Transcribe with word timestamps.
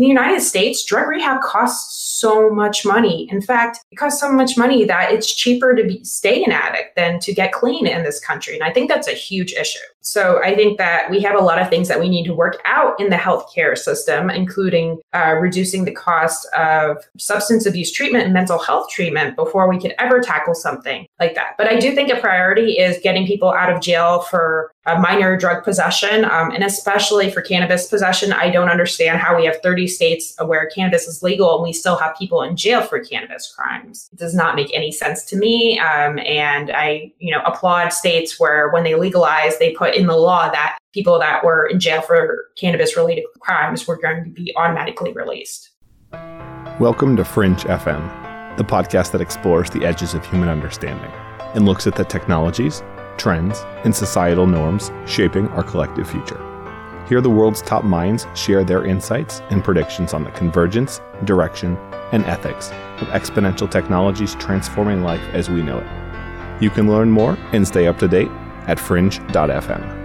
in 0.00 0.04
the 0.04 0.08
United 0.08 0.40
States, 0.40 0.82
drug 0.82 1.08
rehab 1.08 1.42
costs 1.42 2.18
so 2.18 2.48
much 2.48 2.86
money. 2.86 3.28
In 3.30 3.42
fact, 3.42 3.80
it 3.90 3.96
costs 3.96 4.18
so 4.18 4.32
much 4.32 4.56
money 4.56 4.86
that 4.86 5.12
it's 5.12 5.30
cheaper 5.30 5.74
to 5.74 5.84
be, 5.84 6.02
stay 6.04 6.42
an 6.42 6.52
addict 6.52 6.96
than 6.96 7.18
to 7.20 7.34
get 7.34 7.52
clean 7.52 7.86
in 7.86 8.02
this 8.02 8.18
country. 8.18 8.54
And 8.54 8.64
I 8.64 8.72
think 8.72 8.88
that's 8.88 9.08
a 9.08 9.12
huge 9.12 9.52
issue. 9.52 9.78
So 10.02 10.42
I 10.42 10.54
think 10.54 10.78
that 10.78 11.10
we 11.10 11.20
have 11.22 11.36
a 11.36 11.42
lot 11.42 11.60
of 11.60 11.68
things 11.68 11.88
that 11.88 12.00
we 12.00 12.08
need 12.08 12.24
to 12.24 12.34
work 12.34 12.60
out 12.64 12.98
in 13.00 13.10
the 13.10 13.16
healthcare 13.16 13.76
system, 13.76 14.30
including 14.30 15.00
uh, 15.12 15.36
reducing 15.40 15.84
the 15.84 15.92
cost 15.92 16.48
of 16.56 16.96
substance 17.18 17.66
abuse 17.66 17.92
treatment 17.92 18.24
and 18.24 18.32
mental 18.32 18.58
health 18.58 18.88
treatment 18.90 19.36
before 19.36 19.68
we 19.68 19.78
could 19.78 19.94
ever 19.98 20.20
tackle 20.20 20.54
something 20.54 21.06
like 21.18 21.34
that. 21.34 21.54
But 21.58 21.68
I 21.68 21.78
do 21.78 21.94
think 21.94 22.10
a 22.10 22.20
priority 22.20 22.78
is 22.78 22.98
getting 23.02 23.26
people 23.26 23.50
out 23.52 23.70
of 23.70 23.80
jail 23.80 24.20
for 24.20 24.72
a 24.86 24.98
minor 24.98 25.36
drug 25.36 25.62
possession, 25.62 26.24
um, 26.24 26.50
and 26.50 26.64
especially 26.64 27.30
for 27.30 27.42
cannabis 27.42 27.86
possession. 27.86 28.32
I 28.32 28.50
don't 28.50 28.70
understand 28.70 29.18
how 29.18 29.36
we 29.36 29.44
have 29.44 29.60
30 29.62 29.86
states 29.86 30.34
where 30.42 30.66
cannabis 30.70 31.06
is 31.06 31.22
legal 31.22 31.54
and 31.54 31.62
we 31.62 31.72
still 31.72 31.96
have 31.96 32.16
people 32.16 32.42
in 32.42 32.56
jail 32.56 32.82
for 32.82 32.98
cannabis 32.98 33.52
crimes. 33.54 34.08
It 34.12 34.18
does 34.18 34.34
not 34.34 34.56
make 34.56 34.74
any 34.74 34.90
sense 34.90 35.24
to 35.26 35.36
me. 35.36 35.78
Um, 35.78 36.18
and 36.20 36.70
I, 36.70 37.12
you 37.18 37.30
know, 37.30 37.42
applaud 37.44 37.92
states 37.92 38.40
where 38.40 38.70
when 38.70 38.84
they 38.84 38.94
legalize, 38.94 39.58
they 39.58 39.72
put 39.72 39.89
in 39.94 40.06
the 40.06 40.16
law 40.16 40.50
that 40.50 40.78
people 40.92 41.18
that 41.18 41.44
were 41.44 41.66
in 41.66 41.80
jail 41.80 42.00
for 42.00 42.46
cannabis 42.56 42.96
related 42.96 43.24
crimes 43.40 43.86
were 43.86 43.98
going 44.00 44.24
to 44.24 44.30
be 44.30 44.52
automatically 44.56 45.12
released. 45.12 45.70
Welcome 46.78 47.16
to 47.16 47.24
Fringe 47.24 47.64
FM, 47.64 48.56
the 48.56 48.64
podcast 48.64 49.12
that 49.12 49.20
explores 49.20 49.70
the 49.70 49.84
edges 49.84 50.14
of 50.14 50.24
human 50.24 50.48
understanding 50.48 51.10
and 51.54 51.66
looks 51.66 51.86
at 51.86 51.96
the 51.96 52.04
technologies, 52.04 52.82
trends, 53.18 53.60
and 53.84 53.94
societal 53.94 54.46
norms 54.46 54.90
shaping 55.06 55.48
our 55.48 55.62
collective 55.62 56.08
future. 56.08 56.46
Here, 57.08 57.20
the 57.20 57.30
world's 57.30 57.62
top 57.62 57.84
minds 57.84 58.26
share 58.34 58.62
their 58.62 58.84
insights 58.84 59.40
and 59.50 59.64
predictions 59.64 60.14
on 60.14 60.22
the 60.22 60.30
convergence, 60.30 61.00
direction, 61.24 61.76
and 62.12 62.24
ethics 62.24 62.70
of 63.00 63.08
exponential 63.08 63.68
technologies 63.70 64.36
transforming 64.36 65.02
life 65.02 65.22
as 65.32 65.50
we 65.50 65.62
know 65.62 65.78
it. 65.78 66.62
You 66.62 66.70
can 66.70 66.88
learn 66.88 67.10
more 67.10 67.36
and 67.52 67.66
stay 67.66 67.86
up 67.86 67.98
to 67.98 68.08
date 68.08 68.30
at 68.70 68.78
fringe.fm. 68.78 70.00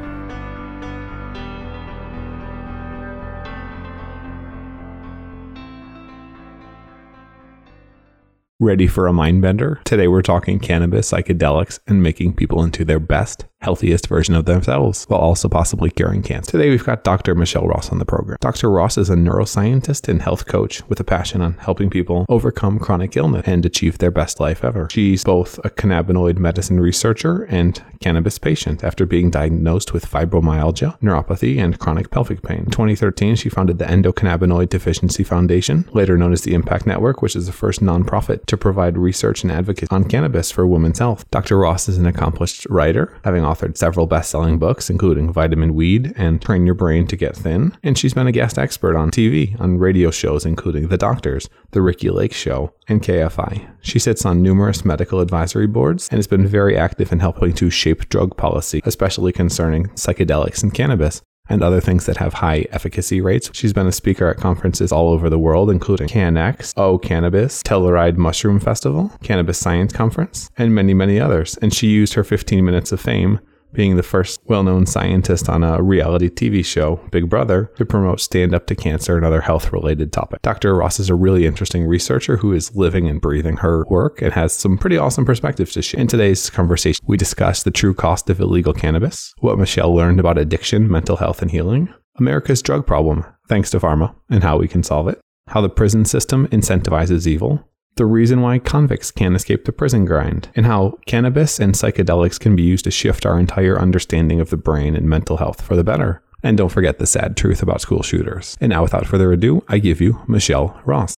Ready 8.59 8.87
for 8.87 9.05
a 9.05 9.13
mind 9.13 9.41
bender? 9.41 9.81
Today 9.83 10.07
we're 10.07 10.21
talking 10.21 10.59
cannabis, 10.59 11.11
psychedelics, 11.11 11.79
and 11.85 12.01
making 12.01 12.33
people 12.33 12.63
into 12.63 12.83
their 12.83 12.99
best 12.99 13.45
healthiest 13.61 14.07
version 14.07 14.35
of 14.35 14.45
themselves 14.45 15.05
while 15.05 15.19
also 15.19 15.49
possibly 15.49 15.89
curing 15.89 16.21
cancer. 16.21 16.51
Today 16.51 16.69
we've 16.69 16.83
got 16.83 17.03
Dr. 17.03 17.35
Michele 17.35 17.67
Ross 17.67 17.91
on 17.91 17.99
the 17.99 18.05
program. 18.05 18.37
Dr. 18.41 18.69
Ross 18.69 18.97
is 18.97 19.09
a 19.09 19.15
neuroscientist 19.15 20.07
and 20.07 20.21
health 20.21 20.45
coach 20.45 20.87
with 20.87 20.99
a 20.99 21.03
passion 21.03 21.41
on 21.41 21.53
helping 21.55 21.89
people 21.89 22.25
overcome 22.29 22.77
chronic 22.79 23.15
illness 23.17 23.43
and 23.45 23.65
achieve 23.65 23.97
their 23.97 24.11
best 24.11 24.39
life 24.39 24.63
ever. 24.63 24.87
She's 24.91 25.23
both 25.23 25.57
a 25.63 25.69
cannabinoid 25.69 26.37
medicine 26.37 26.79
researcher 26.79 27.43
and 27.43 27.81
cannabis 28.01 28.37
patient 28.37 28.83
after 28.83 29.05
being 29.05 29.31
diagnosed 29.31 29.93
with 29.93 30.09
fibromyalgia, 30.09 30.99
neuropathy, 31.01 31.57
and 31.57 31.79
chronic 31.79 32.11
pelvic 32.11 32.43
pain. 32.43 32.65
In 32.65 32.71
2013, 32.71 33.35
she 33.35 33.49
founded 33.49 33.79
the 33.79 33.85
Endocannabinoid 33.85 34.69
Deficiency 34.69 35.23
Foundation, 35.23 35.89
later 35.93 36.17
known 36.17 36.33
as 36.33 36.43
the 36.43 36.53
Impact 36.53 36.85
Network, 36.85 37.21
which 37.21 37.35
is 37.35 37.47
the 37.47 37.51
first 37.51 37.81
nonprofit 37.81 38.45
to 38.45 38.57
provide 38.57 38.97
research 38.97 39.43
and 39.43 39.51
advocacy 39.51 39.87
on 39.89 40.03
cannabis 40.03 40.51
for 40.51 40.67
women's 40.67 40.99
health. 40.99 41.25
Dr. 41.31 41.57
Ross 41.57 41.89
is 41.89 41.97
an 41.97 42.05
accomplished 42.05 42.67
writer, 42.69 43.17
having 43.23 43.44
authored 43.45 43.77
several 43.77 44.07
best 44.07 44.29
selling 44.29 44.59
books, 44.59 44.89
including 44.89 45.31
Vitamin 45.31 45.73
Weed 45.73 46.13
and 46.17 46.41
Train 46.41 46.65
Your 46.65 46.75
Brain 46.75 47.07
to 47.07 47.15
Get 47.15 47.35
Thin. 47.35 47.77
And 47.83 47.97
she's 47.97 48.13
been 48.13 48.27
a 48.27 48.31
guest 48.31 48.57
expert 48.57 48.95
on 48.95 49.11
TV, 49.11 49.59
on 49.61 49.77
radio 49.77 50.11
shows, 50.11 50.45
including 50.45 50.89
The 50.89 50.97
Doctors, 50.97 51.49
The 51.71 51.81
Ricki 51.81 52.09
Lake 52.09 52.33
Show, 52.33 52.73
and 52.87 53.01
KFI. 53.01 53.67
She 53.81 53.99
sits 53.99 54.25
on 54.25 54.41
numerous 54.41 54.83
medical 54.83 55.19
advisory 55.19 55.67
boards 55.67 56.09
and 56.09 56.17
has 56.17 56.27
been 56.27 56.47
very 56.47 56.77
active 56.77 57.11
in 57.11 57.19
helping 57.19 57.53
to 57.53 57.69
shape 57.69 58.09
drug 58.09 58.35
policy, 58.35 58.81
especially 58.85 59.31
concerning 59.31 59.87
psychedelics 59.89 60.63
and 60.63 60.73
cannabis 60.73 61.21
and 61.49 61.61
other 61.61 61.81
things 61.81 62.05
that 62.05 62.17
have 62.17 62.35
high 62.35 62.65
efficacy 62.71 63.21
rates. 63.21 63.49
She's 63.53 63.73
been 63.73 63.87
a 63.87 63.91
speaker 63.91 64.27
at 64.27 64.37
conferences 64.37 64.91
all 64.91 65.09
over 65.09 65.29
the 65.29 65.39
world, 65.39 65.69
including 65.69 66.07
CannX, 66.07 66.73
O 66.77 66.97
Cannabis, 66.97 67.61
Telluride 67.63 68.17
Mushroom 68.17 68.59
Festival, 68.59 69.11
Cannabis 69.23 69.57
Science 69.57 69.93
Conference, 69.93 70.49
and 70.57 70.73
many, 70.73 70.93
many 70.93 71.19
others. 71.19 71.57
And 71.57 71.73
she 71.73 71.87
used 71.87 72.13
her 72.13 72.23
15 72.23 72.63
minutes 72.63 72.91
of 72.91 72.99
fame 72.99 73.39
being 73.75 73.95
the 73.95 74.03
first 74.03 74.39
well 74.45 74.63
known 74.63 74.85
scientist 74.85 75.49
on 75.49 75.63
a 75.63 75.81
reality 75.81 76.29
TV 76.29 76.65
show, 76.65 76.99
Big 77.11 77.29
Brother, 77.29 77.71
to 77.77 77.85
promote 77.85 78.19
stand 78.19 78.55
up 78.55 78.67
to 78.67 78.75
cancer 78.75 79.17
and 79.17 79.25
other 79.25 79.41
health 79.41 79.71
related 79.71 80.11
topics. 80.11 80.41
Dr. 80.41 80.75
Ross 80.75 80.99
is 80.99 81.09
a 81.09 81.15
really 81.15 81.45
interesting 81.45 81.85
researcher 81.85 82.37
who 82.37 82.53
is 82.53 82.75
living 82.75 83.07
and 83.07 83.21
breathing 83.21 83.57
her 83.57 83.85
work 83.89 84.21
and 84.21 84.33
has 84.33 84.53
some 84.53 84.77
pretty 84.77 84.97
awesome 84.97 85.25
perspectives 85.25 85.73
to 85.73 85.81
share. 85.81 85.99
In 85.99 86.07
today's 86.07 86.49
conversation, 86.49 87.03
we 87.07 87.17
discuss 87.17 87.63
the 87.63 87.71
true 87.71 87.93
cost 87.93 88.29
of 88.29 88.39
illegal 88.39 88.73
cannabis, 88.73 89.33
what 89.39 89.59
Michele 89.59 89.93
learned 89.93 90.19
about 90.19 90.37
addiction, 90.37 90.89
mental 90.89 91.17
health, 91.17 91.41
and 91.41 91.51
healing, 91.51 91.93
America's 92.17 92.61
drug 92.61 92.85
problem, 92.87 93.25
thanks 93.49 93.69
to 93.71 93.79
pharma, 93.79 94.15
and 94.29 94.43
how 94.43 94.57
we 94.57 94.67
can 94.67 94.83
solve 94.83 95.07
it, 95.07 95.19
how 95.47 95.61
the 95.61 95.69
prison 95.69 96.05
system 96.05 96.47
incentivizes 96.47 97.27
evil, 97.27 97.67
the 97.97 98.05
reason 98.05 98.41
why 98.41 98.59
convicts 98.59 99.09
can't 99.09 99.35
escape 99.35 99.63
the 99.63 99.71
prison 99.71 100.03
grind, 100.03 100.49
and 100.55 100.65
how 100.65 100.99
cannabis 101.05 101.59
and 101.59 101.73
psychedelics 101.73 102.39
can 102.39 102.55
be 102.55 102.63
used 102.63 102.83
to 102.83 102.91
shift 102.91 103.25
our 103.25 103.39
entire 103.39 103.79
understanding 103.79 104.41
of 104.41 104.49
the 104.49 104.57
brain 104.57 104.95
and 104.95 105.07
mental 105.07 105.37
health 105.37 105.61
for 105.61 105.77
the 105.77 105.83
better. 105.83 106.21
And 106.43 106.57
don't 106.57 106.69
forget 106.69 106.99
the 106.99 107.07
sad 107.07 107.37
truth 107.37 107.63
about 107.63 107.81
school 107.81 108.03
shooters. 108.03 108.57
And 108.59 108.69
now, 108.69 108.83
without 108.83 109.07
further 109.07 109.31
ado, 109.31 109.63
I 109.67 109.77
give 109.77 110.01
you 110.01 110.21
Michele 110.27 110.79
Ross. 110.85 111.15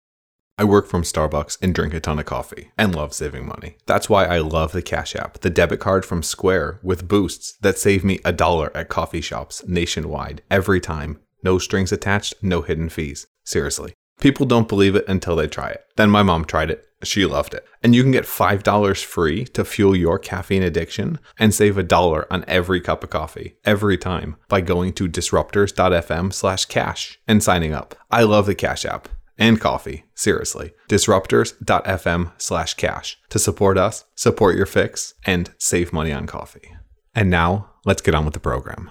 I 0.59 0.64
work 0.64 0.87
from 0.87 1.03
Starbucks 1.03 1.59
and 1.60 1.75
drink 1.75 1.92
a 1.94 2.00
ton 2.00 2.19
of 2.19 2.26
coffee 2.26 2.70
and 2.78 2.94
love 2.94 3.12
saving 3.12 3.47
money. 3.47 3.76
That's 3.87 4.08
why 4.08 4.25
I 4.25 4.38
love 4.38 4.72
the 4.72 4.82
Cash 4.82 5.16
App, 5.16 5.41
the 5.41 5.50
debit 5.50 5.81
card 5.81 6.04
from 6.04 6.22
Square 6.22 6.81
with 6.82 7.08
boosts 7.08 7.56
that 7.60 7.78
save 7.78 8.04
me 8.04 8.20
a 8.25 8.32
dollar 8.32 8.75
at 8.75 8.88
coffee 8.88 9.20
shops 9.20 9.66
nationwide 9.66 10.43
every 10.50 10.81
time. 10.81 11.20
No 11.43 11.58
strings 11.58 11.93
attached, 11.93 12.34
no 12.43 12.62
hidden 12.62 12.88
fees. 12.88 13.26
Seriously. 13.44 13.94
People 14.21 14.47
don't 14.47 14.69
believe 14.69 14.97
it 14.97 15.06
until 15.09 15.37
they 15.37 15.47
try 15.47 15.69
it. 15.71 15.84
Then 15.97 16.10
my 16.10 16.22
mom 16.22 16.44
tried 16.44 16.71
it. 16.71 16.87
She 17.03 17.27
loved 17.27 17.53
it. 17.53 17.66
And 17.82 17.94
you 17.94 18.03
can 18.03 18.12
get 18.12 18.25
$5 18.25 19.04
free 19.04 19.44
to 19.44 19.65
fuel 19.65 19.94
your 19.94 20.19
caffeine 20.19 20.62
addiction 20.62 21.19
and 21.38 21.54
save 21.54 21.77
a 21.77 21.82
dollar 21.82 22.26
on 22.32 22.44
every 22.49 22.81
cup 22.81 23.05
of 23.05 23.10
coffee 23.10 23.56
every 23.65 23.99
time 23.99 24.37
by 24.49 24.62
going 24.62 24.94
to 24.94 25.09
disruptors.fm 25.09 26.32
slash 26.32 26.65
cash 26.65 27.19
and 27.28 27.43
signing 27.43 27.75
up. 27.75 27.94
I 28.10 28.22
love 28.22 28.47
the 28.47 28.55
Cash 28.55 28.87
App 28.87 29.09
and 29.37 29.60
coffee. 29.60 30.05
Seriously. 30.15 30.72
Disruptors.fm 30.88 32.32
slash 32.38 32.75
cash 32.75 33.19
to 33.28 33.38
support 33.38 33.76
us, 33.76 34.06
support 34.15 34.56
your 34.56 34.66
fix, 34.66 35.12
and 35.26 35.53
save 35.59 35.93
money 35.93 36.12
on 36.12 36.26
coffee. 36.26 36.75
And 37.15 37.28
now 37.28 37.71
let's 37.84 38.03
get 38.03 38.15
on 38.15 38.25
with 38.25 38.34
the 38.34 38.41
program. 38.41 38.91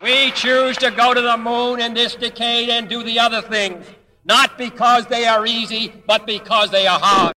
We 0.00 0.30
choose 0.30 0.78
to 0.78 0.90
go 0.90 1.12
to 1.12 1.20
the 1.20 1.36
moon 1.36 1.80
in 1.80 1.92
this 1.92 2.14
decade 2.14 2.70
and 2.70 2.88
do 2.88 3.02
the 3.02 3.18
other 3.18 3.42
things 3.42 3.84
not 4.26 4.58
because 4.58 5.06
they 5.06 5.24
are 5.26 5.46
easy, 5.46 5.92
but 6.06 6.26
because 6.26 6.70
they 6.70 6.86
are 6.86 6.98
hard. 7.00 7.32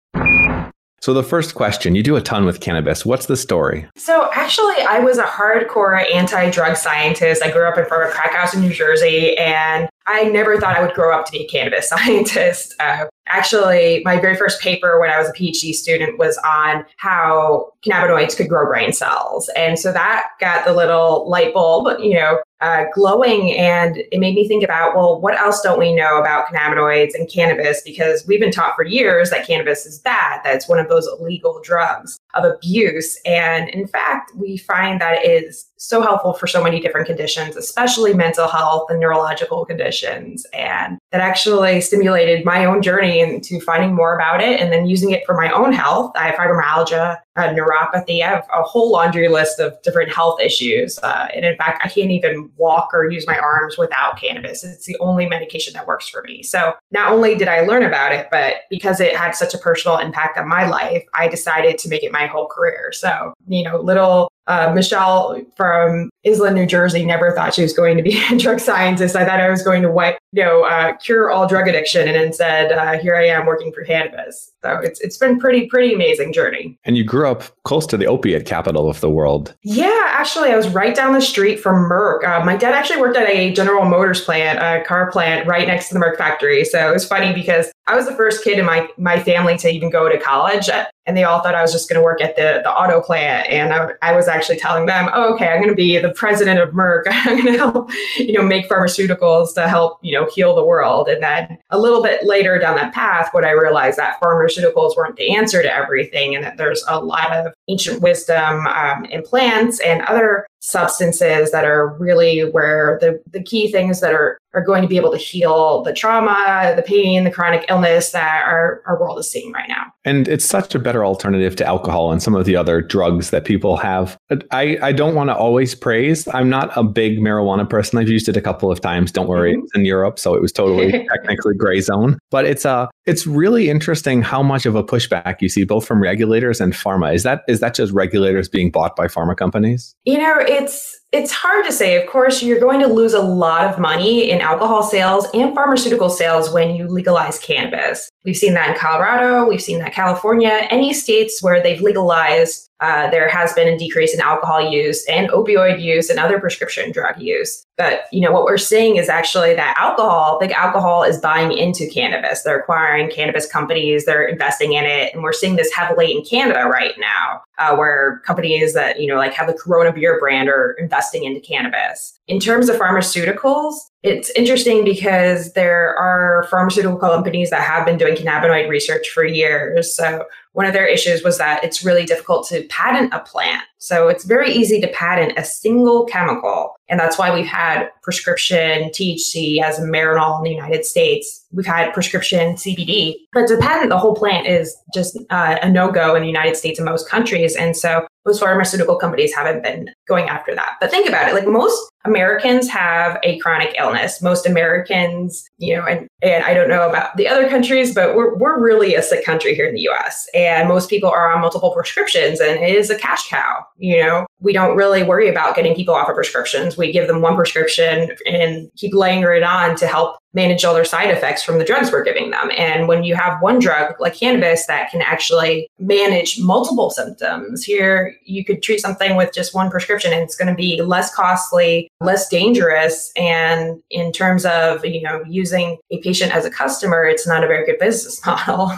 So, 1.01 1.15
the 1.15 1.23
first 1.23 1.55
question 1.55 1.95
you 1.95 2.03
do 2.03 2.17
a 2.17 2.21
ton 2.21 2.45
with 2.45 2.61
cannabis. 2.61 3.07
What's 3.07 3.27
the 3.27 3.37
story? 3.37 3.89
So, 3.97 4.31
actually, 4.35 4.83
I 4.83 4.99
was 4.99 5.19
a 5.19 5.25
hardcore 5.25 6.05
anti 6.13 6.51
drug 6.51 6.77
scientist. 6.77 7.43
I 7.43 7.53
grew 7.53 7.69
up 7.69 7.79
in 7.79 7.87
front 7.87 8.03
of 8.03 8.11
a 8.11 8.13
crack 8.13 8.35
house 8.35 8.53
in 8.53 8.61
New 8.61 8.73
Jersey, 8.73 9.37
and 9.39 9.89
I 10.09 10.25
never 10.25 10.59
thought 10.59 10.77
I 10.77 10.83
would 10.83 10.95
grow 10.95 11.17
up 11.17 11.25
to 11.27 11.33
be 11.33 11.45
a 11.45 11.47
cannabis 11.47 11.89
scientist. 11.91 12.75
Uh, 12.81 13.07
actually, 13.29 14.03
my 14.05 14.19
very 14.19 14.35
first 14.35 14.61
paper 14.61 14.99
when 14.99 15.11
I 15.11 15.19
was 15.19 15.29
a 15.29 15.33
PhD 15.33 15.73
student 15.73 16.19
was 16.19 16.37
on 16.39 16.85
how 16.97 17.73
cannabinoids 17.87 18.37
could 18.37 18.49
grow 18.49 18.67
brain 18.67 18.93
cells. 18.93 19.49
And 19.55 19.79
so 19.79 19.93
that 19.93 20.27
got 20.41 20.65
the 20.65 20.73
little 20.73 21.29
light 21.31 21.55
bulb, 21.55 22.01
you 22.01 22.15
know, 22.15 22.41
uh, 22.61 22.85
glowing. 22.95 23.53
And 23.57 23.99
it 23.99 24.19
made 24.19 24.35
me 24.35 24.49
think 24.49 24.65
about, 24.65 24.97
well, 24.97 25.21
what 25.21 25.39
else 25.39 25.61
don't 25.61 25.79
we 25.79 25.95
know 25.95 26.19
about 26.19 26.47
cannabinoids 26.47 27.15
and 27.15 27.31
cannabis? 27.31 27.83
Because 27.83 28.27
we've 28.27 28.41
been 28.41 28.51
taught 28.51 28.75
for 28.75 28.85
years 28.85 29.31
that 29.31 29.47
cannabis 29.47 29.87
is 29.87 29.99
bad, 30.01 30.41
that 30.45 30.55
it's 30.55 30.69
one 30.69 30.79
of 30.79 30.89
those 30.89 31.07
illegal 31.07 31.61
drugs 31.63 32.19
of 32.35 32.45
abuse. 32.45 33.19
And 33.25 33.69
in 33.69 33.87
fact, 33.87 34.33
we 34.35 34.57
find 34.57 35.01
that 35.01 35.25
it 35.25 35.45
is 35.45 35.68
so 35.79 36.03
helpful 36.03 36.35
for 36.35 36.47
so 36.47 36.63
many 36.63 36.81
different 36.81 37.07
conditions, 37.07 37.57
especially 37.57 38.13
mental 38.13 38.49
health 38.49 38.91
and 38.91 39.01
neurological 39.01 39.65
conditions. 39.65 40.47
And 40.53 40.99
that 41.13 41.21
actually 41.21 41.81
stimulated 41.81 42.45
my 42.45 42.65
own 42.65 42.83
journey 42.83 43.21
into 43.21 43.61
finding 43.61 43.95
more 43.95 44.15
about 44.15 44.43
it 44.43 44.61
and 44.61 44.73
then 44.73 44.87
using 44.87 45.11
it 45.11 45.25
for 45.25 45.35
my 45.35 45.51
own 45.51 45.73
health. 45.73 46.13
I 46.17 46.29
have 46.29 46.35
fibromyalgia, 46.35 47.19
uh, 47.37 47.49
neuropathy. 47.55 48.23
I 48.23 48.29
have 48.29 48.47
a 48.53 48.63
whole 48.63 48.91
laundry 48.91 49.29
list 49.29 49.61
of 49.61 49.81
different 49.83 50.13
health 50.13 50.41
issues. 50.41 50.99
Uh, 50.99 51.29
and 51.35 51.45
in 51.45 51.57
fact, 51.57 51.81
I 51.85 51.89
can't 51.89 52.11
even 52.11 52.51
walk 52.57 52.91
or 52.93 53.09
use 53.09 53.27
my 53.27 53.39
arms 53.39 53.79
without 53.79 54.21
cannabis. 54.21 54.65
It's 54.65 54.87
the 54.87 54.97
only 55.01 55.29
medication 55.29 55.73
that 55.75 55.87
works 55.87 56.09
for 56.09 56.23
me. 56.23 56.43
So 56.43 56.75
not 56.91 57.13
only 57.13 57.37
did 57.37 57.49
I 57.49 57.61
learn 57.61 57.85
about 57.85 58.13
it, 58.13 58.27
but 58.31 58.55
because 58.69 59.01
it 59.01 59.17
had 59.17 59.33
such 59.33 59.55
a 59.55 59.59
personal 59.59 59.99
impact 59.99 60.37
on 60.37 60.49
my 60.49 60.69
life, 60.69 61.05
I 61.15 61.29
decided 61.29 61.79
to 61.79 61.89
make 61.89 62.03
it 62.03 62.13
my 62.13 62.27
whole 62.27 62.49
career. 62.49 62.91
So, 62.93 63.33
you 63.47 63.63
know, 63.63 63.81
little 63.81 64.33
uh, 64.49 64.73
Michele 64.75 65.43
from 65.57 66.11
Island, 66.27 66.57
New 66.57 66.67
Jersey, 66.67 67.05
never 67.05 67.33
thought 67.33 67.55
she 67.55 67.63
was 67.63 67.73
going 67.73 67.97
to 67.97 68.03
be 68.03 68.21
a 68.31 68.37
drug 68.37 68.61
scientist. 68.61 69.15
I 69.15 69.25
thought 69.25 69.41
I 69.41 69.51
was 69.51 69.63
going 69.63 69.83
to 69.83 69.91
wipe, 69.91 70.19
you 70.33 70.43
know, 70.43 70.65
uh, 70.65 70.95
cure 70.97 71.31
all 71.31 71.47
drug 71.47 71.69
addiction, 71.69 72.07
and 72.07 72.17
instead, 72.17 72.73
uh, 72.73 72.99
here 72.99 73.17
I 73.17 73.27
am 73.27 73.47
working 73.47 73.73
for 73.73 73.83
cannabis. 73.85 74.53
So 74.63 74.79
it's 74.83 75.01
it's 75.01 75.17
been 75.17 75.39
pretty 75.39 75.67
pretty 75.67 75.95
amazing 75.95 76.33
journey. 76.33 76.79
And 76.85 76.97
you 76.97 77.05
grew 77.05 77.29
up 77.29 77.45
close 77.65 77.87
to 77.87 77.97
the 77.97 78.07
opiate 78.07 78.45
capital 78.45 78.91
of 78.91 79.01
the 79.01 79.11
world. 79.11 79.55
Yeah, 79.63 80.07
actually, 80.09 80.51
I 80.51 80.57
was 80.57 80.69
right 80.69 80.95
down 80.95 81.13
the 81.13 81.21
street 81.21 81.61
from 81.61 81.89
Merck. 81.89 82.25
Uh, 82.25 82.45
my 82.45 82.57
dad 82.57 82.75
actually 82.75 83.01
worked 83.01 83.17
at 83.17 83.29
a 83.29 83.53
General 83.53 83.85
Motors 83.85 84.21
plant, 84.21 84.59
a 84.59 84.85
car 84.85 85.11
plant 85.11 85.47
right 85.47 85.67
next 85.67 85.89
to 85.89 85.95
the 85.95 86.01
Merck 86.01 86.17
factory. 86.17 86.65
So 86.65 86.91
it 86.91 86.93
was 86.93 87.07
funny 87.07 87.33
because 87.33 87.71
I 87.87 87.95
was 87.97 88.07
the 88.07 88.15
first 88.15 88.45
kid 88.45 88.59
in 88.59 88.67
my 88.67 88.89
my 88.99 89.23
family 89.23 89.57
to 89.59 89.71
even 89.71 89.91
go 89.91 90.09
to 90.09 90.19
college, 90.19 90.69
and 91.07 91.17
they 91.17 91.25
all 91.25 91.41
thought 91.41 91.55
I 91.55 91.63
was 91.63 91.73
just 91.73 91.89
going 91.89 91.99
to 91.99 92.05
work 92.05 92.21
at 92.21 92.37
the 92.37 92.61
the 92.63 92.71
auto 92.71 93.01
plant. 93.01 93.49
And 93.49 93.73
I, 93.73 93.91
I 94.03 94.15
was 94.15 94.29
actually 94.29 94.59
telling 94.59 94.87
them, 94.87 95.09
oh, 95.15 95.35
okay, 95.35 95.49
I'm 95.49 95.59
going 95.59 95.69
to 95.69 95.75
be 95.75 95.99
the 95.99 96.13
president 96.13 96.61
of 96.61 96.71
Merck. 96.71 97.05
I'm 97.07 97.43
going 97.43 97.53
to 97.53 97.59
help, 97.59 97.91
you 98.17 98.33
know, 98.33 98.43
make 98.43 98.69
pharmaceuticals 98.69 99.55
to 99.55 99.69
help, 99.69 99.99
you 100.03 100.18
know, 100.18 100.18
heal 100.27 100.55
the 100.55 100.65
world. 100.65 101.09
And 101.09 101.23
then 101.23 101.59
a 101.71 101.79
little 101.79 102.03
bit 102.03 102.25
later 102.25 102.59
down 102.59 102.77
that 102.77 102.95
path, 102.95 103.29
what 103.33 103.45
I 103.45 103.51
realized 103.51 103.99
that 103.99 104.21
pharmaceuticals 104.21 104.97
weren't 104.97 105.17
the 105.17 105.35
answer 105.35 105.63
to 105.63 105.75
everything, 105.75 106.35
and 106.35 106.45
that 106.45 106.57
there's 106.57 106.85
a 106.89 107.01
lot 107.01 107.33
of 107.33 107.53
ancient 107.69 108.03
wisdom 108.03 108.67
um, 108.67 109.05
in 109.07 109.23
plants 109.23 109.81
and 109.81 110.03
other 110.03 110.47
substances 110.69 111.51
that 111.51 111.65
are 111.65 111.89
really 111.99 112.43
where 112.51 112.99
the, 113.01 113.21
the 113.31 113.43
key 113.43 113.73
things 113.73 114.01
that 114.01 114.13
are, 114.13 114.39
are 114.53 114.63
going 114.63 114.83
to 114.83 114.89
be 114.89 114.97
able 114.97 115.11
to 115.11 115.17
heal 115.17 115.83
the 115.83 115.95
trauma, 115.95 116.75
the 116.77 116.83
pain, 116.83 117.25
the 117.25 117.31
chronic 117.31 117.65
illness 117.69 118.11
that 118.11 118.43
our, 118.45 118.83
our 118.87 119.01
world 119.01 119.19
is 119.19 119.31
seeing 119.31 119.51
right 119.53 119.69
now. 119.69 119.85
And 120.05 120.29
it's 120.29 120.45
such 120.45 120.75
a 120.75 120.79
better 120.79 121.05
alternative 121.05 121.57
to 121.57 121.67
alcohol 121.67 122.13
and 122.13 122.23
some 122.23 122.35
of 122.35 122.45
the 122.45 122.55
other 122.55 122.83
drugs 122.83 123.31
that 123.31 123.45
people 123.45 123.79
have. 123.79 124.19
I, 124.51 124.79
I 124.83 124.93
don't 124.93 125.15
want 125.15 125.31
to 125.31 125.37
always 125.37 125.75
praise. 125.75 126.29
I'm 126.29 126.51
not 126.51 126.71
a 126.77 126.83
big 126.83 127.19
marijuana 127.19 127.69
person. 127.69 127.99
I've 127.99 128.09
used 128.09 128.29
it 128.29 128.37
a 128.37 128.43
couple 128.43 128.71
of 128.71 128.81
times. 128.81 129.11
Don't 129.11 129.29
worry, 129.29 129.55
mm-hmm. 129.55 129.65
it's 129.65 129.75
in 129.75 129.85
Europe, 129.87 130.19
so 130.19 130.35
it 130.35 130.43
was 130.43 130.53
totally 130.53 130.93
technically 131.15 131.55
gray 131.57 131.81
zone. 131.81 132.19
But 132.31 132.45
it's 132.45 132.65
a 132.65 132.71
uh, 132.71 132.87
it's 133.07 133.27
really 133.27 133.71
interesting 133.71 134.21
how 134.21 134.43
much 134.43 134.67
of 134.67 134.75
a 134.75 134.85
pushback 134.85 135.41
you 135.41 135.49
see 135.49 135.65
both 135.65 135.87
from 135.87 136.03
regulators 136.03 136.61
and 136.61 136.75
pharma. 136.75 137.15
Is 137.15 137.23
that 137.23 137.43
is 137.49 137.61
that 137.61 137.75
just 137.75 137.93
regulators 137.93 138.51
being 138.51 138.71
bought 138.71 138.97
by 138.97 139.07
pharma 139.07 139.35
companies? 139.35 139.95
You 140.05 140.19
know, 140.19 140.39
it's 140.59 141.01
it's 141.11 141.33
hard 141.33 141.65
to 141.65 141.73
say. 141.73 142.01
Of 142.01 142.07
course, 142.09 142.43
you're 142.43 142.61
going 142.61 142.81
to 142.81 142.87
lose 142.87 143.15
a 143.15 143.23
lot 143.23 143.67
of 143.67 143.79
money 143.79 144.31
in 144.31 144.41
alcohol 144.41 144.83
sales 144.83 145.27
and 145.33 145.55
pharmaceutical 145.55 146.11
sales 146.11 146.53
when 146.53 146.75
you 146.75 146.87
legalize 146.87 147.39
cannabis. 147.39 148.11
We've 148.25 148.37
seen 148.37 148.55
that 148.55 148.71
in 148.71 148.77
Colorado, 148.77 149.49
we've 149.49 149.63
seen 149.63 149.79
that 149.79 149.95
California, 149.95 150.67
any 150.71 150.93
states 150.93 151.43
where 151.43 151.63
they've 151.63 151.81
legalized 151.81 152.69
uh, 152.81 153.11
there 153.11 153.29
has 153.29 153.53
been 153.55 153.67
a 153.67 153.77
decrease 153.77 154.15
in 154.15 154.21
alcohol 154.21 154.61
use 154.61 155.05
and 155.07 155.29
opioid 155.31 155.83
use 155.83 156.11
and 156.11 156.21
other 156.21 156.39
prescription 156.39 156.93
drug 156.93 157.21
use. 157.21 157.65
But 157.77 158.03
you 158.13 158.21
know 158.21 158.31
what 158.31 158.45
we're 158.45 158.57
seeing 158.59 158.97
is 158.97 159.09
actually 159.09 159.55
that 159.55 159.77
alcohol, 159.79 160.39
big 160.41 160.53
alcohol, 160.53 161.03
is 161.03 161.19
buying 161.19 161.53
into 161.53 161.89
cannabis. 161.89 162.43
They're 162.43 162.61
acquiring 162.61 163.11
cannabis 163.11 163.51
companies, 163.51 164.05
they're 164.05 164.27
investing 164.27 164.75
in 164.75 164.85
it, 164.85 165.13
and 165.13 165.23
we're 165.23 165.33
seeing 165.33 165.57
this 165.57 165.73
heavily 165.73 166.13
in 166.13 166.25
Canada 166.25 166.69
right 166.69 166.95
now, 166.99 167.43
uh, 167.59 167.75
where 167.75 168.21
companies 168.25 168.75
that 168.75 169.01
you 169.01 169.09
know 169.09 169.17
like 169.17 169.33
have 169.33 169.49
the 169.49 169.55
Corona 169.55 169.93
beer 169.93 170.19
brand 170.21 170.49
are 170.49 170.73
investing 170.79 170.98
into 171.25 171.41
cannabis. 171.41 172.18
In 172.29 172.39
terms 172.39 172.69
of 172.69 172.77
pharmaceuticals, 172.77 173.75
it's 174.03 174.31
interesting 174.31 174.85
because 174.85 175.55
there 175.55 175.97
are 175.97 176.47
pharmaceutical 176.51 176.99
companies 176.99 177.49
that 177.51 177.63
have 177.63 177.87
been 177.87 177.97
doing 177.97 178.15
cannabinoid 178.15 178.69
research 178.69 179.09
for 179.09 179.25
years. 179.25 179.97
So 179.97 180.25
one 180.53 180.67
of 180.67 180.73
their 180.73 180.87
issues 180.87 181.25
was 181.25 181.39
that 181.39 181.65
it's 181.65 181.85
really 181.85 182.05
difficult 182.05 182.47
to 182.49 182.65
patent 182.65 183.15
a 183.15 183.21
plant. 183.21 183.63
So 183.79 184.09
it's 184.09 184.25
very 184.25 184.53
easy 184.53 184.81
to 184.83 184.89
patent 184.89 185.39
a 185.39 185.45
single 185.45 186.05
chemical. 186.05 186.75
And 186.89 187.01
that's 187.01 187.19
why 187.19 187.33
we've 187.33 187.47
had 187.47 187.89
prescription 188.03 188.91
THC 188.91 189.63
as 189.63 189.79
a 189.79 189.83
Marinol 189.83 190.39
in 190.39 190.45
the 190.45 190.51
United 190.51 190.85
States. 190.85 191.47
We've 191.53 191.67
had 191.67 191.93
prescription 191.93 192.55
CBD. 192.55 193.15
But 193.33 193.47
to 193.49 193.57
patent 193.57 193.91
the 193.91 193.99
whole 193.99 194.15
plant 194.15 194.47
is 194.47 194.77
just 194.93 195.19
uh, 195.31 195.59
a 195.63 195.69
no 195.71 195.91
go 195.91 196.15
in 196.15 196.23
the 196.23 196.29
United 196.29 196.57
States 196.57 196.79
and 196.79 196.87
most 196.87 197.09
countries. 197.09 197.57
And 197.57 197.77
so 197.77 198.07
most 198.27 198.41
pharmaceutical 198.41 198.97
companies 198.97 199.35
haven't 199.35 199.63
been 199.63 199.91
going 200.07 200.29
after 200.29 200.55
that. 200.55 200.77
But 200.81 200.91
think 200.91 201.09
about 201.09 201.29
it 201.29 201.35
like 201.35 201.47
most 201.47 201.81
Americans 202.09 202.69
have 202.69 203.19
a 203.23 203.39
chronic 203.39 203.75
illness. 203.79 204.23
Most 204.23 204.47
Americans, 204.47 205.49
you 205.59 205.77
know, 205.77 205.85
and, 205.85 206.09
and 206.23 206.45
I 206.45 206.55
don't 206.55 206.69
know 206.69 206.89
about 206.89 207.17
the 207.17 207.29
other 207.29 207.49
countries, 207.49 207.95
but 207.95 208.17
we're, 208.17 208.35
we're 208.37 208.61
really 208.61 208.95
a 208.95 209.03
sick 209.03 209.25
country 209.25 209.55
here 209.55 209.67
in 209.67 209.75
the 209.75 209.89
US. 209.89 210.29
And 210.35 210.69
most 210.69 210.91
people 210.91 211.11
are 211.11 211.33
on 211.33 211.41
multiple 211.41 211.73
prescriptions 211.73 212.41
and 212.41 212.59
it 212.61 212.75
is 212.75 212.91
a 212.91 212.99
cash 212.99 213.29
cow. 213.29 213.65
You 213.77 214.03
know, 214.03 214.27
we 214.41 214.53
don't 214.53 214.77
really 214.77 215.03
worry 215.03 215.29
about 215.29 215.55
getting 215.55 215.75
people 215.75 215.95
off 215.95 216.09
of 216.09 216.15
prescriptions. 216.15 216.77
We 216.77 216.93
give 216.93 217.07
them 217.07 217.21
one 217.21 217.37
prescription 217.37 218.11
and 218.27 218.71
keep 218.77 218.95
laying 218.95 219.23
it 219.23 219.43
on 219.43 219.77
to 219.77 219.87
help 219.87 220.19
manage 220.39 220.65
all 220.65 220.73
their 220.73 220.85
side 220.85 221.11
effects 221.11 221.43
from 221.43 221.59
the 221.59 221.65
drugs 221.65 221.91
we're 221.91 222.05
giving 222.05 222.31
them. 222.31 222.51
And 222.57 222.87
when 222.87 223.03
you 223.03 223.17
have 223.17 223.43
one 223.43 223.59
drug 223.59 223.97
like 223.99 224.15
cannabis 224.15 224.67
that 224.67 224.89
can 224.91 225.03
actually 225.03 225.69
manage 225.81 226.39
multiple 226.39 226.91
symptoms, 226.91 227.65
here 227.65 228.15
you 228.25 228.45
could 228.45 228.63
treat 228.63 228.81
something 228.81 229.17
with 229.17 229.35
just 229.35 229.53
one 229.53 229.69
prescription 229.69 230.13
and 230.13 230.23
it's 230.23 230.37
going 230.37 230.49
to 230.49 230.55
be 230.55 230.81
less 230.81 231.13
costly, 231.13 231.91
less 232.01 232.29
dangerous. 232.29 233.13
And 233.17 233.83
in 233.91 234.13
terms 234.13 234.47
of, 234.47 234.85
you 234.85 235.03
know, 235.03 235.25
using 235.27 235.77
a 235.91 235.99
patient 236.03 236.33
as 236.33 236.45
a 236.45 236.51
customer, 236.51 237.05
it's 237.05 237.27
not 237.27 237.43
a 237.43 237.49
very 237.49 237.67
good 237.67 237.81
business 237.81 238.25
model. 238.27 238.71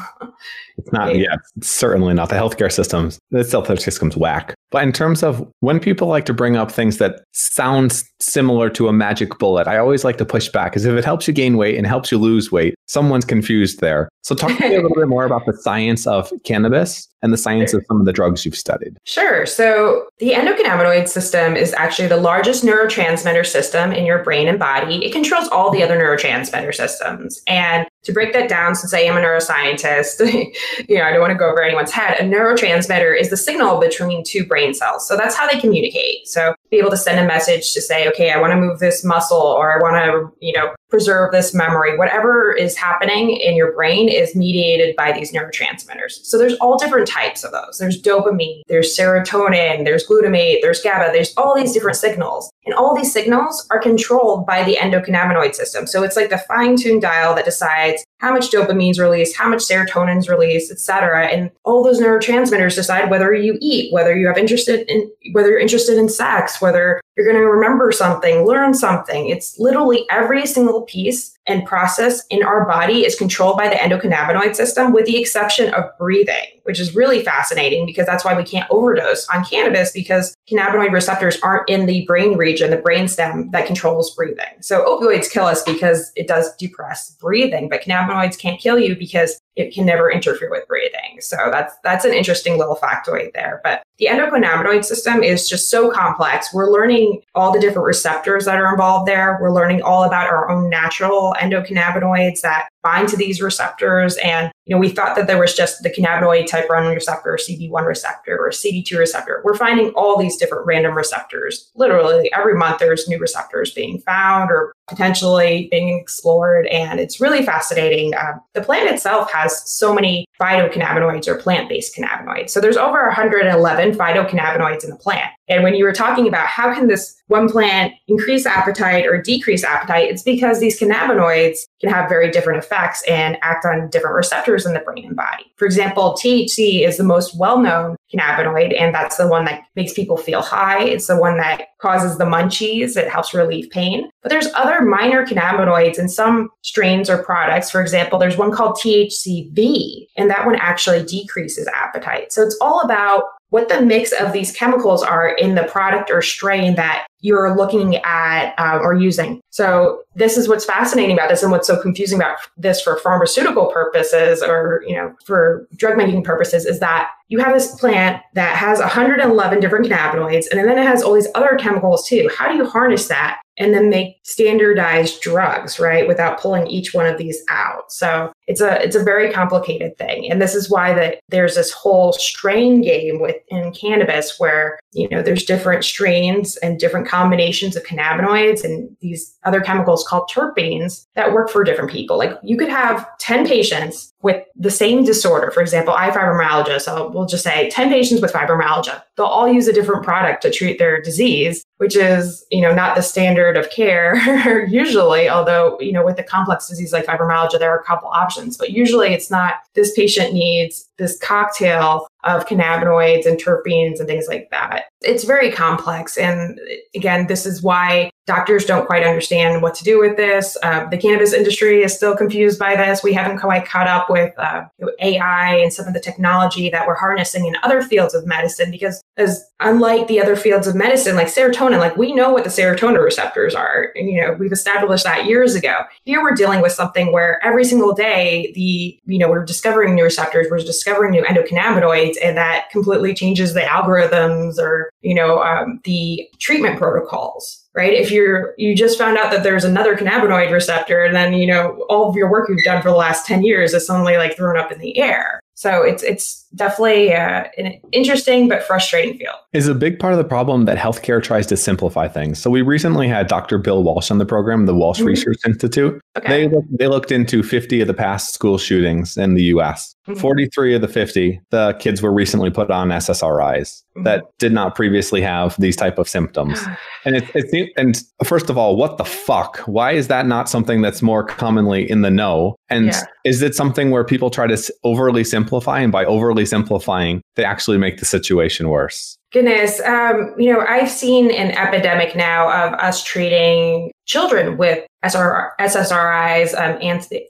It's 0.81 0.93
not, 0.93 1.15
yeah, 1.17 1.37
certainly 1.63 2.15
not. 2.15 2.29
The 2.29 2.37
healthcare 2.37 2.73
systems, 2.73 3.19
the 3.31 3.41
healthcare 3.41 3.81
system's 3.81 4.17
whack. 4.17 4.55
But 4.71 4.85
in 4.85 4.93
terms 4.93 5.23
of 5.23 5.47
when 5.61 5.81
people 5.81 6.09
like 6.09 6.25
to 6.27 6.35
bring 6.35 6.57
up 6.57 6.71
things 6.71 6.99
that 6.99 7.23
sound 7.33 8.03
similar 8.21 8.71
to 8.71 8.89
a 8.89 8.93
magic 8.93 9.39
bullet, 9.39 9.67
I 9.67 9.79
always 9.79 10.05
like 10.05 10.17
to 10.19 10.25
push 10.25 10.49
back 10.49 10.73
because 10.73 10.85
if 10.85 10.97
it 10.97 11.05
helps 11.05 11.27
you 11.27 11.35
gain 11.35 11.57
weight 11.57 11.77
and 11.77 11.87
helps 11.87 12.13
you 12.13 12.19
lose 12.19 12.53
weight, 12.53 12.75
someone's 12.87 13.25
confused 13.25 13.81
there. 13.81 14.09
So 14.23 14.35
talk 14.35 14.57
to 14.57 14.69
me 14.69 14.75
a 14.75 14.83
little 14.83 14.95
bit 14.95 15.09
more 15.09 15.25
about 15.25 15.47
the 15.47 15.55
science 15.55 16.07
of 16.07 16.31
cannabis 16.45 17.09
and 17.23 17.33
the 17.33 17.39
science 17.39 17.73
of 17.73 17.85
some 17.87 18.01
of 18.01 18.07
the 18.07 18.13
drugs 18.13 18.45
you've 18.45 18.57
studied. 18.57 18.97
Sure. 19.05 19.47
So 19.47 20.09
the 20.19 20.33
endocannabinoid 20.33 21.09
system 21.09 21.57
is 21.57 21.73
actually 21.75 22.09
the 22.09 22.17
largest 22.17 22.65
neurotransmitter 22.65 23.47
system 23.47 23.93
in 23.93 24.07
your 24.07 24.23
brain 24.23 24.49
and 24.49 24.59
body. 24.59 25.05
It 25.05 25.13
controls 25.13 25.49
all 25.49 25.71
the 25.71 25.83
other 25.83 25.99
neurotransmitter 25.99 26.75
systems. 26.75 27.43
And 27.47 27.87
to 28.05 28.13
break 28.13 28.33
that 28.33 28.49
down, 28.49 28.75
since 28.75 28.95
I 28.95 29.01
am 29.01 29.17
a 29.17 29.21
neuroscientist, 29.21 30.21
you 30.89 30.97
know, 30.97 31.05
I 31.05 31.11
don't 31.11 31.21
want 31.21 31.33
to 31.33 31.39
go 31.39 31.51
over 31.51 31.63
anyone's 31.63 31.93
head. 31.93 32.19
A 32.19 32.23
neurotransmitter 32.23 33.19
is 33.19 33.31
the 33.31 33.37
signal 33.37 33.81
between 33.81 34.25
two 34.25 34.47
brain 34.47 34.73
cells. 34.73 35.07
So 35.07 35.17
that's 35.17 35.35
how 35.35 35.47
they 35.51 35.61
communicate. 35.61 36.27
So 36.27 36.55
be 36.71 36.79
able 36.79 36.91
to 36.91 36.97
send 36.97 37.21
a 37.21 37.27
message 37.27 37.73
to 37.75 37.83
say, 37.83 38.09
okay, 38.09 38.31
I 38.31 38.41
want 38.41 38.53
to 38.53 38.57
move 38.57 38.79
this 38.79 39.05
muscle 39.05 39.39
or 39.39 39.73
I 39.73 39.83
want 39.83 39.97
to, 39.97 40.47
you 40.47 40.53
know, 40.53 40.75
preserve 40.91 41.33
this 41.33 41.55
memory. 41.55 41.97
Whatever 41.97 42.53
is 42.53 42.77
happening 42.77 43.37
in 43.37 43.55
your 43.55 43.73
brain 43.73 44.09
is 44.09 44.35
mediated 44.35 44.97
by 44.97 45.13
these 45.13 45.33
neurotransmitters. 45.33 46.25
So 46.25 46.37
there's 46.37 46.55
all 46.55 46.77
different 46.77 47.09
types 47.09 47.45
of 47.45 47.53
those. 47.53 47.79
There's 47.79 48.01
dopamine, 48.01 48.63
there's 48.69 48.97
serotonin, 48.97 49.85
there's 49.85 50.07
glutamate, 50.07 50.59
there's 50.63 50.83
GABA, 50.83 51.13
there's 51.13 51.35
all 51.37 51.55
these 51.57 51.73
different 51.73 51.97
signals. 51.97 52.51
And 52.67 52.75
all 52.75 52.95
these 52.95 53.13
signals 53.13 53.67
are 53.71 53.79
controlled 53.81 54.47
by 54.47 54.65
the 54.65 54.77
endocannabinoid 54.77 55.55
system. 55.55 55.87
So 55.87 56.03
it's 56.03 56.17
like 56.17 56.31
the 56.31 56.39
fine-tuned 56.39 57.03
dial 57.03 57.35
that 57.35 57.45
decides 57.45 58.05
how 58.19 58.33
much 58.33 58.51
dopamine 58.51 58.91
is 58.91 59.01
released, 59.01 59.37
how 59.37 59.49
much 59.49 59.61
serotonin 59.61 60.19
is 60.19 60.29
released, 60.29 60.71
etc. 60.71 61.29
And 61.29 61.51
all 61.65 61.83
those 61.83 62.01
neurotransmitters 62.01 62.75
decide 62.75 63.11
whether 63.11 63.33
you 63.33 63.57
eat, 63.61 63.93
whether 63.93 64.15
you 64.15 64.27
have 64.27 64.37
interested 64.37 64.89
in 64.91 65.11
whether 65.33 65.49
you're 65.49 65.59
interested 65.59 65.97
in 65.97 66.09
sex, 66.09 66.61
whether 66.61 67.01
you're 67.21 67.31
going 67.31 67.45
to 67.45 67.51
remember 67.51 67.93
something, 67.93 68.47
learn 68.47 68.73
something. 68.73 69.29
It's 69.29 69.59
literally 69.59 70.07
every 70.09 70.47
single 70.47 70.83
piece 70.83 71.37
and 71.47 71.67
process 71.67 72.25
in 72.31 72.43
our 72.43 72.67
body 72.67 73.05
is 73.05 73.15
controlled 73.15 73.59
by 73.59 73.69
the 73.69 73.75
endocannabinoid 73.75 74.55
system, 74.55 74.93
with 74.93 75.05
the 75.05 75.21
exception 75.21 75.75
of 75.75 75.85
breathing, 75.99 76.47
which 76.63 76.81
is 76.81 76.95
really 76.95 77.23
fascinating 77.23 77.85
because 77.85 78.07
that's 78.07 78.25
why 78.25 78.35
we 78.35 78.43
can't 78.43 78.71
overdose 78.71 79.29
on 79.29 79.45
cannabis 79.45 79.93
because 79.93 80.35
cannabinoid 80.51 80.93
receptors 80.93 81.39
aren't 81.43 81.69
in 81.69 81.85
the 81.85 82.07
brain 82.07 82.39
region, 82.39 82.71
the 82.71 82.79
brainstem 82.79 83.51
that 83.53 83.67
controls 83.67 84.15
breathing. 84.15 84.55
So 84.61 84.83
opioids 84.87 85.31
kill 85.31 85.45
us 85.45 85.63
because 85.65 86.13
it 86.17 86.27
does 86.27 86.57
depress 86.57 87.11
breathing, 87.21 87.69
but 87.69 87.83
cannabinoids 87.83 88.39
can't 88.39 88.61
kill 88.61 88.79
you 88.79 88.97
because 88.97 89.39
it 89.57 89.75
can 89.75 89.85
never 89.85 90.11
interfere 90.11 90.51
with 90.51 90.67
breathing. 90.69 91.21
So 91.21 91.37
that's 91.51 91.75
that's 91.85 92.07
an 92.07 92.15
interesting 92.15 92.57
little 92.57 92.77
factoid 92.77 93.35
there. 93.35 93.61
But 93.63 93.83
the 94.01 94.07
endocannabinoid 94.07 94.83
system 94.83 95.23
is 95.23 95.47
just 95.47 95.69
so 95.69 95.91
complex. 95.91 96.55
We're 96.55 96.73
learning 96.73 97.21
all 97.35 97.53
the 97.53 97.61
different 97.61 97.87
receptors 97.87 98.47
that 98.47 98.57
are 98.57 98.73
involved 98.73 99.07
there. 99.07 99.39
We're 99.41 99.53
learning 99.53 99.83
all 99.83 100.05
about 100.05 100.29
our 100.29 100.51
own 100.51 100.71
natural 100.71 101.35
endocannabinoids 101.39 102.41
that 102.41 102.71
bind 102.83 103.11
to 103.11 103.17
these 103.17 103.43
receptors. 103.43 104.17
And, 104.19 104.51
you 104.65 104.75
know, 104.75 104.81
we 104.81 104.89
thought 104.89 105.17
that 105.17 105.27
there 105.27 105.39
was 105.39 105.55
just 105.55 105.83
the 105.83 105.91
cannabinoid 105.91 106.47
type 106.47 106.69
1 106.71 106.95
receptor, 106.95 107.39
CB1 107.39 107.87
receptor, 107.87 108.39
or 108.39 108.51
CB2 108.51 108.99
receptor. 108.99 109.43
We're 109.45 109.57
finding 109.57 109.91
all 109.91 110.19
these 110.19 110.37
different 110.37 110.67
random 110.67 110.97
receptors. 110.97 111.71
Literally 111.75 112.33
every 112.33 112.55
month 112.55 112.79
there's 112.79 113.07
new 113.07 113.19
receptors 113.19 113.73
being 113.73 113.99
found 114.01 114.51
or 114.51 114.73
potentially 114.89 115.69
being 115.71 115.99
explored. 115.99 116.67
And 116.69 117.01
it's 117.01 117.21
really 117.21 117.45
fascinating. 117.45 118.15
Uh, 118.15 118.39
the 118.55 118.63
plant 118.63 118.91
itself 118.91 119.31
has 119.31 119.71
so 119.71 119.95
many 119.95 120.25
phytocannabinoids 120.41 121.29
or 121.29 121.37
plant-based 121.37 121.95
cannabinoids. 121.95 122.51
So 122.51 122.61
there's 122.61 122.77
over 122.77 123.05
111 123.07 123.90
certain 123.93 124.27
phytocannabinoids 124.27 124.85
in 124.85 124.91
the 124.91 124.97
plant. 124.97 125.31
And 125.49 125.65
when 125.65 125.75
you 125.75 125.85
were 125.85 125.93
talking 125.93 126.29
about 126.29 126.47
how 126.47 126.73
can 126.73 126.87
this 126.87 127.21
one 127.27 127.49
plant 127.49 127.93
increase 128.07 128.47
appetite 128.47 129.07
or 129.07 129.21
decrease 129.21 129.65
appetite, 129.65 130.09
it's 130.09 130.23
because 130.23 130.61
these 130.61 130.79
cannabinoids 130.79 131.59
can 131.81 131.91
have 131.91 132.09
very 132.09 132.31
different 132.31 132.63
effects 132.63 133.03
and 133.09 133.37
act 133.43 133.65
on 133.65 133.89
different 133.91 134.17
receptors 134.17 134.65
in 134.65 134.75
the 134.75 134.81
brain 134.81 135.07
and 135.07 135.17
body. 135.17 135.45
For 135.57 135.65
example, 135.65 136.17
THC 136.23 136.87
is 136.87 136.99
the 136.99 137.05
most 137.05 137.37
well-known 137.39 137.97
cannabinoid, 138.15 138.79
and 138.79 138.95
that's 138.95 139.17
the 139.17 139.27
one 139.27 139.45
that 139.47 139.63
makes 139.75 139.93
people 139.93 140.17
feel 140.17 140.43
high. 140.43 140.85
It's 140.85 141.07
the 141.09 141.19
one 141.19 141.37
that 141.39 141.69
causes 141.81 142.19
the 142.19 142.25
munchies. 142.25 142.97
It 142.97 143.09
helps 143.09 143.35
relieve 143.35 143.71
pain. 143.71 144.09
But 144.23 144.31
there's 144.31 144.53
other 144.55 144.83
minor 144.83 145.27
cannabinoids 145.27 145.99
in 145.99 146.09
some 146.09 146.51
strains 146.63 147.11
or 147.11 147.23
products. 147.23 147.71
For 147.71 147.81
example, 147.81 148.19
there's 148.19 148.37
one 148.37 148.53
called 148.53 148.77
THCV, 148.77 150.07
and 150.17 150.31
that 150.31 150.47
one 150.47 150.57
actually 150.57 151.05
decreases 151.05 151.69
appetite. 151.69 152.33
So 152.33 152.43
it's 152.43 152.59
all 152.61 152.81
about 152.81 153.25
what 153.51 153.69
the 153.69 153.81
mix 153.81 154.13
of 154.13 154.33
these 154.33 154.53
chemicals 154.53 155.03
are 155.03 155.29
in 155.29 155.55
the 155.55 155.65
product 155.65 156.11
or 156.11 156.23
strain 156.23 156.77
that 156.77 157.07
you're 157.21 157.55
looking 157.55 157.97
at 157.97 158.55
uh, 158.59 158.79
or 158.83 158.95
using. 158.95 159.41
So 159.51 160.03
this 160.15 160.37
is 160.37 160.49
what's 160.49 160.65
fascinating 160.65 161.17
about 161.17 161.29
this 161.29 161.43
and 161.43 161.53
what's 161.53 161.67
so 161.67 161.81
confusing 161.81 162.19
about 162.19 162.39
this 162.57 162.81
for 162.81 162.97
pharmaceutical 162.97 163.67
purposes 163.67 164.43
or, 164.43 164.83
you 164.87 164.97
know, 164.97 165.15
for 165.25 165.69
drug 165.77 165.97
making 165.97 166.25
purposes 166.25 166.65
is 166.67 166.81
that 166.81 167.11
you 167.29 167.39
have 167.39 167.53
this 167.53 167.77
plant 167.77 168.21
that 168.35 168.57
has 168.57 168.81
111 168.81 169.61
different 169.61 169.87
cannabinoids 169.87 170.47
and 170.51 170.59
then 170.59 170.79
it 170.79 170.87
has 170.87 171.03
all 171.03 171.15
these 171.15 171.29
other 171.37 171.57
chemicals 171.59 172.07
too. 172.07 172.29
How 172.37 172.49
do 172.49 172.57
you 172.57 172.67
harness 172.67 173.07
that 173.07 173.41
and 173.57 173.73
then 173.73 173.89
make 173.89 174.17
standardized 174.25 175.21
drugs, 175.21 175.79
right, 175.79 176.09
without 176.09 176.41
pulling 176.41 176.67
each 176.67 176.93
one 176.93 177.07
of 177.07 177.19
these 177.19 177.41
out? 177.49 177.93
So 177.93 178.33
it's 178.49 178.61
a 178.61 178.83
it's 178.83 178.97
a 178.97 179.05
very 179.05 179.33
complicated 179.33 179.97
thing. 179.97 180.29
And 180.29 180.43
this 180.43 180.57
is 180.57 180.69
why 180.69 180.93
that 180.95 181.21
there's 181.29 181.55
this 181.55 181.71
whole 181.71 182.13
strain 182.15 182.83
game 182.83 183.21
within 183.21 183.73
cannabis 183.73 184.41
where, 184.41 184.81
you 184.93 185.09
know, 185.09 185.23
there's 185.23 185.45
different 185.45 185.85
strains 185.85 186.57
and 186.57 186.81
different 186.81 187.07
combinations 187.11 187.75
of 187.75 187.83
cannabinoids 187.83 188.63
and 188.63 188.97
these 189.01 189.37
other 189.45 189.61
chemicals 189.61 190.07
called 190.07 190.31
terpenes 190.33 191.07
that 191.15 191.33
work 191.33 191.51
for 191.51 191.65
different 191.65 191.91
people. 191.91 192.17
Like 192.17 192.39
you 192.43 192.57
could 192.57 192.69
have 192.69 193.07
10 193.19 193.47
patients 193.47 194.15
with 194.23 194.45
the 194.55 194.71
same 194.71 195.05
disorder. 195.05 195.51
For 195.51 195.61
example, 195.61 195.93
I 195.95 196.05
have 196.05 196.15
fibromyalgia. 196.15 196.81
So 196.81 197.09
we'll 197.09 197.27
just 197.27 197.43
say 197.43 197.69
10 197.71 197.89
patients 197.89 198.21
with 198.21 198.33
fibromyalgia. 198.33 199.03
They'll 199.17 199.27
all 199.27 199.49
use 199.49 199.67
a 199.67 199.73
different 199.73 200.05
product 200.05 200.43
to 200.43 200.51
treat 200.51 200.79
their 200.79 201.03
disease, 201.03 201.65
which 201.79 201.97
is, 201.97 202.47
you 202.51 202.61
know, 202.61 202.73
not 202.73 202.95
the 202.95 203.03
standard 203.03 203.57
of 203.57 203.71
care 203.71 204.67
usually, 204.69 205.29
although, 205.29 205.81
you 205.81 205.93
know, 205.93 206.05
with 206.05 206.19
a 206.19 206.23
complex 206.23 206.69
disease 206.69 206.93
like 206.93 207.07
fibromyalgia, 207.07 207.59
there 207.59 207.75
are 207.75 207.81
a 207.81 207.85
couple 207.85 208.09
options, 208.09 208.57
but 208.57 208.71
usually 208.71 209.13
it's 209.15 209.31
not 209.31 209.55
this 209.75 209.93
patient 209.95 210.33
needs 210.33 210.87
this 210.99 211.19
cocktail 211.19 212.07
of 212.25 212.47
cannabinoids 212.47 213.27
and 213.27 213.43
terpenes 213.43 213.99
and 213.99 214.09
things 214.09 214.27
like 214.29 214.49
that. 214.51 214.85
It's 215.03 215.25
very 215.25 215.51
complex. 215.51 216.17
And 216.17 216.61
again, 216.95 217.27
this 217.27 217.47
is 217.47 217.63
why 217.63 218.11
doctors 218.31 218.65
don't 218.65 218.87
quite 218.87 219.03
understand 219.03 219.61
what 219.61 219.75
to 219.75 219.83
do 219.83 219.99
with 219.99 220.17
this. 220.17 220.57
Uh, 220.63 220.89
the 220.89 220.97
cannabis 220.97 221.33
industry 221.33 221.83
is 221.83 221.93
still 221.93 222.17
confused 222.17 222.61
by 222.61 222.77
this. 222.77 223.03
We 223.03 223.13
haven't 223.13 223.41
quite 223.41 223.67
caught 223.67 223.89
up 223.89 224.09
with 224.09 224.33
uh, 224.39 224.67
AI 225.01 225.57
and 225.57 225.73
some 225.73 225.89
of 225.89 225.95
the 225.95 226.01
technology 226.01 226.71
that 226.71 226.87
we're 226.87 226.95
harnessing 226.95 227.47
in 227.47 227.57
other 227.65 227.83
fields 227.83 228.15
of 228.15 228.27
medicine 228.27 228.71
because 228.71 229.03
as 229.17 229.51
unlike 229.59 230.07
the 230.07 230.21
other 230.21 230.37
fields 230.37 230.67
of 230.67 230.75
medicine 230.75 231.17
like 231.17 231.27
serotonin 231.27 231.79
like 231.79 231.97
we 231.97 232.15
know 232.15 232.31
what 232.33 232.45
the 232.45 232.51
serotonin 232.51 233.03
receptors 233.03 233.55
are 233.55 233.91
you 233.95 234.21
know 234.21 234.33
we've 234.35 234.53
established 234.53 235.05
that 235.05 235.27
years 235.27 235.55
ago 235.55 235.81
here 236.05 236.23
we're 236.23 236.35
dealing 236.35 236.61
with 236.61 236.73
something 236.73 237.13
where 237.13 237.45
every 237.45 237.65
single 237.65 237.93
day 237.93 238.53
the 238.55 238.99
you 239.05 239.19
know 239.19 239.29
we're 239.29 239.45
discovering 239.45 239.95
new 239.95 240.05
receptors 240.05 240.47
we're 240.51 240.59
discovering 240.59 241.11
new 241.11 241.23
endocannabinoids 241.25 242.15
and 242.23 242.37
that 242.37 242.71
completely 242.71 243.13
changes 243.13 243.55
the 243.55 243.61
algorithms 243.61 244.59
or 244.59 244.90
you 245.03 245.15
know 245.15 245.43
um, 245.43 245.81
the 245.85 246.29
treatment 246.39 246.79
protocols 246.79 247.65
right 247.75 247.93
if 247.93 248.11
you're 248.11 248.55
you 248.59 248.75
just 248.77 248.99
found 248.99 249.17
out 249.17 249.31
that 249.31 249.43
there's 249.43 249.65
another 249.65 249.97
cannabinoid 249.97 250.51
receptor 250.51 251.05
and 251.05 251.15
then 251.15 251.33
you 251.33 251.47
know 251.47 251.85
all 251.89 252.09
of 252.09 252.17
your 252.17 252.31
work 252.31 252.49
you've 252.49 252.65
done 252.65 252.83
for 252.83 252.91
the 252.91 252.97
last 252.97 253.27
10 253.27 253.43
years 253.43 253.75
is 253.75 253.87
suddenly 253.87 254.17
like 254.17 254.37
thrown 254.37 254.59
up 254.59 254.73
in 254.73 254.79
the 254.79 254.99
air 254.99 255.41
so 255.61 255.83
it's 255.83 256.03
it's 256.03 256.47
definitely 256.55 257.13
uh, 257.13 257.45
an 257.59 257.79
interesting 257.93 258.49
but 258.49 258.63
frustrating 258.63 259.19
field. 259.19 259.35
Is 259.53 259.69
a 259.69 259.75
big 259.75 259.99
part 259.99 260.15
of 260.15 260.17
the 260.17 260.25
problem 260.25 260.65
that 260.65 260.79
healthcare 260.79 261.23
tries 261.23 261.47
to 261.49 261.57
simplify 261.59 262.09
things. 262.09 262.39
So 262.39 262.49
we 262.49 262.63
recently 262.63 263.07
had 263.09 263.27
Dr. 263.27 263.59
Bill 263.59 263.83
Walsh 263.83 264.11
on 264.11 264.17
the 264.17 264.25
program, 264.25 264.65
the 264.65 264.75
Walsh 264.75 265.01
mm-hmm. 265.01 265.09
Research 265.09 265.37
Institute. 265.47 266.01
Okay. 266.17 266.29
They 266.29 266.49
looked, 266.49 266.79
they 266.79 266.87
looked 266.87 267.13
into 267.13 267.43
50 267.43 267.83
of 267.83 267.89
the 267.89 267.93
past 267.93 268.33
school 268.33 268.57
shootings 268.57 269.19
in 269.19 269.35
the 269.35 269.43
U.S. 269.45 269.95
Mm-hmm. 270.11 270.21
43 270.21 270.75
of 270.75 270.81
the 270.81 270.89
50, 270.89 271.41
the 271.51 271.75
kids 271.79 272.03
were 272.03 272.13
recently 272.13 272.51
put 272.51 272.71
on 272.71 272.89
SSRIs 272.89 273.61
mm-hmm. 273.61 274.03
that 274.05 274.25
did 274.39 274.53
not 274.53 274.75
previously 274.75 275.21
have 275.21 275.55
these 275.59 275.77
type 275.77 275.99
of 275.99 276.09
symptoms. 276.09 276.61
and 277.05 277.17
it, 277.17 277.25
it 277.35 277.73
and 277.77 278.03
first 278.25 278.51
of 278.51 278.59
all, 278.59 278.77
what 278.77 278.99
the 278.99 279.05
fuck? 279.05 279.59
Why 279.61 279.93
is 279.93 280.09
that 280.09 280.27
not 280.27 280.49
something 280.49 280.83
that's 280.83 281.03
more 281.03 281.25
commonly 281.25 281.89
in 281.89 282.03
the 282.03 282.11
know? 282.11 282.57
And 282.69 282.87
yeah. 282.87 283.03
is 283.25 283.43
it 283.43 283.55
something 283.55 283.91
where 283.91 284.05
people 284.05 284.31
try 284.31 284.47
to 284.47 284.73
overly 284.85 285.25
simplify, 285.25 285.81
and 285.81 285.93
by 285.93 286.05
overly 286.05 286.47
simplifying, 286.47 287.23
they 287.37 287.45
actually 287.45 287.79
make 287.79 287.99
the 287.99 288.05
situation 288.05 288.69
worse? 288.69 289.17
Goodness, 289.33 289.81
um, 289.83 290.35
you 290.39 290.53
know, 290.53 290.61
I've 290.61 290.91
seen 290.91 291.31
an 291.31 291.53
epidemic 291.53 292.17
now 292.17 292.51
of 292.51 292.75
us 292.81 293.05
treating 293.05 293.93
children 294.07 294.57
with 294.57 294.85
SR, 295.03 295.53
SSRIs, 295.59 296.55
um, 296.55 296.79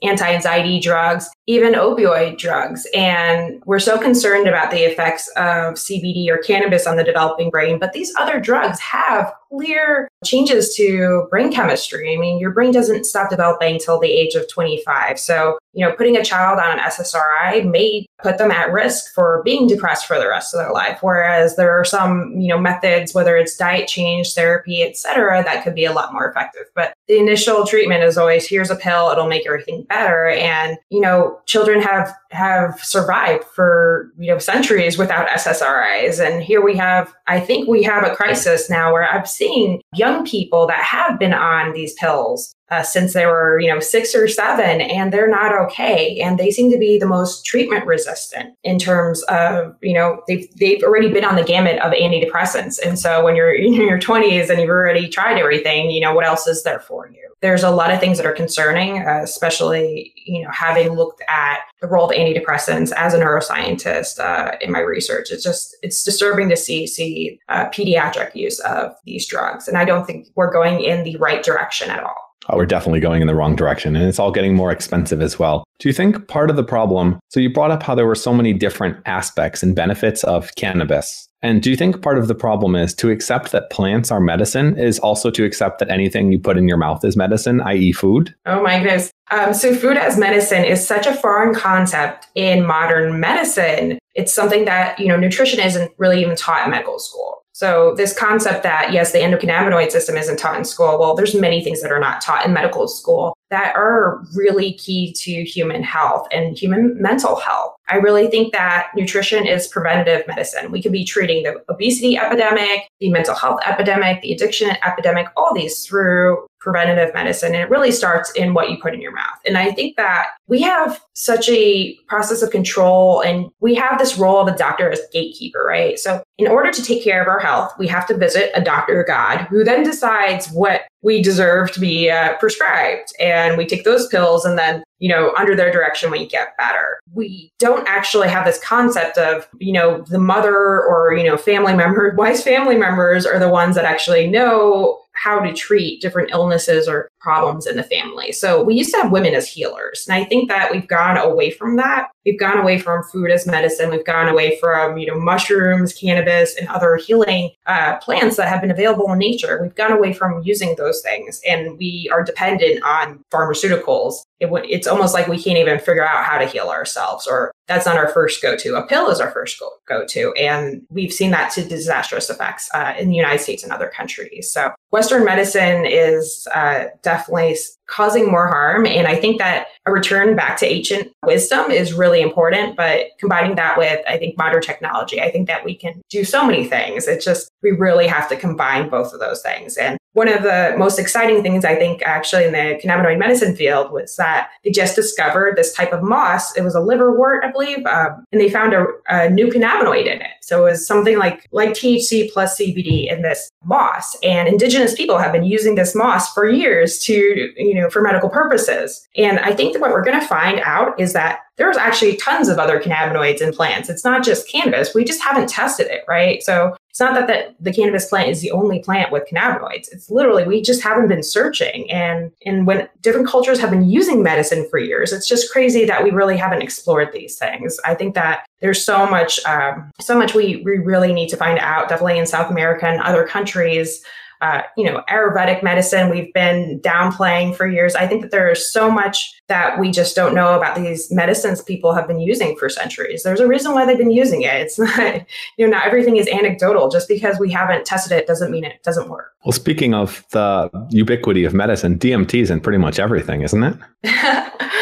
anti 0.01 0.33
anxiety 0.33 0.79
drugs, 0.79 1.29
even 1.47 1.73
opioid 1.73 2.37
drugs. 2.37 2.85
And 2.93 3.61
we're 3.65 3.79
so 3.79 3.97
concerned 3.97 4.47
about 4.47 4.71
the 4.71 4.83
effects 4.83 5.29
of 5.37 5.75
CBD 5.75 6.27
or 6.29 6.37
cannabis 6.39 6.85
on 6.85 6.97
the 6.97 7.03
developing 7.03 7.49
brain. 7.49 7.79
But 7.79 7.93
these 7.93 8.13
other 8.19 8.39
drugs 8.39 8.79
have 8.79 9.33
clear 9.51 10.07
changes 10.23 10.73
to 10.75 11.27
brain 11.29 11.51
chemistry. 11.51 12.13
I 12.13 12.17
mean, 12.17 12.39
your 12.39 12.51
brain 12.51 12.71
doesn't 12.71 13.05
stop 13.05 13.29
developing 13.29 13.73
until 13.73 13.99
the 13.99 14.11
age 14.11 14.35
of 14.35 14.47
25. 14.49 15.19
So, 15.19 15.57
you 15.73 15.85
know, 15.85 15.93
putting 15.93 16.15
a 16.15 16.23
child 16.23 16.59
on 16.59 16.77
an 16.77 16.79
SSRI 16.79 17.69
may 17.69 18.05
put 18.21 18.37
them 18.37 18.51
at 18.51 18.71
risk 18.71 19.13
for 19.13 19.41
being 19.43 19.67
depressed 19.67 20.05
for 20.05 20.19
the 20.19 20.27
rest 20.27 20.53
of 20.53 20.59
their 20.59 20.71
life. 20.71 20.99
Whereas 21.01 21.55
there 21.55 21.71
are 21.71 21.85
some, 21.85 22.33
you 22.39 22.47
know, 22.47 22.59
methods, 22.59 23.13
whether 23.13 23.35
it's 23.35 23.57
diet 23.57 23.87
change, 23.87 24.33
therapy, 24.33 24.83
et 24.83 24.95
cetera, 24.95 25.43
that 25.43 25.63
could 25.63 25.75
be 25.75 25.85
a 25.85 25.93
lot 25.93 26.13
more 26.13 26.29
effective. 26.29 26.65
But 26.75 26.93
the 27.07 27.17
initial 27.17 27.65
treatment 27.65 28.03
is 28.03 28.17
always 28.17 28.47
here's 28.47 28.69
a 28.69 28.75
pill, 28.75 29.09
it'll 29.09 29.27
make 29.27 29.45
everything 29.47 29.83
better. 29.83 30.27
And, 30.27 30.77
you 30.89 31.01
know, 31.01 31.39
children 31.45 31.81
have 31.81 32.15
have 32.31 32.79
survived 32.81 33.43
for, 33.43 34.11
you 34.17 34.31
know, 34.31 34.37
centuries 34.37 34.97
without 34.97 35.27
SSRIs. 35.27 36.25
And 36.25 36.41
here 36.41 36.63
we 36.63 36.77
have, 36.77 37.13
I 37.27 37.39
think 37.41 37.67
we 37.67 37.83
have 37.83 38.05
a 38.05 38.15
crisis 38.15 38.69
now 38.69 38.93
where 38.93 39.07
I'm 39.07 39.25
seeing 39.41 39.81
young 39.95 40.23
people 40.23 40.67
that 40.67 40.83
have 40.83 41.17
been 41.17 41.33
on 41.33 41.73
these 41.73 41.93
pills 41.95 42.53
uh, 42.71 42.81
since 42.81 43.11
they 43.11 43.25
were, 43.25 43.59
you 43.59 43.69
know, 43.69 43.81
six 43.81 44.15
or 44.15 44.29
seven, 44.29 44.79
and 44.79 45.11
they're 45.11 45.29
not 45.29 45.53
okay. 45.53 46.19
And 46.21 46.39
they 46.39 46.49
seem 46.49 46.71
to 46.71 46.77
be 46.77 46.97
the 46.97 47.05
most 47.05 47.45
treatment 47.45 47.85
resistant 47.85 48.55
in 48.63 48.79
terms 48.79 49.21
of, 49.23 49.75
you 49.81 49.93
know, 49.93 50.21
they've 50.27 50.47
they've 50.55 50.81
already 50.81 51.11
been 51.11 51.25
on 51.25 51.35
the 51.35 51.43
gamut 51.43 51.79
of 51.79 51.91
antidepressants. 51.91 52.79
And 52.83 52.97
so 52.97 53.23
when 53.23 53.35
you're 53.35 53.53
in 53.55 53.73
your 53.73 53.99
20s 53.99 54.49
and 54.49 54.59
you've 54.59 54.69
already 54.69 55.09
tried 55.09 55.37
everything, 55.37 55.91
you 55.91 55.99
know, 55.99 56.15
what 56.15 56.25
else 56.25 56.47
is 56.47 56.63
there 56.63 56.79
for 56.79 57.09
you? 57.09 57.17
There's 57.41 57.63
a 57.63 57.71
lot 57.71 57.91
of 57.91 57.99
things 57.99 58.17
that 58.17 58.25
are 58.27 58.33
concerning, 58.33 58.99
uh, 58.99 59.21
especially, 59.23 60.13
you 60.15 60.43
know, 60.43 60.51
having 60.51 60.91
looked 60.91 61.23
at 61.27 61.61
the 61.81 61.87
role 61.87 62.09
of 62.09 62.15
antidepressants 62.15 62.93
as 62.95 63.15
a 63.15 63.19
neuroscientist 63.19 64.19
uh, 64.19 64.55
in 64.61 64.71
my 64.71 64.79
research. 64.79 65.31
It's 65.31 65.43
just 65.43 65.75
it's 65.81 66.03
disturbing 66.05 66.47
to 66.49 66.55
see 66.55 66.87
see 66.87 67.39
uh, 67.49 67.65
pediatric 67.69 68.33
use 68.33 68.59
of 68.59 68.93
these 69.03 69.27
drugs, 69.27 69.67
and 69.67 69.77
I 69.77 69.83
don't 69.83 70.05
think 70.05 70.27
we're 70.35 70.53
going 70.53 70.81
in 70.81 71.03
the 71.03 71.17
right 71.17 71.43
direction 71.43 71.89
at 71.89 72.01
all 72.01 72.30
oh, 72.49 72.57
we're 72.57 72.65
definitely 72.65 72.99
going 72.99 73.21
in 73.21 73.27
the 73.27 73.35
wrong 73.35 73.55
direction. 73.55 73.95
And 73.95 74.05
it's 74.05 74.19
all 74.19 74.31
getting 74.31 74.55
more 74.55 74.71
expensive 74.71 75.21
as 75.21 75.37
well. 75.37 75.63
Do 75.79 75.89
you 75.89 75.93
think 75.93 76.27
part 76.27 76.49
of 76.49 76.55
the 76.55 76.63
problem? 76.63 77.19
So 77.29 77.39
you 77.39 77.51
brought 77.51 77.71
up 77.71 77.83
how 77.83 77.95
there 77.95 78.05
were 78.05 78.15
so 78.15 78.33
many 78.33 78.53
different 78.53 78.97
aspects 79.05 79.63
and 79.63 79.75
benefits 79.75 80.23
of 80.23 80.53
cannabis. 80.55 81.27
And 81.43 81.63
do 81.63 81.71
you 81.71 81.75
think 81.75 82.03
part 82.03 82.19
of 82.19 82.27
the 82.27 82.35
problem 82.35 82.75
is 82.75 82.93
to 82.95 83.09
accept 83.09 83.51
that 83.51 83.71
plants 83.71 84.11
are 84.11 84.19
medicine 84.19 84.77
is 84.77 84.99
also 84.99 85.31
to 85.31 85.43
accept 85.43 85.79
that 85.79 85.89
anything 85.89 86.31
you 86.31 86.37
put 86.37 86.57
in 86.57 86.67
your 86.67 86.77
mouth 86.77 87.03
is 87.03 87.17
medicine, 87.17 87.61
i.e., 87.61 87.91
food? 87.91 88.35
Oh 88.45 88.61
my 88.61 88.77
goodness. 88.77 89.11
Um, 89.31 89.53
so, 89.53 89.73
food 89.73 89.97
as 89.97 90.19
medicine 90.19 90.63
is 90.63 90.85
such 90.85 91.07
a 91.07 91.15
foreign 91.15 91.55
concept 91.55 92.27
in 92.35 92.65
modern 92.65 93.19
medicine. 93.19 93.97
It's 94.13 94.33
something 94.33 94.65
that, 94.65 94.99
you 94.99 95.07
know, 95.07 95.17
nutrition 95.17 95.59
isn't 95.59 95.91
really 95.97 96.21
even 96.21 96.35
taught 96.35 96.65
in 96.65 96.71
medical 96.71 96.99
school. 96.99 97.40
So 97.61 97.93
this 97.93 98.17
concept 98.17 98.63
that 98.63 98.91
yes, 98.91 99.11
the 99.11 99.19
endocannabinoid 99.19 99.91
system 99.91 100.17
isn't 100.17 100.39
taught 100.39 100.57
in 100.57 100.65
school. 100.65 100.97
Well, 100.97 101.13
there's 101.13 101.35
many 101.35 101.63
things 101.63 101.83
that 101.83 101.91
are 101.91 101.99
not 101.99 102.19
taught 102.19 102.43
in 102.43 102.53
medical 102.53 102.87
school 102.87 103.37
that 103.51 103.75
are 103.75 104.23
really 104.33 104.73
key 104.73 105.13
to 105.13 105.43
human 105.43 105.83
health 105.83 106.27
and 106.31 106.57
human 106.57 106.99
mental 106.99 107.35
health. 107.35 107.75
I 107.89 107.97
really 107.97 108.29
think 108.29 108.53
that 108.53 108.87
nutrition 108.95 109.45
is 109.45 109.67
preventative 109.67 110.25
medicine. 110.25 110.71
We 110.71 110.81
could 110.81 110.93
be 110.93 111.03
treating 111.03 111.43
the 111.43 111.61
obesity 111.69 112.17
epidemic, 112.17 112.87
the 112.99 113.11
mental 113.11 113.35
health 113.35 113.59
epidemic, 113.67 114.21
the 114.21 114.31
addiction 114.31 114.71
epidemic, 114.83 115.27
all 115.35 115.53
these 115.53 115.85
through 115.85 116.47
preventative 116.61 117.13
medicine. 117.13 117.53
And 117.53 117.63
it 117.63 117.69
really 117.69 117.91
starts 117.91 118.31
in 118.31 118.53
what 118.53 118.69
you 118.69 118.77
put 118.81 118.93
in 118.93 119.01
your 119.01 119.11
mouth. 119.11 119.39
And 119.45 119.57
I 119.57 119.71
think 119.71 119.97
that 119.97 120.27
we 120.47 120.61
have 120.61 121.01
such 121.15 121.49
a 121.49 121.95
process 122.07 122.41
of 122.41 122.51
control 122.51 123.21
and 123.21 123.49
we 123.59 123.75
have 123.75 123.99
this 123.99 124.17
role 124.17 124.39
of 124.39 124.47
a 124.47 124.57
doctor 124.57 124.89
as 124.89 125.01
gatekeeper, 125.11 125.65
right? 125.65 125.99
So 125.99 126.23
in 126.41 126.47
order 126.47 126.71
to 126.71 126.83
take 126.83 127.03
care 127.03 127.21
of 127.21 127.27
our 127.27 127.39
health, 127.39 127.71
we 127.77 127.87
have 127.87 128.07
to 128.07 128.17
visit 128.17 128.49
a 128.55 128.61
doctor 128.61 129.03
God 129.03 129.41
who 129.51 129.63
then 129.63 129.83
decides 129.83 130.47
what 130.49 130.81
we 131.03 131.21
deserve 131.21 131.71
to 131.73 131.79
be 131.79 132.09
uh, 132.09 132.35
prescribed. 132.37 133.13
And 133.19 133.59
we 133.59 133.67
take 133.67 133.83
those 133.83 134.07
pills 134.07 134.43
and 134.43 134.57
then, 134.57 134.83
you 134.97 135.07
know, 135.07 135.33
under 135.37 135.55
their 135.55 135.71
direction, 135.71 136.09
we 136.09 136.25
get 136.25 136.57
better. 136.57 136.99
We 137.13 137.51
don't 137.59 137.87
actually 137.87 138.27
have 138.29 138.45
this 138.45 138.59
concept 138.63 139.19
of, 139.19 139.47
you 139.59 139.71
know, 139.71 140.01
the 140.01 140.17
mother 140.17 140.55
or, 140.55 141.13
you 141.13 141.25
know, 141.25 141.37
family 141.37 141.75
member, 141.75 142.11
wise 142.17 142.43
family 142.43 142.75
members 142.75 143.23
are 143.27 143.37
the 143.37 143.49
ones 143.49 143.75
that 143.75 143.85
actually 143.85 144.25
know 144.25 144.99
how 145.21 145.39
to 145.39 145.53
treat 145.53 146.01
different 146.01 146.31
illnesses 146.31 146.87
or 146.87 147.07
problems 147.19 147.67
in 147.67 147.75
the 147.75 147.83
family. 147.83 148.31
So 148.31 148.63
we 148.63 148.73
used 148.73 148.91
to 148.91 149.01
have 149.01 149.11
women 149.11 149.35
as 149.35 149.47
healers. 149.47 150.05
And 150.07 150.15
I 150.15 150.25
think 150.25 150.49
that 150.49 150.71
we've 150.71 150.87
gone 150.87 151.17
away 151.17 151.51
from 151.51 151.75
that. 151.75 152.07
We've 152.25 152.39
gone 152.39 152.57
away 152.57 152.79
from 152.79 153.03
food 153.03 153.29
as 153.29 153.45
medicine. 153.45 153.91
We've 153.91 154.05
gone 154.05 154.27
away 154.27 154.57
from, 154.59 154.97
you 154.97 155.05
know, 155.05 155.19
mushrooms, 155.19 155.93
cannabis, 155.93 156.55
and 156.57 156.67
other 156.69 156.95
healing 156.95 157.51
uh, 157.67 157.97
plants 157.97 158.37
that 158.37 158.47
have 158.47 158.61
been 158.61 158.71
available 158.71 159.11
in 159.11 159.19
nature. 159.19 159.59
We've 159.61 159.75
gone 159.75 159.91
away 159.91 160.11
from 160.13 160.41
using 160.43 160.75
those 160.77 161.01
things 161.01 161.39
and 161.47 161.77
we 161.77 162.09
are 162.11 162.23
dependent 162.23 162.83
on 162.83 163.23
pharmaceuticals. 163.31 164.23
It 164.41 164.49
it's 164.67 164.87
almost 164.87 165.13
like 165.13 165.27
we 165.27 165.41
can't 165.41 165.57
even 165.57 165.79
figure 165.79 166.05
out 166.05 166.25
how 166.25 166.39
to 166.39 166.45
heal 166.47 166.69
ourselves 166.69 167.27
or 167.27 167.51
that's 167.67 167.85
not 167.85 167.95
our 167.95 168.09
first 168.09 168.41
go-to. 168.41 168.75
A 168.75 168.85
pill 168.85 169.09
is 169.09 169.21
our 169.21 169.31
first 169.31 169.59
go- 169.59 169.71
go-to. 169.87 170.33
And 170.33 170.81
we've 170.89 171.13
seen 171.13 171.31
that 171.31 171.51
to 171.53 171.63
disastrous 171.63 172.29
effects 172.29 172.69
uh, 172.73 172.95
in 172.99 173.09
the 173.09 173.15
United 173.15 173.39
States 173.39 173.63
and 173.63 173.71
other 173.71 173.87
countries. 173.87 174.51
So 174.51 174.71
Western 174.89 175.23
medicine 175.23 175.85
is 175.85 176.47
uh, 176.53 176.85
definitely 177.01 177.55
causing 177.91 178.31
more 178.31 178.47
harm. 178.47 178.85
And 178.85 179.07
I 179.07 179.15
think 179.15 179.37
that 179.37 179.67
a 179.85 179.91
return 179.91 180.35
back 180.35 180.57
to 180.57 180.65
ancient 180.65 181.11
wisdom 181.25 181.69
is 181.69 181.93
really 181.93 182.21
important. 182.21 182.75
But 182.75 183.07
combining 183.19 183.55
that 183.55 183.77
with, 183.77 183.99
I 184.07 184.17
think, 184.17 184.37
modern 184.37 184.61
technology, 184.61 185.21
I 185.21 185.29
think 185.29 185.47
that 185.47 185.65
we 185.65 185.75
can 185.75 186.01
do 186.09 186.23
so 186.23 186.45
many 186.45 186.65
things. 186.65 187.07
It's 187.07 187.25
just, 187.25 187.51
we 187.61 187.71
really 187.71 188.07
have 188.07 188.29
to 188.29 188.35
combine 188.35 188.89
both 188.89 189.13
of 189.13 189.19
those 189.19 189.41
things. 189.41 189.77
And 189.77 189.97
one 190.13 190.27
of 190.27 190.43
the 190.43 190.75
most 190.77 190.99
exciting 190.99 191.41
things 191.41 191.63
I 191.63 191.75
think 191.75 192.01
actually 192.03 192.43
in 192.43 192.51
the 192.51 192.79
cannabinoid 192.83 193.17
medicine 193.17 193.55
field 193.55 193.91
was 193.91 194.15
that 194.17 194.49
they 194.63 194.71
just 194.71 194.95
discovered 194.95 195.55
this 195.55 195.73
type 195.73 195.93
of 195.93 196.03
moss. 196.03 196.55
It 196.57 196.63
was 196.63 196.75
a 196.75 196.79
liverwort, 196.79 197.45
I 197.45 197.51
believe, 197.51 197.85
um, 197.85 198.25
and 198.31 198.41
they 198.41 198.49
found 198.49 198.73
a, 198.73 198.87
a, 199.07 199.29
new 199.29 199.47
cannabinoid 199.47 200.07
in 200.07 200.21
it. 200.21 200.31
So 200.41 200.65
it 200.65 200.71
was 200.71 200.85
something 200.85 201.17
like 201.17 201.47
like 201.51 201.69
THC 201.69 202.31
plus 202.31 202.59
CBD 202.59 203.09
in 203.09 203.21
this 203.21 203.49
moss. 203.63 204.17
And 204.21 204.49
indigenous 204.49 204.95
people 204.95 205.17
have 205.17 205.31
been 205.31 205.45
using 205.45 205.75
this 205.75 205.95
moss 205.95 206.33
for 206.33 206.49
years 206.49 206.99
to, 207.03 207.13
you 207.13 207.73
know, 207.73 207.80
for 207.89 208.01
medical 208.01 208.29
purposes. 208.29 209.07
And 209.15 209.39
I 209.39 209.53
think 209.53 209.73
that 209.73 209.79
what 209.81 209.91
we're 209.91 210.03
going 210.03 210.19
to 210.19 210.27
find 210.27 210.59
out 210.61 210.99
is 210.99 211.13
that 211.13 211.39
there's 211.57 211.77
actually 211.77 212.15
tons 212.17 212.47
of 212.47 212.57
other 212.57 212.79
cannabinoids 212.79 213.41
in 213.41 213.53
plants. 213.53 213.89
It's 213.89 214.03
not 214.03 214.23
just 214.23 214.49
cannabis. 214.49 214.95
We 214.95 215.03
just 215.03 215.21
haven't 215.21 215.47
tested 215.47 215.87
it, 215.87 216.03
right? 216.07 216.41
So 216.41 216.75
it's 216.89 216.99
not 216.99 217.13
that 217.13 217.27
the, 217.27 217.55
the 217.63 217.73
cannabis 217.73 218.09
plant 218.09 218.29
is 218.29 218.41
the 218.41 218.51
only 218.51 218.79
plant 218.79 219.11
with 219.11 219.27
cannabinoids. 219.31 219.87
It's 219.91 220.09
literally 220.09 220.43
we 220.43 220.61
just 220.61 220.81
haven't 220.81 221.07
been 221.07 221.23
searching. 221.23 221.89
And 221.91 222.31
and 222.45 222.65
when 222.65 222.89
different 223.01 223.27
cultures 223.27 223.59
have 223.59 223.69
been 223.69 223.89
using 223.89 224.23
medicine 224.23 224.67
for 224.69 224.79
years, 224.79 225.13
it's 225.13 225.27
just 225.27 225.51
crazy 225.51 225.85
that 225.85 226.03
we 226.03 226.09
really 226.09 226.35
haven't 226.35 226.63
explored 226.63 227.11
these 227.13 227.37
things. 227.37 227.79
I 227.85 227.95
think 227.95 228.15
that 228.15 228.45
there's 228.59 228.83
so 228.83 229.05
much 229.05 229.39
um, 229.45 229.91
so 229.99 230.17
much 230.17 230.33
we 230.33 230.63
we 230.65 230.79
really 230.79 231.13
need 231.13 231.29
to 231.29 231.37
find 231.37 231.59
out. 231.59 231.89
Definitely 231.89 232.19
in 232.19 232.25
South 232.27 232.49
America 232.49 232.87
and 232.87 233.01
other 233.01 233.25
countries 233.25 234.03
uh, 234.41 234.63
you 234.75 234.83
know, 234.83 235.03
Ayurvedic 235.09 235.61
medicine 235.61 236.09
we've 236.09 236.33
been 236.33 236.79
downplaying 236.81 237.55
for 237.55 237.67
years. 237.67 237.95
I 237.95 238.07
think 238.07 238.21
that 238.23 238.31
there 238.31 238.49
is 238.49 238.71
so 238.71 238.89
much 238.89 239.39
that 239.47 239.79
we 239.79 239.91
just 239.91 240.15
don't 240.15 240.33
know 240.33 240.55
about 240.55 240.75
these 240.75 241.11
medicines 241.11 241.61
people 241.61 241.93
have 241.93 242.07
been 242.07 242.19
using 242.19 242.55
for 242.57 242.67
centuries. 242.67 243.23
There's 243.23 243.39
a 243.39 243.47
reason 243.47 243.73
why 243.73 243.85
they've 243.85 243.97
been 243.97 244.11
using 244.11 244.41
it. 244.41 244.53
It's 244.55 244.79
not, 244.79 245.25
you 245.57 245.67
know, 245.67 245.77
not 245.77 245.85
everything 245.85 246.17
is 246.17 246.27
anecdotal. 246.27 246.89
Just 246.89 247.07
because 247.07 247.39
we 247.39 247.51
haven't 247.51 247.85
tested 247.85 248.11
it 248.11 248.25
doesn't 248.25 248.51
mean 248.51 248.63
it 248.63 248.81
doesn't 248.83 249.09
work. 249.09 249.33
Well, 249.45 249.51
speaking 249.51 249.93
of 249.93 250.25
the 250.31 250.69
ubiquity 250.89 251.45
of 251.45 251.53
medicine, 251.53 251.97
DMT 251.99 252.41
is 252.41 252.51
in 252.51 252.61
pretty 252.61 252.77
much 252.77 252.99
everything, 252.99 253.41
isn't 253.41 253.63
it? 253.63 253.77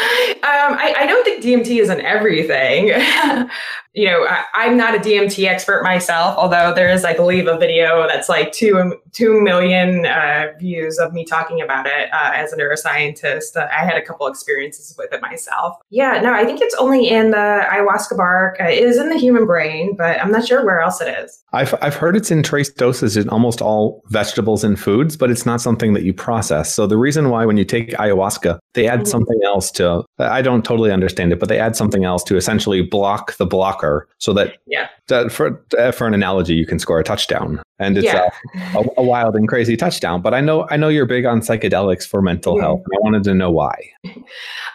Um, 0.70 0.78
I, 0.78 0.94
I, 0.98 1.06
don't 1.06 1.24
think 1.24 1.42
DMT 1.42 1.80
is 1.80 1.90
in 1.90 2.00
everything. 2.00 2.88
you 3.92 4.06
know, 4.06 4.24
I, 4.24 4.66
am 4.66 4.76
not 4.76 4.94
a 4.94 4.98
DMT 4.98 5.46
expert 5.46 5.82
myself, 5.82 6.36
although 6.38 6.72
there 6.72 6.88
is, 6.88 7.04
I 7.04 7.14
believe, 7.14 7.48
a 7.48 7.58
video 7.58 8.06
that's 8.06 8.28
like 8.28 8.52
two 8.52 8.94
two 9.12 9.42
million 9.42 10.06
uh, 10.06 10.52
views 10.60 10.98
of 10.98 11.12
me 11.12 11.24
talking 11.24 11.60
about 11.60 11.86
it 11.86 12.08
uh, 12.12 12.30
as 12.32 12.52
a 12.52 12.56
neuroscientist. 12.56 13.56
Uh, 13.56 13.66
I 13.72 13.84
had 13.84 13.96
a 13.96 14.02
couple 14.02 14.28
experiences 14.28 14.94
with 14.96 15.12
it 15.12 15.20
myself. 15.20 15.76
Yeah, 15.90 16.20
no, 16.20 16.32
I 16.32 16.44
think 16.44 16.60
it's 16.60 16.74
only 16.76 17.08
in 17.08 17.32
the 17.32 17.36
ayahuasca 17.36 18.16
bark. 18.16 18.60
Uh, 18.60 18.64
it 18.64 18.84
is 18.84 18.96
in 18.96 19.08
the 19.08 19.18
human 19.18 19.44
brain, 19.44 19.96
but 19.96 20.20
I'm 20.20 20.30
not 20.30 20.46
sure 20.46 20.64
where 20.64 20.80
else 20.80 21.00
it 21.00 21.08
is. 21.24 21.42
I've 21.52 21.74
I've 21.82 21.96
heard 21.96 22.16
it's 22.16 22.30
in 22.30 22.44
trace 22.44 22.70
doses 22.70 23.16
in 23.16 23.28
almost 23.28 23.60
all 23.60 24.02
vegetables 24.06 24.62
and 24.62 24.78
foods, 24.78 25.16
but 25.16 25.32
it's 25.32 25.44
not 25.44 25.60
something 25.60 25.94
that 25.94 26.04
you 26.04 26.14
process. 26.14 26.72
So 26.72 26.86
the 26.86 26.96
reason 26.96 27.30
why 27.30 27.44
when 27.44 27.56
you 27.56 27.64
take 27.64 27.90
ayahuasca, 27.90 28.60
they 28.74 28.86
add 28.86 29.00
mm-hmm. 29.00 29.06
something 29.06 29.40
else 29.44 29.72
to. 29.72 30.04
I 30.20 30.42
don't 30.42 30.59
totally 30.64 30.92
understand 30.92 31.32
it, 31.32 31.38
but 31.38 31.48
they 31.48 31.58
add 31.58 31.76
something 31.76 32.04
else 32.04 32.22
to 32.24 32.36
essentially 32.36 32.82
block 32.82 33.36
the 33.36 33.46
blocker, 33.46 34.08
so 34.18 34.32
that 34.34 34.58
yeah. 34.66 34.88
That 35.08 35.32
for 35.32 35.62
uh, 35.78 35.92
for 35.92 36.06
an 36.06 36.14
analogy, 36.14 36.54
you 36.54 36.66
can 36.66 36.78
score 36.78 37.00
a 37.00 37.04
touchdown, 37.04 37.62
and 37.80 37.96
it's 37.96 38.04
yeah. 38.04 38.28
a, 38.76 38.84
a, 38.98 39.02
wild 39.02 39.34
and 39.34 39.48
crazy 39.48 39.76
touchdown. 39.76 40.20
But 40.20 40.34
I 40.34 40.40
know 40.40 40.68
I 40.70 40.76
know 40.76 40.88
you're 40.88 41.06
big 41.06 41.24
on 41.24 41.40
psychedelics 41.40 42.06
for 42.06 42.22
mental 42.22 42.54
mm-hmm. 42.54 42.62
health. 42.62 42.82
I 42.94 42.98
wanted 43.00 43.24
to 43.24 43.34
know 43.34 43.50
why. 43.50 43.74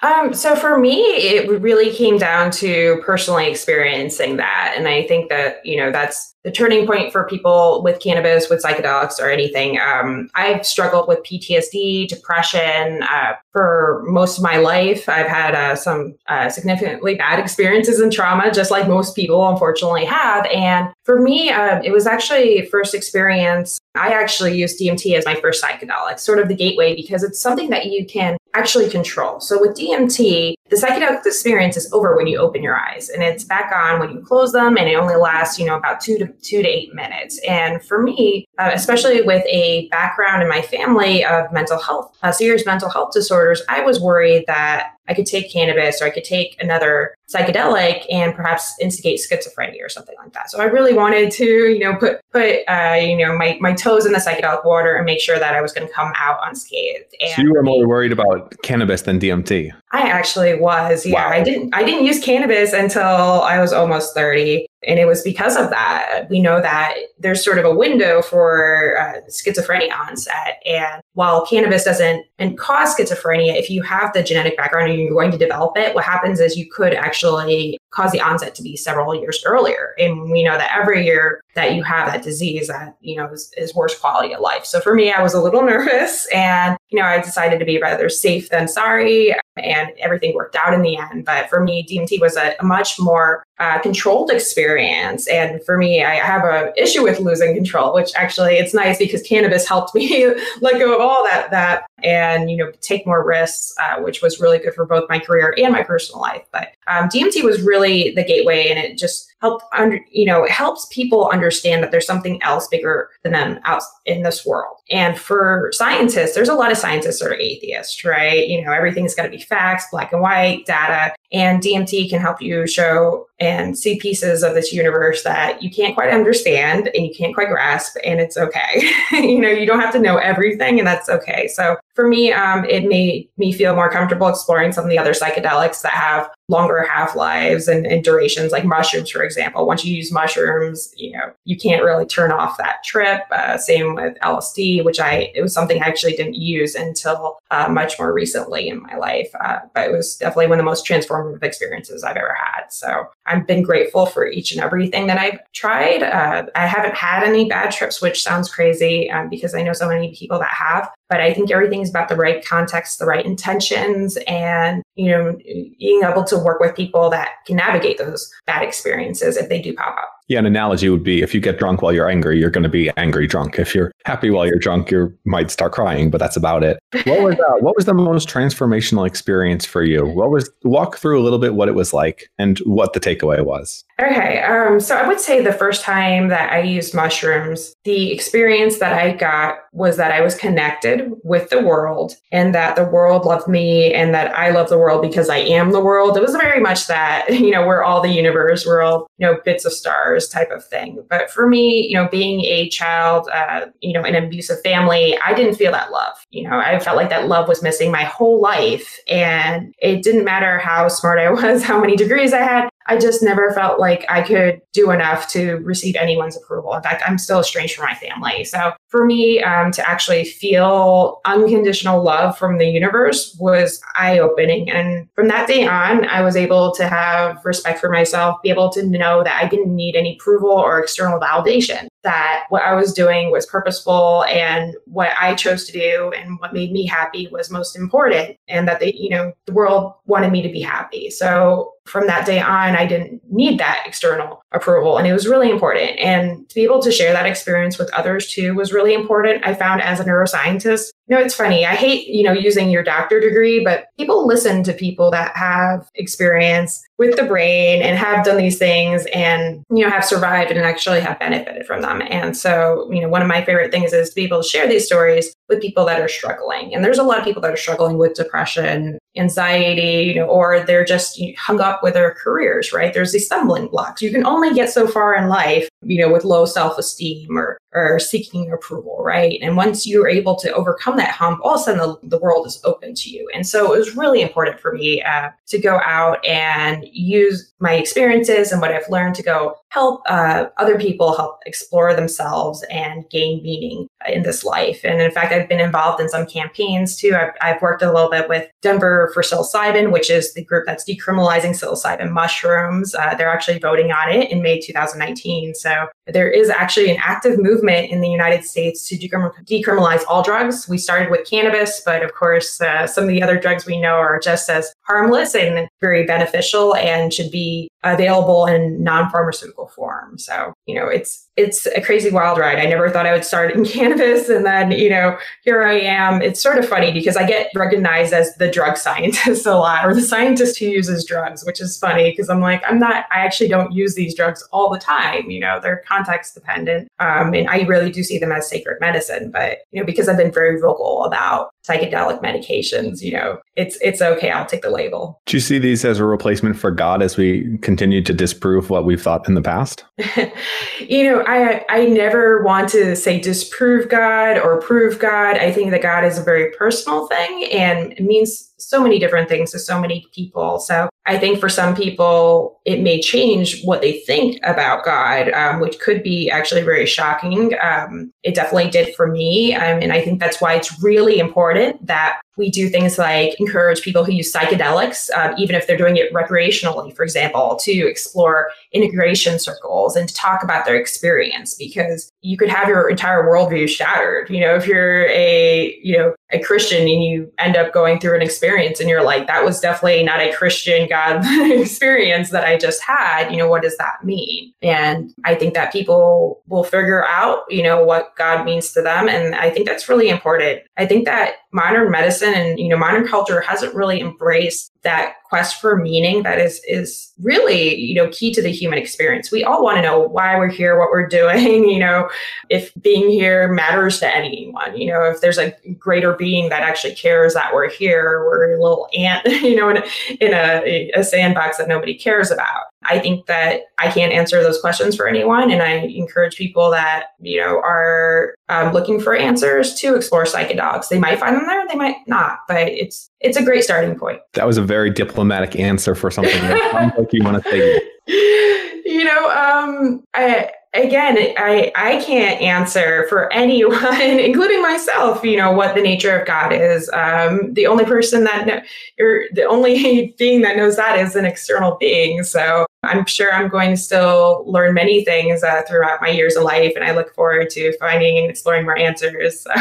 Um, 0.02 0.34
so 0.34 0.56
for 0.56 0.78
me, 0.78 1.02
it 1.02 1.50
really 1.62 1.92
came 1.92 2.18
down 2.18 2.52
to 2.52 3.02
personally 3.06 3.50
experiencing 3.50 4.38
that, 4.38 4.74
and 4.76 4.88
I 4.88 5.04
think 5.04 5.30
that 5.30 5.66
you 5.66 5.78
know 5.78 5.92
that's 5.92 6.36
the 6.46 6.52
turning 6.52 6.86
point 6.86 7.12
for 7.12 7.24
people 7.24 7.82
with 7.84 8.00
cannabis, 8.00 8.50
with 8.52 8.62
psychedelics, 8.64 9.20
or 9.20 9.32
anything. 9.32 9.80
Um, 9.80 10.30
I've 10.36 10.64
struggled 10.64 11.08
with 11.08 11.24
PTSD, 11.24 12.08
depression 12.08 13.02
uh, 13.02 13.34
for 13.52 14.04
most 14.06 14.38
of 14.38 14.44
my 14.44 14.58
life. 14.58 15.10
I've 15.10 15.28
had 15.28 15.56
uh, 15.56 15.76
some 15.76 16.16
uh, 16.28 16.50
significantly 16.50 17.16
bad 17.16 17.40
experiences 17.40 18.00
and 18.00 18.14
trauma, 18.14 18.52
just 18.52 18.70
like 18.70 18.88
most 18.88 19.16
people 19.16 19.48
unfortunately 19.50 20.06
have. 20.06 20.46
And 20.46 20.90
for 21.04 21.20
me, 21.20 21.50
uh, 21.50 21.82
it 21.84 21.92
was 21.92 22.06
actually 22.06 22.68
first 22.68 22.94
experience. 22.96 23.80
I 23.94 24.14
actually 24.14 24.58
used 24.58 24.80
DMT 24.80 25.16
as 25.16 25.26
my 25.26 25.36
first 25.36 25.64
psychedelic, 25.64 26.20
sort 26.20 26.40
of 26.40 26.48
the 26.48 26.56
gateway, 26.56 26.96
because 26.96 27.24
it's 27.24 27.40
something 27.40 27.70
that 27.70 27.88
you 27.88 28.06
can 28.06 28.38
actually 28.56 28.90
control. 28.90 29.40
So 29.40 29.60
with 29.60 29.78
DMT, 29.78 30.56
the 30.70 30.76
psychedelic 30.76 31.26
experience 31.26 31.78
is 31.78 31.92
over 31.94 32.16
when 32.16 32.26
you 32.26 32.40
open 32.40 32.64
your 32.64 32.76
eyes 32.76 33.10
and 33.10 33.22
it's 33.22 33.44
back 33.44 33.72
on 33.72 34.00
when 34.00 34.10
you 34.10 34.22
close 34.22 34.52
them 34.52 34.78
and 34.78 34.90
it 34.90 34.96
only 34.96 35.16
lasts, 35.16 35.60
you 35.60 35.66
know, 35.66 35.76
about 35.76 36.00
two 36.00 36.18
to 36.18 36.28
two 36.42 36.64
to 36.64 36.68
eight 36.68 36.94
minutes. 36.96 37.40
And 37.48 37.84
for 37.84 38.02
me, 38.02 38.46
uh, 38.58 38.72
especially 38.74 39.22
with 39.22 39.46
a 39.48 39.88
background 39.90 40.42
in 40.42 40.50
my 40.50 40.62
family 40.62 41.24
of 41.24 41.52
mental 41.52 41.80
health, 41.80 42.18
uh, 42.24 42.32
serious 42.32 42.66
mental 42.66 42.90
health 42.90 43.12
disorders, 43.14 43.62
I 43.70 43.82
was 43.82 44.00
worried 44.00 44.46
that 44.48 44.94
I 45.08 45.14
could 45.14 45.26
take 45.26 45.52
cannabis 45.52 46.02
or 46.02 46.06
I 46.06 46.10
could 46.10 46.24
take 46.24 46.56
another 46.60 47.16
psychedelic 47.32 48.06
and 48.12 48.34
perhaps 48.34 48.76
instigate 48.82 49.20
schizophrenia 49.20 49.84
or 49.84 49.90
something 49.90 50.16
like 50.18 50.34
that. 50.34 50.50
So 50.50 50.60
I 50.60 50.66
really 50.66 50.94
wanted 50.94 51.32
to, 51.34 51.46
you 51.46 51.80
know, 51.80 51.96
put 51.96 52.22
put 52.32 52.62
uh, 52.68 52.98
you 53.00 53.18
know 53.18 53.38
my 53.38 53.58
my 53.62 53.74
toes 53.74 54.06
in 54.06 54.14
the 54.14 54.20
psychedelic 54.20 54.66
water 54.66 54.96
and 54.96 55.06
make 55.06 55.20
sure 55.20 55.38
that 55.38 55.54
I 55.54 55.62
was 55.62 55.74
going 55.74 55.88
to 55.88 55.94
come 55.94 56.12
out 56.16 56.40
unscathed. 56.44 57.16
And 57.22 57.32
so 57.32 57.42
you 57.42 57.54
were 57.54 57.64
more 57.64 57.88
worried 57.88 58.12
about 58.12 58.45
cannabis 58.64 59.04
than 59.04 59.20
DMT. 59.20 59.72
I 59.92 60.10
actually 60.10 60.60
was. 60.60 61.06
Yeah, 61.06 61.28
wow. 61.28 61.30
I 61.30 61.44
didn't 61.44 61.74
I 61.74 61.84
didn't 61.84 62.06
use 62.06 62.24
cannabis 62.24 62.74
until 62.74 63.02
I 63.02 63.60
was 63.60 63.72
almost 63.74 64.14
30 64.14 64.66
and 64.88 65.00
it 65.00 65.06
was 65.06 65.22
because 65.24 65.56
of 65.56 65.70
that. 65.70 66.28
We 66.30 66.40
know 66.40 66.62
that 66.62 66.96
there's 67.18 67.44
sort 67.44 67.58
of 67.58 67.66
a 67.66 67.74
window 67.74 68.22
for 68.22 68.98
uh, 69.00 69.22
schizophrenia 69.30 69.98
onset 69.98 70.62
and 70.66 71.02
while 71.14 71.46
cannabis 71.46 71.84
doesn't 71.84 72.26
and 72.40 72.58
cause 72.58 72.96
schizophrenia 72.96 73.56
if 73.56 73.70
you 73.70 73.82
have 73.84 74.14
the 74.14 74.22
genetic 74.24 74.58
background 74.58 74.92
and 74.92 75.00
you're 75.00 75.12
going 75.12 75.32
to 75.32 75.38
develop 75.38 75.78
it, 75.78 75.96
what 75.96 76.04
happens 76.04 76.40
is 76.40 76.58
you 76.58 76.70
could 76.70 76.94
actually 76.94 77.78
cause 77.92 78.12
the 78.12 78.22
onset 78.22 78.54
to 78.56 78.62
be 78.62 78.76
several 78.76 79.16
years 79.16 79.42
earlier. 79.46 79.96
And 79.98 80.30
we 80.30 80.44
know 80.44 80.58
that 80.58 80.78
every 80.78 81.06
year 81.06 81.42
that 81.56 81.74
you 81.74 81.84
have 81.84 82.12
that 82.12 82.22
disease, 82.22 82.68
that 82.68 82.98
you 83.02 83.16
know 83.16 83.28
is, 83.30 83.52
is 83.58 83.74
worse 83.74 83.98
quality 83.98 84.34
of 84.34 84.42
life. 84.42 84.66
So 84.66 84.80
for 84.82 84.94
me, 84.94 85.12
I 85.12 85.22
was 85.24 85.34
a 85.34 85.42
little 85.42 85.62
nervous, 85.66 86.28
and 86.34 86.78
you 86.90 87.00
know 87.00 87.06
I 87.06 87.20
decided 87.20 87.60
to 87.60 87.66
be 87.66 87.82
rather 87.82 88.10
safe 88.10 88.50
than 88.50 88.68
sorry, 88.68 89.34
and 89.58 89.90
everything 90.00 90.36
worked 90.36 90.56
out 90.56 90.74
in 90.74 90.82
the 90.82 90.98
end. 90.98 91.26
But 91.26 91.50
for 91.50 91.64
me, 91.64 91.86
DMT 91.90 92.20
was 92.20 92.36
a, 92.36 92.56
a 92.60 92.64
much 92.64 93.00
more 93.00 93.44
uh, 93.60 93.80
controlled 93.80 94.30
experience, 94.30 95.28
and 95.28 95.64
for 95.64 95.78
me, 95.78 96.04
I 96.04 96.16
have 96.16 96.44
a 96.44 96.74
issue 96.78 97.04
with 97.04 97.20
losing 97.20 97.56
control. 97.56 97.94
Which 97.94 98.12
actually, 98.16 98.56
it's 98.56 98.74
nice 98.74 98.98
because 98.98 99.22
cannabis 99.22 99.68
helped 99.68 99.96
me 99.96 100.26
let 100.62 100.78
go 100.78 100.94
of 100.94 101.02
all 101.02 101.24
that 101.24 101.50
that 101.52 101.86
and 102.04 102.52
you 102.52 102.58
know 102.58 102.72
take 102.82 103.08
more 103.08 103.26
risks, 103.26 103.74
uh, 103.82 104.02
which 104.02 104.22
was 104.22 104.42
really 104.42 104.60
good 104.60 104.74
for 104.74 104.86
both 104.86 105.10
my 105.10 105.20
career 105.20 105.56
and 105.58 105.72
my 105.72 105.84
personal 105.84 106.22
life. 106.22 106.44
But 106.52 106.70
um, 106.88 107.08
DMT 107.08 107.44
was 107.44 107.62
really 107.62 108.12
the 108.12 108.24
gateway 108.24 108.68
and 108.68 108.78
it 108.78 108.98
just 108.98 109.34
helped 109.46 109.66
under, 109.78 110.00
you 110.12 110.26
know, 110.26 110.44
it 110.44 110.52
helps 110.52 110.88
people 110.88 111.30
understand 111.32 111.84
that 111.84 111.92
there's 111.92 112.08
something 112.08 112.42
else 112.42 112.68
bigger 112.68 113.10
than 113.24 113.34
them 113.34 113.60
out 113.64 113.84
in 114.06 114.24
this 114.24 114.44
world. 114.44 114.78
And 114.90 115.18
for 115.18 115.70
scientists, 115.72 116.34
there's 116.34 116.50
a 116.50 116.56
lot 116.56 116.72
of 116.72 116.78
scientists 116.78 117.20
that 117.20 117.30
are 117.30 117.36
atheists, 117.36 118.04
right? 118.04 118.48
You 118.48 118.66
know, 118.66 118.72
everything's 118.72 119.14
got 119.14 119.24
to 119.24 119.30
be 119.30 119.40
facts, 119.40 119.86
black 119.92 120.14
and 120.14 120.22
white, 120.22 120.66
data. 120.66 121.14
And 121.32 121.62
DMT 121.62 122.10
can 122.10 122.22
help 122.22 122.42
you 122.42 122.66
show 122.66 123.28
and 123.40 123.78
see 123.78 124.00
pieces 124.00 124.42
of 124.42 124.54
this 124.54 124.72
universe 124.72 125.24
that 125.24 125.62
you 125.62 125.70
can't 125.70 125.96
quite 125.96 126.10
understand 126.10 126.90
and 126.96 127.06
you 127.06 127.14
can't 127.14 127.36
quite 127.36 127.50
grasp, 127.50 127.98
and 128.06 128.20
it's 128.20 128.38
okay. 128.38 128.90
you 129.12 129.40
know, 129.40 129.50
you 129.50 129.66
don't 129.66 129.82
have 129.82 129.94
to 129.94 130.00
know 130.00 130.18
everything, 130.18 130.80
and 130.80 130.88
that's 130.88 131.10
okay. 131.10 131.48
So 131.48 131.76
for 131.94 132.08
me, 132.08 132.32
um, 132.32 132.66
it 132.66 132.88
made 132.88 133.30
me 133.38 133.52
feel 133.52 133.76
more 133.76 133.92
comfortable 133.92 134.28
exploring 134.28 134.72
some 134.72 134.86
of 134.86 134.90
the 134.90 134.98
other 134.98 135.14
psychedelics 135.14 135.82
that 135.82 135.92
have 135.92 136.30
longer 136.48 136.84
half 136.84 137.16
lives 137.16 137.68
and, 137.68 137.88
and, 137.88 138.04
durations, 138.04 138.52
like 138.52 138.66
mushrooms, 138.66 139.10
for 139.10 139.24
example. 139.24 139.66
Once 139.66 139.84
you 139.84 139.96
use 139.96 140.12
mushrooms, 140.12 140.94
you 140.96 141.12
know, 141.12 141.32
you 141.46 141.58
can't 141.58 141.84
really 141.84 142.06
turn 142.06 142.32
off 142.32 142.58
that 142.58 142.84
trip. 142.84 143.22
Uh, 143.32 143.58
same 143.58 143.96
with 143.96 144.16
LSD, 144.20 144.86
which 144.86 145.00
I, 145.00 145.32
it 145.34 145.42
was 145.42 145.54
something 145.54 145.82
I 145.82 145.88
actually 145.88 146.14
didn't 146.14 146.36
use 146.36 146.76
until 146.76 147.40
uh, 147.50 147.68
much 147.68 147.98
more 147.98 148.14
recently 148.14 148.70
in 148.70 148.84
my 148.84 148.96
life. 148.96 149.30
Uh, 149.40 149.60
but 149.74 149.90
it 149.90 149.92
was 149.92 150.18
definitely 150.18 150.48
one 150.48 150.60
of 150.60 150.64
the 150.64 150.70
most 150.70 150.86
transformative 150.86 151.42
experiences 151.42 152.04
I've 152.04 152.18
ever 152.18 152.36
had. 152.40 152.68
So 152.70 153.08
I've 153.26 153.48
been 153.48 153.64
grateful 153.64 154.06
for 154.06 154.28
each 154.28 154.52
and 154.52 154.62
everything 154.62 155.08
that 155.08 155.18
I've 155.18 155.40
tried. 155.54 156.04
Uh, 156.04 156.46
I 156.54 156.68
haven't 156.68 156.96
had 156.96 157.24
any 157.24 157.50
bad 157.50 157.72
trips, 157.72 158.02
which 158.02 158.22
sounds 158.22 158.54
crazy 158.54 159.10
um, 159.10 159.30
because 159.30 159.56
I 159.56 159.64
know 159.64 159.74
so 159.74 159.88
many 159.88 160.14
people 160.14 160.38
that 160.40 160.50
have. 160.50 160.92
But 161.10 161.22
I 161.22 161.34
think 161.34 161.52
everything 161.52 161.82
is 161.82 161.90
about 161.90 162.10
the 162.10 162.16
right 162.16 162.44
context, 162.44 163.00
the 163.00 163.06
right 163.06 163.26
intentions, 163.26 164.18
and 164.28 164.82
you 164.96 165.12
know, 165.12 165.38
being 165.80 166.02
able 166.04 166.24
to 166.26 166.38
work 166.38 166.60
with 166.60 166.76
people 166.76 167.10
that 167.12 167.30
can 167.46 167.58
navigate 167.58 167.98
those 167.98 168.32
bad 168.48 168.64
experiences 168.64 169.38
if 169.38 169.50
they 169.50 169.62
do 169.62 169.74
pop 169.74 169.98
up. 169.98 170.12
Yeah, 170.28 170.40
an 170.40 170.48
analogy 170.48 170.90
would 170.90 171.04
be 171.04 171.22
if 171.22 171.36
you 171.36 171.40
get 171.40 171.60
drunk 171.60 171.84
while 171.84 171.94
you're 171.94 172.10
angry, 172.10 172.40
you're 172.40 172.50
going 172.50 172.64
to 172.64 172.70
be 172.70 172.90
angry 172.98 173.28
drunk. 173.28 173.60
If 173.60 173.76
you're 173.76 173.92
happy 174.06 174.32
while 174.32 174.48
you're 174.48 174.58
drunk, 174.58 174.90
you 174.90 175.16
might 175.26 175.52
start 175.52 175.72
crying, 175.74 176.10
but 176.10 176.18
that's 176.18 176.36
about 176.36 176.64
it. 176.64 176.80
What 177.04 177.22
was 177.22 177.36
uh, 177.36 177.60
what 177.60 177.76
was 177.76 177.86
the 177.86 177.94
most 177.94 178.28
transformational 178.28 179.06
experience 179.06 179.66
for 179.66 179.84
you? 179.84 180.06
What 180.06 180.32
was 180.32 180.50
walk 180.64 180.98
through 180.98 181.22
a 181.22 181.24
little 181.24 181.38
bit 181.38 181.54
what 181.54 181.68
it 181.68 181.76
was 181.76 181.94
like 181.94 182.32
and 182.40 182.58
what 182.60 182.94
the 182.94 183.00
takeaway 183.00 183.46
was. 183.46 183.84
Okay, 184.02 184.42
um, 184.42 184.80
so 184.80 184.98
I 184.98 185.08
would 185.08 185.20
say 185.20 185.42
the 185.42 185.54
first 185.54 185.84
time 185.84 186.28
that 186.30 186.52
I 186.52 186.60
used 186.60 186.94
mushrooms, 186.94 187.74
the 187.86 188.12
experience 188.12 188.80
that 188.80 188.94
I 188.94 189.14
got 189.14 189.60
was 189.72 189.96
that 189.98 190.12
I 190.12 190.22
was 190.22 190.36
connected 190.36 191.12
with 191.24 191.50
the 191.50 191.62
world 191.62 192.16
and 192.32 192.54
that 192.56 192.76
the 192.76 192.84
world 192.84 193.26
loved 193.26 193.48
me 193.48 193.94
and 193.94 194.14
that 194.14 194.38
I 194.38 194.50
love 194.50 194.70
the 194.70 194.78
world 194.78 195.02
because 195.02 195.30
I 195.30 195.38
am 195.38 195.72
the 195.72 195.80
world. 195.80 196.18
It 196.18 196.22
was 196.22 196.36
very 196.36 196.60
much 196.60 196.88
that, 196.88 197.28
you 197.30 197.52
know, 197.52 197.66
we're 197.66 197.84
all 197.84 198.02
the 198.02 198.10
universe, 198.10 198.66
we're 198.66 198.82
all, 198.82 199.08
you 199.18 199.28
know, 199.28 199.40
bits 199.46 199.66
of 199.66 199.72
stars 199.72 200.15
type 200.20 200.52
of 200.52 200.66
thing. 200.66 201.04
But 201.10 201.30
for 201.30 201.48
me, 201.48 201.88
you 201.88 201.96
know, 201.96 202.08
being 202.10 202.42
a 202.42 202.70
child, 202.70 203.28
uh, 203.34 203.68
you 203.82 203.94
know, 203.94 204.04
in 204.04 204.16
an 204.16 204.26
abusive 204.26 204.62
family, 204.62 205.18
I 205.26 205.34
didn't 205.34 205.56
feel 205.56 205.72
that 205.72 205.92
love. 205.92 206.16
You 206.32 206.50
know, 206.50 206.58
I 206.58 206.80
felt 206.80 206.98
like 206.98 207.10
that 207.10 207.28
love 207.28 207.48
was 207.48 207.62
missing 207.62 207.92
my 207.92 208.04
whole 208.04 208.42
life. 208.42 209.00
And 209.08 209.74
it 209.80 210.04
didn't 210.04 210.26
matter 210.26 210.58
how 210.58 210.88
smart 210.88 211.20
I 211.20 211.30
was, 211.32 211.64
how 211.64 211.80
many 211.80 211.96
degrees 211.96 212.34
I 212.34 212.42
had. 212.42 212.70
I 212.88 212.98
just 212.98 213.24
never 213.24 213.52
felt 213.52 213.80
like 213.80 214.06
I 214.10 214.22
could 214.22 214.62
do 214.74 214.92
enough 214.92 215.28
to 215.30 215.56
receive 215.58 215.96
anyone's 215.96 216.38
approval. 216.38 216.74
In 216.74 216.84
fact, 216.84 217.04
I'm 217.06 217.18
still 217.18 217.40
estranged 217.40 217.76
from 217.76 217.86
my 217.86 217.96
family. 217.96 218.44
So 218.44 218.74
for 218.90 219.06
me 219.06 219.42
um, 219.42 219.72
to 219.72 219.88
actually 219.90 220.26
feel 220.26 221.22
unconditional 221.26 222.04
love 222.04 222.38
from 222.38 222.58
the 222.58 222.68
universe 222.68 223.36
was 223.40 223.82
eye 223.98 224.20
opening. 224.20 224.70
And 224.70 225.08
from 225.16 225.28
that 225.30 225.48
day 225.48 225.68
on, 225.68 226.06
I 226.06 226.22
was 226.22 226.36
able 226.36 226.74
to 226.76 226.88
have 226.88 227.44
respect 227.44 227.80
for 227.80 227.90
myself, 227.90 228.42
be 228.44 228.50
able 228.50 228.70
to 228.72 228.86
know 228.86 229.24
that 229.24 229.42
I 229.44 229.48
didn't 229.48 229.76
need 229.76 229.96
any 229.96 230.16
approval 230.16 230.52
or 230.52 230.80
external 230.80 231.20
validation, 231.20 231.88
that 232.04 232.44
what 232.50 232.64
I 232.64 232.74
was 232.74 232.94
doing 232.94 233.32
was 233.32 233.46
purposeful 233.46 234.24
and 234.26 234.76
what 234.86 235.10
I 235.20 235.34
chose 235.36 235.66
to 235.66 235.72
do 235.72 236.12
and 236.16 236.40
what 236.40 236.54
made 236.54 236.72
me 236.72 236.86
happy 236.86 237.28
was 237.32 237.50
most 237.50 237.76
important. 237.76 238.38
And 238.48 238.68
that 238.68 238.80
they, 238.80 238.94
you 238.94 239.10
know, 239.10 239.34
the 239.46 239.54
world 239.54 239.94
wanted 240.06 240.32
me 240.32 240.42
to 240.42 240.50
be 240.50 240.62
happy. 240.62 241.10
So 241.10 241.72
from 241.86 242.08
that 242.08 242.26
day 242.26 242.40
on, 242.40 242.76
I 242.76 242.86
didn't 242.86 243.22
need 243.30 243.60
that 243.60 243.84
external 243.86 244.44
approval. 244.52 244.98
And 244.98 245.08
it 245.08 245.14
was 245.14 245.28
really 245.28 245.50
important. 245.50 246.00
And 246.00 246.48
to 246.50 246.56
be 246.56 246.64
able 246.64 246.82
to 246.82 246.92
share 246.92 247.14
that 247.14 247.26
experience 247.26 247.78
with 247.78 247.94
others 247.94 248.32
too 248.32 248.56
was 248.56 248.74
really 248.74 248.94
important. 248.94 249.46
I 249.46 249.54
found 249.54 249.82
as 249.82 250.00
a 250.00 250.04
neuroscientist, 250.04 250.92
you 251.08 251.16
know, 251.16 251.22
it's 251.22 251.36
funny. 251.36 251.66
I 251.66 251.76
hate, 251.76 252.08
you 252.08 252.24
know, 252.24 252.32
using 252.32 252.72
your 252.72 252.84
doctor 252.84 253.20
degree, 253.20 253.64
but 253.64 253.86
people 253.98 254.26
listen 254.26 254.64
to 254.64 254.74
people 254.74 255.12
that 255.12 255.36
have 255.38 255.88
experience 255.94 256.84
with 256.98 257.16
the 257.18 257.24
brain 257.24 257.82
and 257.82 257.98
have 257.98 258.26
done 258.26 258.38
these 258.38 258.58
things 258.58 259.06
and, 259.14 259.64
you 259.70 259.84
know, 259.84 259.90
have 259.90 260.06
survived 260.06 260.50
and 260.50 260.60
actually 260.62 261.02
have 261.02 261.20
benefited 261.20 261.68
from 261.68 261.82
them. 261.82 262.02
And 262.10 262.36
so, 262.36 262.90
you 262.92 263.02
know, 263.02 263.10
one 263.10 263.22
of 263.22 263.28
my 263.28 263.44
favorite 263.46 263.72
things 263.72 263.94
is 263.94 264.10
to 264.10 264.16
be 264.16 264.24
able 264.24 264.42
to 264.42 264.48
share 264.48 264.68
these 264.68 264.86
stories 264.86 265.36
with 265.50 265.62
people 265.62 265.86
that 265.86 266.02
are 266.02 266.08
struggling. 266.08 266.74
And 266.74 266.84
there's 266.84 266.98
a 266.98 267.04
lot 267.04 267.20
of 267.20 267.24
people 267.24 267.42
that 267.42 267.52
are 267.52 267.58
struggling 267.58 267.98
with 267.98 268.16
depression, 268.16 268.98
anxiety, 269.16 270.04
you 270.04 270.16
know, 270.16 270.26
or 270.26 270.62
they're 270.62 270.86
just 270.86 271.22
hung 271.38 271.62
up 271.62 271.84
with 271.84 271.94
their 271.94 272.14
careers, 272.14 272.74
right? 272.74 272.94
There's 272.94 273.12
these 273.12 273.26
stumbling 273.26 273.68
blocks. 273.68 274.02
You 274.02 274.12
can 274.12 274.26
only 274.26 274.54
get 274.54 274.70
so 274.70 274.88
far 274.88 275.16
in 275.16 275.30
life, 275.30 275.70
you 275.84 276.02
know, 276.02 276.12
with 276.12 276.24
low 276.24 276.46
self-esteem 276.46 277.38
or 277.38 277.58
or 277.76 278.00
seeking 278.00 278.52
approval, 278.54 278.98
right? 279.04 279.38
And 279.42 279.58
once 279.58 279.86
you're 279.86 280.08
able 280.08 280.36
to 280.38 280.54
overcome 280.54 280.96
that 280.96 281.12
hump, 281.12 281.42
all 281.44 281.56
of 281.56 281.60
a 281.60 281.64
sudden 281.64 281.80
the, 281.80 281.98
the 282.08 282.20
world 282.20 282.48
is 282.48 282.62
open 282.64 282.96
to 282.96 283.10
you. 283.10 283.30
And 283.36 283.46
so 283.46 283.74
it 283.74 283.78
was 283.78 283.98
really 283.98 284.22
important 284.22 284.62
for 284.62 284.72
me 284.72 285.04
uh, 285.04 285.32
to 285.48 285.60
go 285.60 285.82
out 285.84 286.26
and 286.26 286.86
use 286.90 287.54
my 287.60 287.74
experiences 287.74 288.54
and 288.54 288.62
what 288.62 288.72
I've 288.72 288.90
learned 288.90 289.16
to 289.16 289.24
go 289.24 289.56
help 289.70 290.04
uh, 290.08 290.46
other 290.58 290.80
people 290.80 291.18
help 291.18 291.40
explore 291.46 291.94
themselves 291.94 292.64
and 292.72 293.10
gain 293.10 293.44
meaning 293.44 293.90
in 294.08 294.24
this 294.24 294.44
life. 294.44 294.82
And 294.84 295.02
in 295.02 295.12
fact, 295.12 295.34
I've 295.34 295.50
been 295.50 295.60
involved 295.60 296.02
in 296.02 296.10
some 296.10 296.26
campaigns 296.26 296.96
too. 296.96 297.16
I've, 297.16 297.32
I've 297.42 297.62
worked 297.62 297.82
a 297.82 297.92
little 297.92 298.10
bit 298.10 298.30
with 298.30 298.50
Denver 298.62 299.12
for 299.14 299.22
psilocybin, 299.22 299.92
which 299.92 300.10
is 300.10 300.34
the 300.34 300.44
group 300.44 300.66
that's 300.66 300.84
decriminalizing 300.84 301.52
psilocybin 301.52 302.12
mushrooms. 302.12 302.96
Uh, 302.96 303.16
they're 303.16 303.30
actually 303.30 303.60
voting 303.60 303.92
on 303.92 304.12
it 304.12 304.32
in 304.32 304.42
May 304.42 304.60
2019. 304.60 305.56
So 305.56 305.88
there 306.08 306.30
is 306.30 306.50
actually 306.50 306.92
an 306.92 306.98
active 307.02 307.40
movement 307.42 307.92
in 307.92 308.02
the 308.02 308.10
United 308.10 308.44
States 308.44 308.88
to 308.90 308.98
decriminalize 308.98 310.04
all 310.08 310.24
drugs. 310.24 310.68
We 310.68 310.78
started 310.78 311.10
with 311.10 311.28
cannabis, 311.30 311.82
but 311.86 312.04
of 312.04 312.14
course, 312.14 312.62
uh, 312.62 312.88
some 312.88 313.06
of 313.06 313.10
the 313.10 313.24
other 313.24 313.40
drugs 313.40 313.66
we 313.66 313.80
know 313.80 313.96
are 313.96 314.20
just 314.20 314.50
as 314.50 314.74
harmless 314.82 315.36
and 315.36 315.68
very 315.82 316.06
beneficial 316.06 316.76
and 316.76 317.14
should 317.14 317.32
be 317.32 317.70
available 317.86 318.46
in 318.46 318.84
non-pharmaceutical 318.84 319.68
form. 319.68 320.18
So, 320.18 320.54
you 320.66 320.76
know, 320.76 320.88
it's 320.88 321.22
it's 321.38 321.66
a 321.68 321.82
crazy 321.82 322.10
wild 322.10 322.40
ride. 322.40 322.60
I 322.60 322.66
never 322.66 322.90
thought 322.90 323.06
I 323.06 323.12
would 323.12 323.26
start 323.26 323.54
in 323.54 323.66
cannabis 323.66 324.30
and 324.30 324.46
then, 324.46 324.72
you 324.72 324.90
know, 324.90 325.18
here 325.44 325.64
I 325.64 325.80
am. 325.80 326.22
It's 326.22 326.42
sort 326.42 326.58
of 326.58 326.68
funny 326.68 326.94
because 326.94 327.18
I 327.18 327.28
get 327.28 327.50
recognized 327.54 328.14
as 328.14 328.34
the 328.36 328.50
drug 328.50 328.78
scientist 328.86 329.46
a 329.46 329.56
lot 329.56 329.86
or 329.86 329.94
the 329.94 330.02
scientist 330.02 330.58
who 330.58 330.66
uses 330.66 331.06
drugs, 331.06 331.46
which 331.46 331.62
is 331.62 331.78
funny 331.78 332.12
because 332.12 332.30
I'm 332.30 332.42
like, 332.42 332.64
I'm 332.66 332.80
not 332.80 333.06
I 333.12 333.20
actually 333.20 333.50
don't 333.50 333.72
use 333.72 333.96
these 333.96 334.16
drugs 334.16 334.48
all 334.52 334.70
the 334.70 334.80
time, 334.80 335.30
you 335.30 335.40
know, 335.40 335.60
they're 335.62 335.84
context 335.88 336.34
dependent. 336.34 336.88
Um, 337.00 337.34
and 337.34 337.50
I 337.50 337.62
really 337.64 337.92
do 337.92 338.04
see 338.04 338.18
them 338.18 338.32
as 338.32 338.50
sacred 338.50 338.80
medicine, 338.80 339.32
but 339.32 339.60
you 339.72 339.80
know, 339.80 339.86
because 339.86 340.10
I've 340.10 340.18
been 340.18 340.32
very 340.32 340.60
vocal 340.60 341.06
about 341.06 341.52
psychedelic 341.68 342.22
medications, 342.22 343.02
you 343.02 343.12
know, 343.12 343.40
it's 343.56 343.78
it's 343.82 344.02
okay. 344.02 344.30
I'll 344.30 344.46
take 344.46 344.62
the 344.62 344.70
label. 344.70 345.22
Do 345.26 345.38
you 345.38 345.42
see 345.42 345.60
these 345.60 345.84
as 345.86 346.00
a 346.00 346.06
replacement 346.06 346.58
for 346.58 346.72
God 346.72 347.02
as 347.02 347.18
we 347.18 347.58
continue 347.60 348.02
to 348.04 348.14
disprove 348.14 348.70
what 348.70 348.86
we've 348.86 349.02
thought 349.02 349.28
in 349.28 349.34
the 349.34 349.42
past? 349.42 349.86
you 350.80 351.04
know, 351.04 351.24
I 351.28 351.66
I 351.70 351.86
never 351.86 352.44
want 352.44 352.70
to 352.70 352.96
say 352.96 353.20
disprove 353.20 353.90
God 353.90 354.38
or 354.38 354.60
prove 354.62 355.00
God. 355.00 355.38
I 355.38 355.52
think 355.52 355.72
that 355.72 355.82
God 355.82 356.04
is 356.04 356.18
a 356.18 356.24
very 356.24 356.52
personal 356.52 357.08
thing 357.08 357.50
and 357.52 357.94
it 357.94 358.02
means 358.04 358.52
so 358.58 358.82
many 358.82 359.00
different 359.00 359.30
things 359.30 359.52
to 359.52 359.60
so 359.60 359.80
many 359.80 360.06
people. 360.14 360.60
So 360.60 360.90
I 361.06 361.18
think 361.18 361.40
for 361.40 361.50
some 361.50 361.76
people, 361.76 362.60
it 362.66 362.82
may 362.82 363.00
change 363.02 363.62
what 363.64 363.82
they 363.82 364.00
think 364.02 364.40
about 364.44 364.86
God, 364.86 365.30
um, 365.32 365.60
which 365.60 365.80
could 365.80 366.02
be 366.02 366.30
actually 366.30 366.62
very 366.62 366.86
shocking. 366.86 367.54
Um, 367.62 368.12
it 368.24 368.34
definitely 368.34 368.72
did 368.72 368.96
for 368.96 369.08
me. 369.08 369.54
Um, 369.54 369.82
and 369.82 369.94
I 369.94 370.02
think 370.02 370.20
that's 370.20 370.42
why 370.42 370.54
it's 370.56 370.82
really 370.82 371.20
important 371.20 371.86
that 371.86 372.22
we 372.38 372.50
do 372.50 372.70
things 372.70 372.98
like 372.98 373.40
encourage 373.40 373.82
people 373.82 374.04
who 374.04 374.12
use 374.12 374.32
psychedelics, 374.32 375.10
um, 375.16 375.36
even 375.38 375.56
if 375.56 375.68
they're 375.68 375.78
doing 375.78 375.98
it 375.98 376.12
recreationally, 376.14 376.96
for 376.96 377.04
example, 377.04 377.58
to 377.62 377.88
explore 377.88 378.50
integration 378.74 379.40
circles 379.40 379.96
and 379.96 380.10
to 380.10 380.16
talk 380.16 380.44
about 380.44 380.66
their 380.66 380.76
experience 380.76 381.54
because 381.56 382.12
you 382.22 382.38
could 382.38 382.50
have 382.50 382.68
your 382.68 382.90
entire 382.90 383.24
worldview 383.24 383.70
shattered. 383.70 384.30
You 384.30 384.42
know, 384.42 384.56
if 384.56 384.68
you're 384.68 385.08
a, 385.08 385.80
you 385.82 385.98
know, 385.98 386.16
a 386.32 386.40
Christian 386.40 386.82
and 386.82 387.04
you 387.04 387.32
end 387.38 387.56
up 387.56 387.72
going 387.72 388.00
through 388.00 388.16
an 388.16 388.22
experience 388.22 388.80
and 388.80 388.90
you're 388.90 389.04
like, 389.04 389.28
that 389.28 389.46
was 389.46 389.60
definitely 389.60 390.04
not 390.04 390.20
a 390.20 390.34
Christian 390.34 390.88
God 390.90 391.22
experience 391.52 392.32
that 392.32 392.44
I 392.44 392.58
just 392.58 392.82
had, 392.82 393.30
you 393.30 393.38
know, 393.38 393.48
what 393.48 393.62
does 393.62 393.78
that 393.78 394.04
mean? 394.04 394.52
And 394.62 395.14
I 395.24 395.36
think 395.36 395.54
that 395.54 395.72
people 395.72 396.42
will 396.48 396.64
figure 396.64 397.06
out, 397.08 397.44
you 397.50 397.62
know, 397.62 397.84
what 397.84 398.16
God 398.18 398.44
means 398.44 398.72
to 398.74 398.82
them. 398.82 399.08
And 399.08 399.36
I 399.36 399.50
think 399.52 399.68
that's 399.68 399.88
really 399.88 400.10
important. 400.10 400.64
I 400.78 400.86
think 400.86 401.06
that 401.06 401.36
modern 401.52 401.92
medicine 401.92 402.25
and, 402.34 402.60
you 402.60 402.68
know, 402.68 402.78
modern 402.78 403.08
culture 403.08 403.42
hasn't 403.42 403.76
really 403.76 404.02
embraced 404.02 404.72
that 404.86 405.16
quest 405.26 405.60
for 405.60 405.76
meaning 405.76 406.24
that 406.24 406.40
is 406.40 406.62
is 406.68 407.12
really 407.20 407.76
you 407.76 407.96
know 407.96 408.08
key 408.12 408.32
to 408.32 408.42
the 408.42 408.52
human 408.52 408.78
experience. 408.78 409.32
We 409.32 409.44
all 409.44 409.64
want 409.64 409.78
to 409.78 409.82
know 409.82 410.00
why 410.00 410.38
we're 410.38 410.48
here 410.48 410.80
what 410.80 410.92
we're 410.92 411.08
doing 411.08 411.68
you 411.70 411.80
know 411.80 412.10
if 412.50 412.72
being 412.82 413.10
here 413.10 413.52
matters 413.52 414.00
to 414.00 414.16
anyone 414.16 414.78
you 414.78 414.88
know 414.88 415.04
if 415.04 415.20
there's 415.22 415.40
a 415.40 415.54
greater 415.78 416.14
being 416.14 416.50
that 416.50 416.62
actually 416.62 416.96
cares 416.96 417.34
that 417.34 417.54
we're 417.54 417.70
here 417.70 418.24
we're 418.26 418.56
a 418.56 418.62
little 418.62 418.88
ant 418.96 419.26
you 419.44 419.56
know 419.56 419.70
in 419.70 419.78
a, 419.78 419.84
in 420.20 420.34
a, 420.34 420.92
a 420.96 421.04
sandbox 421.04 421.58
that 421.58 421.68
nobody 421.68 421.96
cares 421.96 422.32
about 422.32 422.66
i 422.90 423.00
think 423.00 423.26
that 423.26 423.62
i 423.80 423.90
can't 423.90 424.14
answer 424.14 424.42
those 424.42 424.60
questions 424.60 424.96
for 424.96 425.08
anyone 425.08 425.52
and 425.52 425.62
i 425.62 425.72
encourage 425.72 426.36
people 426.36 426.70
that 426.72 427.08
you 427.20 427.40
know 427.40 427.60
are 427.60 428.36
um, 428.50 428.74
looking 428.74 429.00
for 429.00 429.16
answers 429.16 429.74
to 429.74 429.96
explore 429.96 430.24
psychedelics 430.24 430.90
they 430.90 431.00
might 431.00 431.20
find 431.20 431.36
them 431.36 431.46
there 431.48 431.68
they 431.68 431.76
might 431.76 431.98
not 432.08 432.40
but 432.48 432.68
it's 432.68 433.10
it's 433.22 433.38
a 433.38 433.44
great 433.44 433.64
starting 433.64 433.98
point 433.98 434.20
that 434.34 434.46
was 434.46 434.58
a 434.58 434.64
very 434.64 434.90
diplomatic 434.90 435.56
answer 435.56 435.96
for 435.96 436.12
something 436.12 436.42
like 436.50 437.12
you 437.12 437.24
want 437.24 437.44
to 437.44 437.50
say. 437.50 437.82
You 438.88 439.04
know, 439.04 439.30
um, 439.32 440.04
I 440.14 440.52
again, 440.76 441.18
I 441.38 441.72
I 441.76 442.04
can't 442.04 442.40
answer 442.40 443.08
for 443.10 443.34
anyone, 443.34 444.02
including 444.02 444.62
myself. 444.62 445.24
You 445.24 445.38
know 445.38 445.52
what 445.52 445.74
the 445.74 445.82
nature 445.82 446.16
of 446.18 446.28
God 446.28 446.54
is. 446.54 446.88
Um, 446.94 447.52
the 447.56 447.66
only 447.66 447.84
person 447.84 448.26
that 448.26 448.46
know, 448.46 448.62
or 449.04 449.24
the 449.34 449.44
only 449.44 450.14
being 450.20 450.42
that 450.42 450.56
knows 450.56 450.76
that 450.76 451.00
is 451.00 451.16
an 451.16 451.26
external 451.26 451.78
being. 451.80 452.24
So 452.24 452.68
I'm 452.86 453.06
sure 453.06 453.34
I'm 453.34 453.50
going 453.50 453.72
to 453.72 453.78
still 453.78 454.44
learn 454.46 454.74
many 454.74 455.04
things 455.04 455.44
uh, 455.44 455.64
throughout 455.68 456.02
my 456.02 456.10
years 456.10 456.36
of 456.36 456.44
life, 456.44 456.74
and 456.76 456.84
I 456.84 456.92
look 456.92 457.14
forward 457.14 457.50
to 457.52 457.78
finding 457.78 458.18
and 458.18 458.30
exploring 458.30 458.64
more 458.64 458.78
answers. 458.78 459.46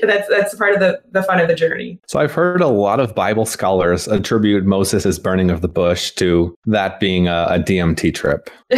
So 0.00 0.06
that's 0.06 0.28
that's 0.28 0.54
part 0.54 0.74
of 0.74 0.80
the 0.80 1.00
the 1.12 1.22
fun 1.22 1.40
of 1.40 1.48
the 1.48 1.54
journey. 1.54 1.98
So 2.06 2.20
I've 2.20 2.32
heard 2.32 2.60
a 2.60 2.68
lot 2.68 3.00
of 3.00 3.14
Bible 3.14 3.46
scholars 3.46 4.06
attribute 4.06 4.64
Moses' 4.64 5.18
burning 5.18 5.50
of 5.50 5.62
the 5.62 5.68
bush 5.68 6.10
to 6.12 6.54
that 6.66 7.00
being 7.00 7.28
a, 7.28 7.46
a 7.50 7.58
DMT 7.58 8.14
trip. 8.14 8.50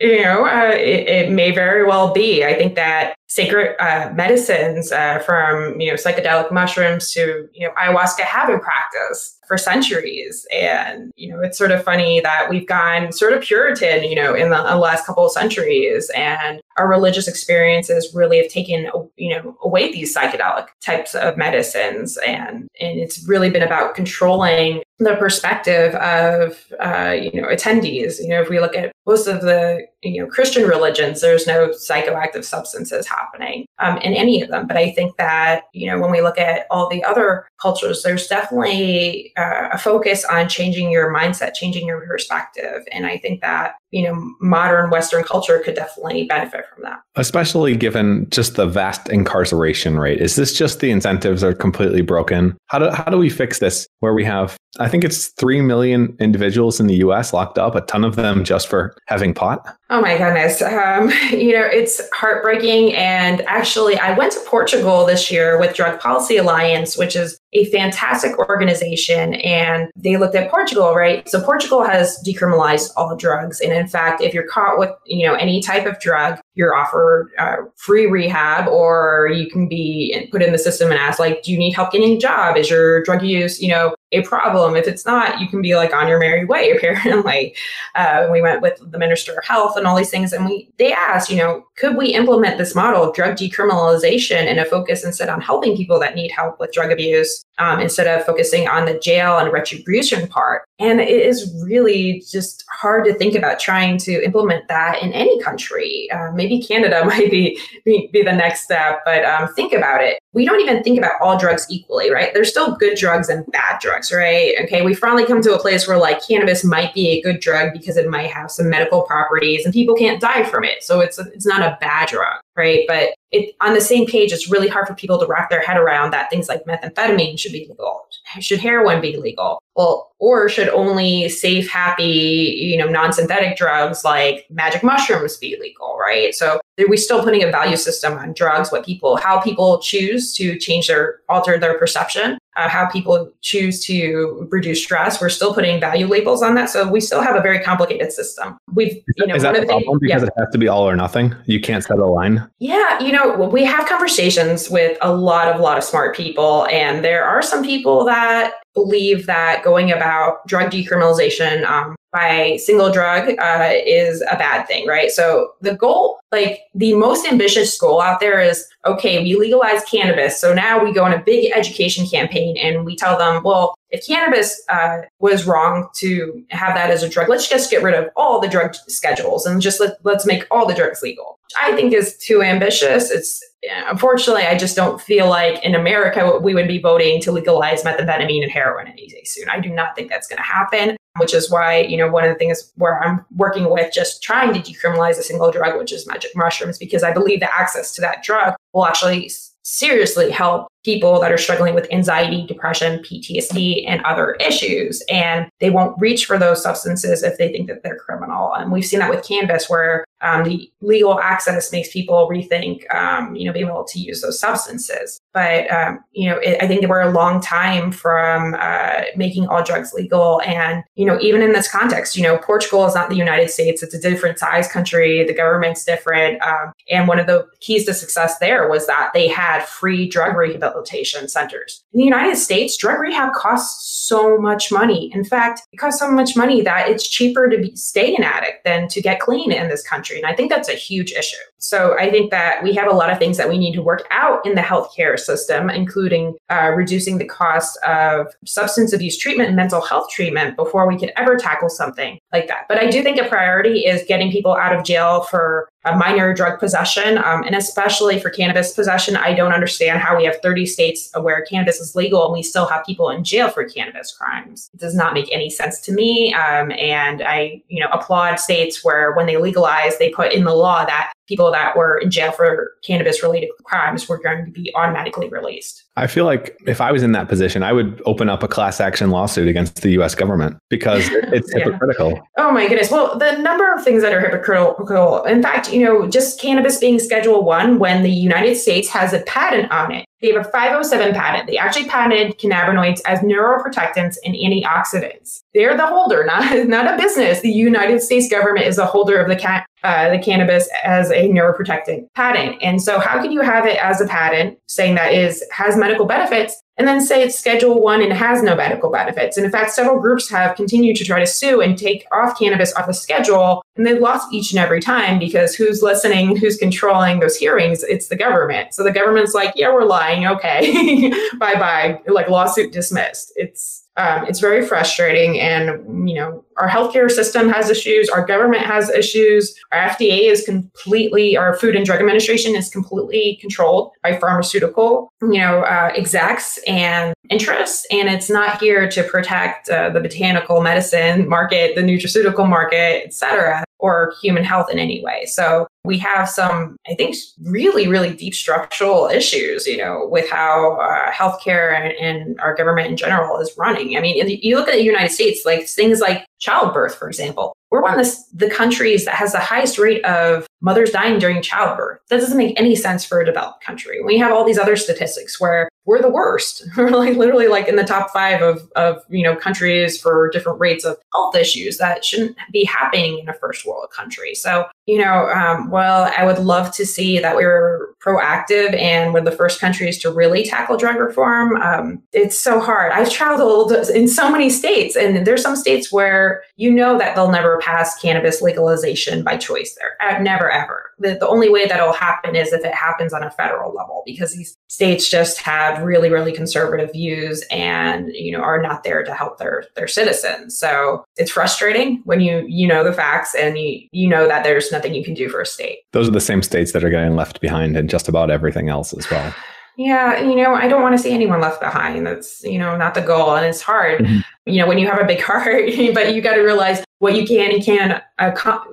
you 0.00 0.22
know, 0.22 0.46
uh, 0.46 0.72
it, 0.74 1.08
it, 1.08 1.30
may 1.32 1.50
very 1.50 1.84
well 1.84 2.12
be. 2.12 2.44
I 2.44 2.54
think 2.54 2.74
that 2.76 3.14
sacred 3.30 3.76
uh, 3.80 4.12
medicines, 4.14 4.90
uh, 4.92 5.20
from 5.20 5.80
you 5.80 5.88
know 5.88 5.94
psychedelic 5.94 6.52
mushrooms 6.52 7.12
to 7.12 7.48
you 7.54 7.66
know 7.66 7.72
ayahuasca, 7.74 8.20
have 8.20 8.48
been 8.48 8.60
practiced 8.60 9.40
for 9.50 9.58
centuries. 9.58 10.46
And, 10.52 11.10
you 11.16 11.28
know, 11.28 11.40
it's 11.40 11.58
sort 11.58 11.72
of 11.72 11.82
funny 11.82 12.20
that 12.20 12.46
we've 12.48 12.68
gone 12.68 13.10
sort 13.10 13.32
of 13.32 13.42
Puritan, 13.42 14.04
you 14.04 14.14
know, 14.14 14.32
in 14.32 14.48
the, 14.48 14.62
the 14.62 14.76
last 14.76 15.04
couple 15.04 15.26
of 15.26 15.32
centuries. 15.32 16.08
And 16.14 16.60
our 16.76 16.88
religious 16.88 17.26
experiences 17.26 18.14
really 18.14 18.36
have 18.40 18.46
taken, 18.46 18.88
you 19.16 19.34
know, 19.34 19.58
away 19.64 19.90
these 19.90 20.14
psychedelic 20.14 20.68
types 20.80 21.16
of 21.16 21.36
medicines. 21.36 22.16
And, 22.18 22.68
and 22.80 23.00
it's 23.00 23.26
really 23.26 23.50
been 23.50 23.64
about 23.64 23.96
controlling 23.96 24.84
the 25.00 25.16
perspective 25.16 25.96
of, 25.96 26.64
uh, 26.78 27.16
you 27.20 27.40
know, 27.40 27.48
attendees. 27.48 28.20
You 28.20 28.28
know, 28.28 28.42
if 28.42 28.48
we 28.48 28.60
look 28.60 28.76
at 28.76 28.92
most 29.04 29.26
of 29.26 29.40
the, 29.40 29.84
you 30.02 30.22
know, 30.22 30.26
Christian 30.28 30.66
religions, 30.66 31.20
there's 31.20 31.46
no 31.46 31.68
psychoactive 31.68 32.44
substances 32.44 33.06
happening 33.06 33.66
um, 33.78 33.98
in 33.98 34.14
any 34.14 34.40
of 34.40 34.48
them. 34.48 34.66
But 34.66 34.76
I 34.76 34.92
think 34.92 35.16
that, 35.16 35.64
you 35.72 35.86
know, 35.86 35.98
when 35.98 36.10
we 36.10 36.22
look 36.22 36.38
at 36.38 36.66
all 36.70 36.88
the 36.88 37.04
other 37.04 37.46
cultures, 37.60 38.02
there's 38.02 38.26
definitely 38.26 39.32
uh, 39.36 39.68
a 39.72 39.78
focus 39.78 40.24
on 40.24 40.48
changing 40.48 40.90
your 40.90 41.12
mindset, 41.12 41.54
changing 41.54 41.86
your 41.86 42.06
perspective. 42.06 42.82
And 42.92 43.06
I 43.06 43.18
think 43.18 43.40
that, 43.42 43.74
you 43.90 44.04
know, 44.04 44.34
modern 44.40 44.90
Western 44.90 45.24
culture 45.24 45.60
could 45.64 45.74
definitely 45.74 46.24
benefit 46.24 46.64
from 46.72 46.82
that. 46.84 47.00
Especially 47.16 47.76
given 47.76 48.28
just 48.30 48.54
the 48.54 48.66
vast 48.66 49.08
incarceration 49.08 49.98
rate. 49.98 50.20
Is 50.20 50.36
this 50.36 50.56
just 50.56 50.80
the 50.80 50.90
incentives 50.90 51.42
are 51.42 51.54
completely 51.54 52.02
broken? 52.02 52.56
How 52.66 52.78
do, 52.78 52.90
how 52.90 53.04
do 53.04 53.18
we 53.18 53.28
fix 53.28 53.58
this 53.58 53.88
where 53.98 54.14
we 54.14 54.24
have, 54.24 54.56
I 54.78 54.88
think 54.88 55.02
it's 55.02 55.28
3 55.28 55.60
million 55.62 56.16
individuals 56.20 56.78
in 56.78 56.86
the 56.86 56.96
US 56.96 57.32
locked 57.32 57.58
up, 57.58 57.74
a 57.74 57.80
ton 57.82 58.04
of 58.04 58.14
them 58.14 58.44
just 58.44 58.68
for 58.68 58.96
having 59.06 59.34
pot? 59.34 59.66
Oh 59.90 60.00
my 60.00 60.16
goodness. 60.16 60.62
Um, 60.62 61.10
you 61.30 61.52
know, 61.52 61.64
it's 61.64 62.00
heartbreaking. 62.14 62.94
And 62.94 63.42
actually, 63.42 63.98
I 63.98 64.16
went 64.16 64.32
to 64.32 64.40
Portugal 64.46 65.04
this 65.04 65.32
year 65.32 65.58
with 65.58 65.74
Drug 65.74 65.98
Policy 65.98 66.36
Alliance, 66.36 66.96
which 66.96 67.16
is 67.16 67.40
a 67.52 67.64
fantastic 67.66 68.38
organization 68.38 69.34
and 69.34 69.90
they 69.96 70.16
looked 70.16 70.34
at 70.34 70.50
Portugal, 70.50 70.94
right? 70.94 71.28
So 71.28 71.42
Portugal 71.42 71.82
has 71.82 72.22
decriminalized 72.24 72.90
all 72.96 73.16
drugs. 73.16 73.60
And 73.60 73.72
in 73.72 73.88
fact, 73.88 74.20
if 74.20 74.32
you're 74.32 74.46
caught 74.46 74.78
with, 74.78 74.90
you 75.04 75.26
know, 75.26 75.34
any 75.34 75.60
type 75.60 75.86
of 75.86 75.98
drug, 75.98 76.38
you're 76.54 76.76
offered 76.76 77.30
uh, 77.38 77.56
free 77.76 78.06
rehab 78.06 78.68
or 78.68 79.30
you 79.32 79.50
can 79.50 79.68
be 79.68 80.28
put 80.30 80.42
in 80.42 80.52
the 80.52 80.58
system 80.58 80.90
and 80.90 80.98
ask 80.98 81.18
like, 81.18 81.42
do 81.42 81.50
you 81.50 81.58
need 81.58 81.72
help 81.72 81.90
getting 81.90 82.16
a 82.16 82.18
job? 82.18 82.56
Is 82.56 82.70
your 82.70 83.02
drug 83.02 83.22
use, 83.22 83.60
you 83.60 83.68
know, 83.68 83.94
a 84.12 84.22
problem. 84.22 84.76
If 84.76 84.86
it's 84.86 85.06
not, 85.06 85.40
you 85.40 85.48
can 85.48 85.62
be 85.62 85.76
like 85.76 85.92
on 85.92 86.08
your 86.08 86.18
merry 86.18 86.44
way. 86.44 86.70
Apparently, 86.76 87.54
uh, 87.94 88.28
we 88.30 88.42
went 88.42 88.62
with 88.62 88.80
the 88.90 88.98
Minister 88.98 89.32
of 89.32 89.44
Health 89.44 89.76
and 89.76 89.86
all 89.86 89.96
these 89.96 90.10
things, 90.10 90.32
and 90.32 90.44
we 90.44 90.70
they 90.78 90.92
asked, 90.92 91.30
you 91.30 91.36
know, 91.36 91.64
could 91.76 91.96
we 91.96 92.14
implement 92.14 92.58
this 92.58 92.74
model 92.74 93.02
of 93.02 93.14
drug 93.14 93.36
decriminalization 93.36 94.46
and 94.46 94.58
a 94.58 94.64
focus 94.64 95.04
instead 95.04 95.28
on 95.28 95.40
helping 95.40 95.76
people 95.76 95.98
that 96.00 96.14
need 96.14 96.30
help 96.30 96.58
with 96.60 96.72
drug 96.72 96.90
abuse 96.90 97.44
um, 97.60 97.80
instead 97.80 98.06
of 98.06 98.24
focusing 98.24 98.66
on 98.66 98.86
the 98.86 98.98
jail 98.98 99.38
and 99.38 99.52
retribution 99.52 100.26
part? 100.26 100.62
And 100.78 101.00
it 101.00 101.08
is 101.08 101.54
really 101.62 102.24
just 102.30 102.64
hard 102.70 103.04
to 103.04 103.14
think 103.14 103.34
about 103.34 103.60
trying 103.60 103.98
to 103.98 104.24
implement 104.24 104.66
that 104.68 105.02
in 105.02 105.12
any 105.12 105.40
country. 105.42 106.10
Uh, 106.10 106.32
maybe 106.32 106.62
Canada 106.62 107.04
might 107.04 107.30
be, 107.30 107.60
be, 107.84 108.08
be 108.12 108.22
the 108.22 108.32
next 108.32 108.62
step, 108.62 109.00
but 109.04 109.24
um, 109.24 109.52
think 109.54 109.72
about 109.72 110.02
it. 110.02 110.18
We 110.32 110.46
don't 110.46 110.60
even 110.60 110.82
think 110.82 110.96
about 110.96 111.20
all 111.20 111.36
drugs 111.36 111.66
equally, 111.68 112.10
right? 112.10 112.32
There's 112.32 112.50
still 112.50 112.76
good 112.76 112.96
drugs 112.96 113.28
and 113.28 113.44
bad 113.52 113.80
drugs, 113.80 114.12
right? 114.12 114.54
Okay, 114.62 114.82
we 114.82 114.94
finally 114.94 115.26
come 115.26 115.42
to 115.42 115.54
a 115.54 115.58
place 115.58 115.86
where 115.86 115.98
like 115.98 116.26
cannabis 116.26 116.64
might 116.64 116.94
be 116.94 117.10
a 117.10 117.20
good 117.20 117.40
drug 117.40 117.72
because 117.72 117.96
it 117.96 118.08
might 118.08 118.30
have 118.30 118.50
some 118.50 118.70
medical 118.70 119.02
properties 119.02 119.64
and 119.64 119.74
people 119.74 119.96
can't 119.96 120.20
die 120.20 120.44
from 120.44 120.64
it. 120.64 120.82
So 120.82 121.00
it's 121.00 121.18
it's 121.18 121.46
not 121.46 121.62
a 121.62 121.76
bad 121.80 122.08
drug, 122.08 122.40
right? 122.60 122.84
But 122.86 123.14
it, 123.32 123.54
on 123.60 123.74
the 123.74 123.80
same 123.80 124.06
page, 124.06 124.32
it's 124.32 124.50
really 124.50 124.68
hard 124.68 124.86
for 124.86 124.94
people 124.94 125.18
to 125.18 125.26
wrap 125.26 125.50
their 125.50 125.62
head 125.62 125.76
around 125.76 126.12
that 126.12 126.30
things 126.30 126.48
like 126.48 126.64
methamphetamine 126.64 127.38
should 127.38 127.52
be 127.52 127.66
legal. 127.68 128.06
Should 128.40 128.60
heroin 128.60 129.00
be 129.00 129.16
legal? 129.16 129.62
Well, 129.76 130.12
or 130.18 130.48
should 130.48 130.68
only 130.68 131.28
safe, 131.28 131.70
happy, 131.70 132.04
you 132.04 132.76
know, 132.76 132.88
non-synthetic 132.88 133.56
drugs 133.56 134.04
like 134.04 134.46
magic 134.50 134.82
mushrooms 134.82 135.36
be 135.36 135.56
legal, 135.60 135.96
right? 135.98 136.34
So 136.34 136.60
are 136.78 136.88
we 136.88 136.96
still 136.96 137.22
putting 137.22 137.42
a 137.42 137.50
value 137.50 137.76
system 137.76 138.14
on 138.14 138.34
drugs, 138.34 138.70
what 138.70 138.84
people, 138.84 139.16
how 139.16 139.40
people 139.40 139.78
choose 139.80 140.34
to 140.34 140.58
change 140.58 140.88
their, 140.88 141.20
alter 141.28 141.56
their 141.58 141.78
perception 141.78 142.38
uh, 142.60 142.68
how 142.68 142.86
people 142.86 143.32
choose 143.40 143.84
to 143.86 144.46
reduce 144.50 144.82
stress. 144.82 145.20
We're 145.20 145.28
still 145.30 145.54
putting 145.54 145.80
value 145.80 146.06
labels 146.06 146.42
on 146.42 146.54
that, 146.56 146.68
so 146.68 146.88
we 146.88 147.00
still 147.00 147.22
have 147.22 147.36
a 147.36 147.40
very 147.40 147.60
complicated 147.60 148.12
system. 148.12 148.58
We've, 148.74 149.02
you 149.16 149.26
know, 149.26 149.34
is 149.34 149.42
that 149.42 149.54
the 149.54 149.66
problem 149.66 149.98
things, 149.98 150.00
because 150.00 150.22
yeah. 150.22 150.28
it 150.28 150.32
has 150.38 150.48
to 150.52 150.58
be 150.58 150.68
all 150.68 150.88
or 150.88 150.96
nothing? 150.96 151.34
You 151.46 151.60
can't 151.60 151.82
set 151.82 151.98
a 151.98 152.06
line. 152.06 152.48
Yeah, 152.58 153.00
you 153.00 153.12
know, 153.12 153.48
we 153.48 153.64
have 153.64 153.86
conversations 153.86 154.68
with 154.68 154.98
a 155.00 155.12
lot 155.12 155.48
of 155.48 155.60
lot 155.60 155.78
of 155.78 155.84
smart 155.84 156.14
people, 156.14 156.66
and 156.66 157.04
there 157.04 157.24
are 157.24 157.42
some 157.42 157.64
people 157.64 158.04
that 158.04 158.54
believe 158.74 159.26
that 159.26 159.62
going 159.64 159.90
about 159.90 160.46
drug 160.46 160.70
decriminalization 160.70 161.64
um, 161.64 161.96
by 162.12 162.56
single 162.56 162.90
drug 162.90 163.38
uh, 163.38 163.70
is 163.72 164.22
a 164.22 164.36
bad 164.36 164.66
thing, 164.66 164.86
right? 164.86 165.10
So 165.10 165.52
the 165.60 165.74
goal, 165.74 166.18
like 166.32 166.62
the 166.74 166.94
most 166.94 167.26
ambitious 167.26 167.78
goal 167.78 168.00
out 168.00 168.20
there 168.20 168.40
is 168.40 168.66
okay, 168.86 169.22
we 169.22 169.36
legalize 169.36 169.84
cannabis. 169.84 170.40
So 170.40 170.54
now 170.54 170.82
we 170.82 170.92
go 170.92 171.04
on 171.04 171.12
a 171.12 171.22
big 171.22 171.52
education 171.54 172.06
campaign 172.06 172.56
and 172.56 172.84
we 172.84 172.96
tell 172.96 173.18
them, 173.18 173.42
well, 173.44 173.74
if 173.90 174.06
cannabis 174.06 174.62
uh, 174.68 175.02
was 175.18 175.46
wrong 175.46 175.88
to 175.96 176.44
have 176.50 176.74
that 176.74 176.90
as 176.90 177.02
a 177.02 177.08
drug, 177.08 177.28
let's 177.28 177.48
just 177.48 177.70
get 177.70 177.82
rid 177.82 177.94
of 177.94 178.08
all 178.16 178.40
the 178.40 178.48
drug 178.48 178.74
schedules 178.74 179.46
and 179.46 179.60
just 179.60 179.80
let, 179.80 179.96
let's 180.04 180.26
make 180.26 180.46
all 180.50 180.66
the 180.66 180.74
drugs 180.74 181.02
legal. 181.02 181.38
I 181.60 181.74
think 181.74 181.92
is 181.92 182.16
too 182.18 182.42
ambitious. 182.42 183.10
It's 183.10 183.42
unfortunately, 183.88 184.44
I 184.44 184.56
just 184.56 184.76
don't 184.76 185.00
feel 185.00 185.28
like 185.28 185.62
in 185.64 185.74
America 185.74 186.38
we 186.40 186.54
would 186.54 186.68
be 186.68 186.78
voting 186.78 187.20
to 187.22 187.32
legalize 187.32 187.82
methamphetamine 187.82 188.42
and 188.42 188.52
heroin 188.52 188.86
any 188.86 189.08
day 189.08 189.22
soon. 189.24 189.48
I 189.48 189.60
do 189.60 189.70
not 189.70 189.96
think 189.96 190.10
that's 190.10 190.28
going 190.28 190.38
to 190.38 190.42
happen, 190.44 190.96
which 191.18 191.34
is 191.34 191.50
why, 191.50 191.80
you 191.80 191.96
know, 191.96 192.08
one 192.08 192.24
of 192.24 192.30
the 192.30 192.38
things 192.38 192.72
where 192.76 193.02
I'm 193.02 193.24
working 193.36 193.70
with 193.70 193.92
just 193.92 194.22
trying 194.22 194.54
to 194.54 194.60
decriminalize 194.60 195.18
a 195.18 195.22
single 195.22 195.50
drug, 195.50 195.78
which 195.78 195.92
is 195.92 196.06
magic 196.06 196.30
mushrooms, 196.36 196.78
because 196.78 197.02
I 197.02 197.12
believe 197.12 197.40
that 197.40 197.50
access 197.56 197.94
to 197.96 198.00
that 198.02 198.22
drug 198.22 198.54
will 198.72 198.86
actually 198.86 199.30
seriously 199.62 200.30
help 200.30 200.68
people 200.84 201.20
that 201.20 201.30
are 201.30 201.38
struggling 201.38 201.74
with 201.74 201.90
anxiety, 201.92 202.46
depression, 202.46 203.00
PTSD, 203.00 203.84
and 203.86 204.02
other 204.04 204.32
issues. 204.34 205.02
And 205.10 205.48
they 205.60 205.70
won't 205.70 206.00
reach 206.00 206.24
for 206.24 206.38
those 206.38 206.62
substances 206.62 207.22
if 207.22 207.36
they 207.38 207.52
think 207.52 207.68
that 207.68 207.82
they're 207.82 207.98
criminal. 207.98 208.54
And 208.54 208.72
we've 208.72 208.84
seen 208.84 209.00
that 209.00 209.10
with 209.10 209.24
cannabis, 209.24 209.68
where 209.68 210.04
um, 210.22 210.44
the 210.44 210.70
legal 210.80 211.18
access 211.20 211.72
makes 211.72 211.92
people 211.92 212.28
rethink, 212.30 212.92
um, 212.94 213.34
you 213.34 213.46
know, 213.46 213.52
being 213.52 213.66
able 213.66 213.84
to 213.84 213.98
use 213.98 214.20
those 214.20 214.38
substances. 214.38 215.20
But 215.32 215.70
um, 215.70 216.00
you 216.12 216.28
know, 216.28 216.36
it, 216.38 216.62
I 216.62 216.66
think 216.66 216.86
we're 216.86 217.00
a 217.00 217.12
long 217.12 217.40
time 217.40 217.92
from 217.92 218.56
uh, 218.58 219.02
making 219.16 219.48
all 219.48 219.62
drugs 219.62 219.92
legal. 219.92 220.40
And 220.42 220.82
you 220.94 221.06
know, 221.06 221.18
even 221.20 221.42
in 221.42 221.52
this 221.52 221.70
context, 221.70 222.16
you 222.16 222.22
know, 222.22 222.38
Portugal 222.38 222.86
is 222.86 222.94
not 222.94 223.08
the 223.08 223.16
United 223.16 223.50
States; 223.50 223.82
it's 223.82 223.94
a 223.94 224.00
different 224.00 224.38
size 224.38 224.70
country. 224.70 225.24
The 225.24 225.34
government's 225.34 225.84
different. 225.84 226.40
Um, 226.42 226.72
and 226.90 227.08
one 227.08 227.18
of 227.18 227.26
the 227.26 227.46
keys 227.60 227.86
to 227.86 227.94
success 227.94 228.38
there 228.38 228.68
was 228.68 228.86
that 228.86 229.10
they 229.14 229.28
had 229.28 229.64
free 229.64 230.08
drug 230.08 230.36
rehabilitation 230.36 230.69
rehabilitation 230.70 231.28
centers. 231.28 231.84
In 231.92 231.98
the 231.98 232.04
United 232.04 232.36
States, 232.36 232.76
drug 232.76 233.00
rehab 233.00 233.32
costs 233.32 234.06
so 234.06 234.38
much 234.38 234.72
money. 234.72 235.10
In 235.12 235.24
fact, 235.24 235.62
it 235.72 235.76
costs 235.76 236.00
so 236.00 236.10
much 236.10 236.36
money 236.36 236.62
that 236.62 236.88
it's 236.88 237.08
cheaper 237.08 237.48
to 237.48 237.58
be, 237.58 237.74
stay 237.76 238.14
an 238.14 238.24
addict 238.24 238.64
than 238.64 238.88
to 238.88 239.00
get 239.00 239.20
clean 239.20 239.52
in 239.52 239.68
this 239.68 239.86
country. 239.86 240.16
And 240.16 240.26
I 240.26 240.34
think 240.34 240.50
that's 240.50 240.68
a 240.68 240.74
huge 240.74 241.12
issue. 241.12 241.36
So 241.60 241.96
I 241.98 242.10
think 242.10 242.30
that 242.30 242.62
we 242.62 242.72
have 242.74 242.90
a 242.90 242.94
lot 242.94 243.10
of 243.10 243.18
things 243.18 243.36
that 243.36 243.48
we 243.48 243.58
need 243.58 243.74
to 243.74 243.82
work 243.82 244.06
out 244.10 244.44
in 244.46 244.54
the 244.54 244.62
healthcare 244.62 245.18
system, 245.18 245.68
including 245.68 246.36
uh, 246.48 246.72
reducing 246.74 247.18
the 247.18 247.26
cost 247.26 247.78
of 247.84 248.28
substance 248.44 248.92
abuse 248.92 249.16
treatment 249.18 249.48
and 249.48 249.56
mental 249.56 249.80
health 249.80 250.08
treatment 250.10 250.56
before 250.56 250.88
we 250.88 250.98
could 250.98 251.12
ever 251.16 251.36
tackle 251.36 251.68
something 251.68 252.18
like 252.32 252.48
that. 252.48 252.64
But 252.68 252.78
I 252.78 252.90
do 252.90 253.02
think 253.02 253.18
a 253.18 253.28
priority 253.28 253.86
is 253.86 254.02
getting 254.08 254.32
people 254.32 254.56
out 254.56 254.74
of 254.74 254.84
jail 254.84 255.22
for 255.22 255.68
a 255.84 255.96
minor 255.96 256.34
drug 256.34 256.58
possession, 256.58 257.18
um, 257.18 257.42
and 257.44 257.54
especially 257.54 258.20
for 258.20 258.28
cannabis 258.28 258.72
possession. 258.72 259.16
I 259.16 259.34
don't 259.34 259.52
understand 259.52 260.00
how 260.00 260.16
we 260.16 260.24
have 260.24 260.36
30 260.42 260.66
states 260.66 261.10
where 261.18 261.42
cannabis 261.42 261.80
is 261.80 261.96
legal 261.96 262.24
and 262.24 262.32
we 262.32 262.42
still 262.42 262.66
have 262.66 262.84
people 262.84 263.08
in 263.10 263.24
jail 263.24 263.48
for 263.48 263.64
cannabis 263.64 264.12
crimes. 264.12 264.70
It 264.74 264.80
does 264.80 264.94
not 264.94 265.14
make 265.14 265.32
any 265.32 265.48
sense 265.48 265.80
to 265.82 265.92
me. 265.92 266.34
Um, 266.34 266.70
and 266.72 267.22
I, 267.22 267.62
you 267.68 267.80
know, 267.80 267.88
applaud 267.92 268.38
states 268.38 268.84
where 268.84 269.12
when 269.12 269.26
they 269.26 269.38
legalize, 269.38 269.98
they 269.98 270.10
put 270.10 270.32
in 270.32 270.44
the 270.44 270.54
law 270.54 270.84
that 270.84 271.12
people 271.30 271.52
that 271.52 271.76
were 271.76 271.96
in 271.98 272.10
jail 272.10 272.32
for 272.32 272.72
cannabis 272.82 273.22
related 273.22 273.50
crimes 273.62 274.08
were 274.08 274.18
going 274.18 274.44
to 274.44 274.50
be 274.50 274.72
automatically 274.74 275.28
released. 275.28 275.84
I 275.96 276.08
feel 276.08 276.24
like 276.24 276.56
if 276.66 276.80
I 276.80 276.90
was 276.90 277.04
in 277.04 277.12
that 277.12 277.28
position, 277.28 277.62
I 277.62 277.72
would 277.72 278.02
open 278.04 278.28
up 278.28 278.42
a 278.42 278.48
class 278.48 278.80
action 278.80 279.10
lawsuit 279.10 279.46
against 279.46 279.82
the 279.82 279.90
US 280.00 280.16
government 280.16 280.58
because 280.68 281.08
it's 281.12 281.52
yeah. 281.54 281.64
hypocritical. 281.64 282.20
Oh 282.36 282.50
my 282.50 282.66
goodness. 282.66 282.90
Well, 282.90 283.16
the 283.16 283.36
number 283.38 283.72
of 283.72 283.84
things 283.84 284.02
that 284.02 284.12
are 284.12 284.20
hypocritical, 284.20 285.22
in 285.24 285.40
fact, 285.40 285.72
you 285.72 285.84
know, 285.84 286.08
just 286.08 286.40
cannabis 286.40 286.78
being 286.78 286.98
Schedule 286.98 287.44
1 287.44 287.78
when 287.78 288.02
the 288.02 288.10
United 288.10 288.56
States 288.56 288.88
has 288.88 289.12
a 289.12 289.20
patent 289.20 289.70
on 289.70 289.92
it. 289.92 290.04
They 290.20 290.32
have 290.32 290.44
a 290.44 290.50
507 290.50 291.14
patent. 291.14 291.46
They 291.46 291.56
actually 291.56 291.88
patented 291.88 292.38
cannabinoids 292.38 293.00
as 293.06 293.20
neuroprotectants 293.20 294.16
and 294.24 294.34
antioxidants. 294.34 295.40
They're 295.54 295.76
the 295.76 295.86
holder, 295.86 296.24
not, 296.24 296.66
not 296.68 296.92
a 296.92 296.96
business. 296.96 297.40
The 297.40 297.50
United 297.50 298.02
States 298.02 298.28
government 298.28 298.66
is 298.66 298.76
the 298.76 298.86
holder 298.86 299.18
of 299.18 299.28
the 299.28 299.36
ca- 299.36 299.64
uh, 299.82 300.10
the 300.10 300.18
cannabis 300.18 300.68
as 300.84 301.10
a 301.10 301.28
neuroprotectant 301.28 302.06
patent. 302.14 302.56
And 302.62 302.82
so 302.82 302.98
how 302.98 303.20
can 303.20 303.32
you 303.32 303.40
have 303.40 303.66
it 303.66 303.76
as 303.76 304.00
a 304.00 304.06
patent 304.06 304.58
saying 304.66 304.94
that 304.96 305.12
is 305.12 305.44
has 305.52 305.76
medical 305.76 306.06
benefits 306.06 306.60
and 306.76 306.86
then 306.86 307.00
say 307.00 307.22
it's 307.22 307.38
schedule 307.38 307.80
one 307.80 308.02
and 308.02 308.12
has 308.12 308.42
no 308.42 308.54
medical 308.54 308.90
benefits? 308.90 309.36
And 309.36 309.46
in 309.46 309.52
fact, 309.52 309.70
several 309.72 309.98
groups 310.00 310.28
have 310.30 310.56
continued 310.56 310.96
to 310.96 311.04
try 311.04 311.18
to 311.18 311.26
sue 311.26 311.60
and 311.60 311.78
take 311.78 312.04
off 312.12 312.38
cannabis 312.38 312.74
off 312.74 312.86
the 312.86 312.94
schedule. 312.94 313.62
And 313.76 313.86
they've 313.86 314.00
lost 314.00 314.32
each 314.32 314.52
and 314.52 314.58
every 314.58 314.80
time 314.80 315.18
because 315.18 315.54
who's 315.54 315.82
listening, 315.82 316.36
who's 316.36 316.56
controlling 316.56 317.20
those 317.20 317.36
hearings? 317.36 317.82
It's 317.84 318.08
the 318.08 318.16
government. 318.16 318.74
So 318.74 318.82
the 318.82 318.92
government's 318.92 319.34
like, 319.34 319.52
yeah, 319.56 319.72
we're 319.72 319.84
lying. 319.84 320.26
Okay. 320.26 321.10
bye 321.38 321.54
bye. 321.54 322.00
Like 322.06 322.28
lawsuit 322.28 322.72
dismissed. 322.72 323.32
It's 323.36 323.79
um, 324.00 324.26
it's 324.26 324.40
very 324.40 324.64
frustrating. 324.66 325.38
And, 325.38 326.08
you 326.08 326.14
know, 326.14 326.42
our 326.56 326.68
healthcare 326.68 327.10
system 327.10 327.50
has 327.50 327.68
issues, 327.68 328.08
our 328.08 328.24
government 328.24 328.62
has 328.62 328.88
issues, 328.88 329.54
our 329.72 329.88
FDA 329.90 330.30
is 330.30 330.42
completely, 330.42 331.36
our 331.36 331.54
Food 331.54 331.76
and 331.76 331.84
Drug 331.84 332.00
Administration 332.00 332.56
is 332.56 332.70
completely 332.70 333.38
controlled 333.42 333.92
by 334.02 334.18
pharmaceutical, 334.18 335.12
you 335.20 335.38
know, 335.38 335.60
uh, 335.60 335.92
execs 335.94 336.58
and 336.66 337.14
interests. 337.28 337.86
And 337.90 338.08
it's 338.08 338.30
not 338.30 338.58
here 338.58 338.88
to 338.88 339.02
protect 339.04 339.68
uh, 339.68 339.90
the 339.90 340.00
botanical 340.00 340.62
medicine 340.62 341.28
market, 341.28 341.74
the 341.74 341.82
nutraceutical 341.82 342.48
market, 342.48 343.02
et 343.04 343.12
cetera 343.12 343.64
or 343.80 344.14
human 344.22 344.44
health 344.44 344.70
in 344.70 344.78
any 344.78 345.02
way. 345.02 345.24
So 345.26 345.66
we 345.84 345.98
have 345.98 346.28
some, 346.28 346.76
I 346.86 346.94
think, 346.94 347.16
really, 347.42 347.88
really 347.88 348.14
deep 348.14 348.34
structural 348.34 349.06
issues, 349.06 349.66
you 349.66 349.78
know, 349.78 350.06
with 350.10 350.28
how 350.28 350.76
uh, 350.76 351.10
healthcare 351.10 351.74
and, 351.74 351.92
and, 351.94 352.40
our 352.40 352.54
government 352.54 352.88
in 352.88 352.96
general 352.96 353.38
is 353.38 353.52
running. 353.56 353.96
I 353.96 354.00
mean, 354.00 354.38
you 354.42 354.56
look 354.56 354.68
at 354.68 354.74
the 354.74 354.84
United 354.84 355.10
States, 355.10 355.44
like 355.44 355.66
things 355.66 356.00
like 356.00 356.26
childbirth, 356.38 356.94
for 356.94 357.08
example. 357.08 357.54
We're 357.70 357.82
one 357.82 357.98
of 357.98 358.04
the, 358.04 358.46
the 358.46 358.50
countries 358.50 359.04
that 359.04 359.14
has 359.14 359.32
the 359.32 359.40
highest 359.40 359.78
rate 359.78 360.04
of 360.04 360.46
mothers 360.60 360.90
dying 360.90 361.18
during 361.18 361.40
childbirth. 361.40 362.00
That 362.08 362.20
doesn't 362.20 362.36
make 362.36 362.58
any 362.58 362.74
sense 362.74 363.04
for 363.04 363.20
a 363.20 363.24
developed 363.24 363.62
country. 363.62 364.02
We 364.02 364.18
have 364.18 364.32
all 364.32 364.44
these 364.44 364.58
other 364.58 364.76
statistics 364.76 365.40
where 365.40 365.68
we're 365.90 366.00
the 366.00 366.08
worst. 366.08 366.64
we're 366.76 366.90
like 366.90 367.16
literally 367.16 367.48
like 367.48 367.66
in 367.66 367.74
the 367.74 367.82
top 367.82 368.10
five 368.10 368.42
of, 368.42 368.70
of 368.76 369.02
you 369.08 369.24
know 369.24 369.34
countries 369.34 370.00
for 370.00 370.30
different 370.30 370.60
rates 370.60 370.84
of 370.84 370.96
health 371.12 371.34
issues 371.34 371.78
that 371.78 372.04
shouldn't 372.04 372.36
be 372.52 372.64
happening 372.64 373.18
in 373.18 373.28
a 373.28 373.34
first 373.34 373.66
world 373.66 373.90
country. 373.90 374.34
So 374.36 374.68
you 374.86 374.98
know, 374.98 375.28
um, 375.30 375.70
well, 375.70 376.12
I 376.16 376.24
would 376.24 376.38
love 376.38 376.72
to 376.76 376.86
see 376.86 377.18
that 377.18 377.36
we 377.36 377.44
were 377.44 377.94
proactive 378.04 378.74
and 378.76 379.16
of 379.16 379.24
the 379.24 379.32
first 379.32 379.60
countries 379.60 379.98
to 379.98 380.10
really 380.10 380.44
tackle 380.44 380.76
drug 380.76 380.96
reform. 380.96 381.56
Um, 381.60 382.02
it's 382.12 382.38
so 382.38 382.60
hard. 382.60 382.92
I've 382.92 383.10
traveled 383.10 383.72
in 383.72 384.08
so 384.08 384.30
many 384.30 384.48
states, 384.48 384.96
and 384.96 385.26
there's 385.26 385.42
some 385.42 385.56
states 385.56 385.92
where 385.92 386.42
you 386.56 386.70
know 386.70 386.98
that 386.98 387.14
they'll 387.16 387.30
never 387.30 387.58
pass 387.58 388.00
cannabis 388.00 388.40
legalization 388.40 389.24
by 389.24 389.36
choice 389.36 389.76
there. 389.76 389.96
Uh, 390.08 390.22
never, 390.22 390.50
ever. 390.50 390.89
The, 391.00 391.16
the 391.18 391.28
only 391.28 391.48
way 391.48 391.66
that'll 391.66 391.92
happen 391.92 392.36
is 392.36 392.52
if 392.52 392.64
it 392.64 392.74
happens 392.74 393.12
on 393.12 393.22
a 393.22 393.30
federal 393.30 393.74
level 393.74 394.02
because 394.06 394.34
these 394.34 394.56
states 394.68 395.08
just 395.08 395.38
have 395.38 395.82
really, 395.82 396.10
really 396.10 396.32
conservative 396.32 396.92
views 396.92 397.42
and, 397.50 398.10
you 398.12 398.32
know, 398.32 398.42
are 398.42 398.62
not 398.62 398.84
there 398.84 399.02
to 399.02 399.14
help 399.14 399.38
their, 399.38 399.64
their 399.76 399.88
citizens. 399.88 400.58
So 400.58 401.04
it's 401.16 401.30
frustrating 401.30 402.02
when 402.04 402.20
you, 402.20 402.44
you 402.46 402.68
know, 402.68 402.84
the 402.84 402.92
facts 402.92 403.34
and 403.34 403.58
you, 403.58 403.88
you 403.92 404.08
know 404.08 404.28
that 404.28 404.44
there's 404.44 404.70
nothing 404.70 404.94
you 404.94 405.04
can 405.04 405.14
do 405.14 405.28
for 405.28 405.40
a 405.40 405.46
state. 405.46 405.78
Those 405.92 406.08
are 406.08 406.12
the 406.12 406.20
same 406.20 406.42
states 406.42 406.72
that 406.72 406.84
are 406.84 406.90
getting 406.90 407.16
left 407.16 407.40
behind 407.40 407.76
in 407.76 407.88
just 407.88 408.08
about 408.08 408.30
everything 408.30 408.68
else 408.68 408.92
as 408.92 409.10
well. 409.10 409.34
Yeah, 409.76 410.20
you 410.20 410.36
know, 410.36 410.54
I 410.54 410.68
don't 410.68 410.82
want 410.82 410.94
to 410.94 411.02
see 411.02 411.12
anyone 411.12 411.40
left 411.40 411.58
behind. 411.58 412.06
That's, 412.06 412.44
you 412.44 412.58
know, 412.58 412.76
not 412.76 412.92
the 412.92 413.00
goal. 413.00 413.34
And 413.34 413.46
it's 413.46 413.62
hard, 413.62 414.02
mm-hmm. 414.02 414.18
You 414.50 414.58
know, 414.58 414.66
when 414.66 414.78
you 414.78 414.86
have 414.86 415.00
a 415.00 415.04
big 415.04 415.20
heart, 415.28 415.64
but 415.94 416.14
you 416.14 416.20
got 416.20 416.34
to 416.34 416.42
realize 416.42 416.82
what 417.00 417.16
you 417.16 417.26
can 417.26 417.50
and 417.50 417.64
can 417.64 418.00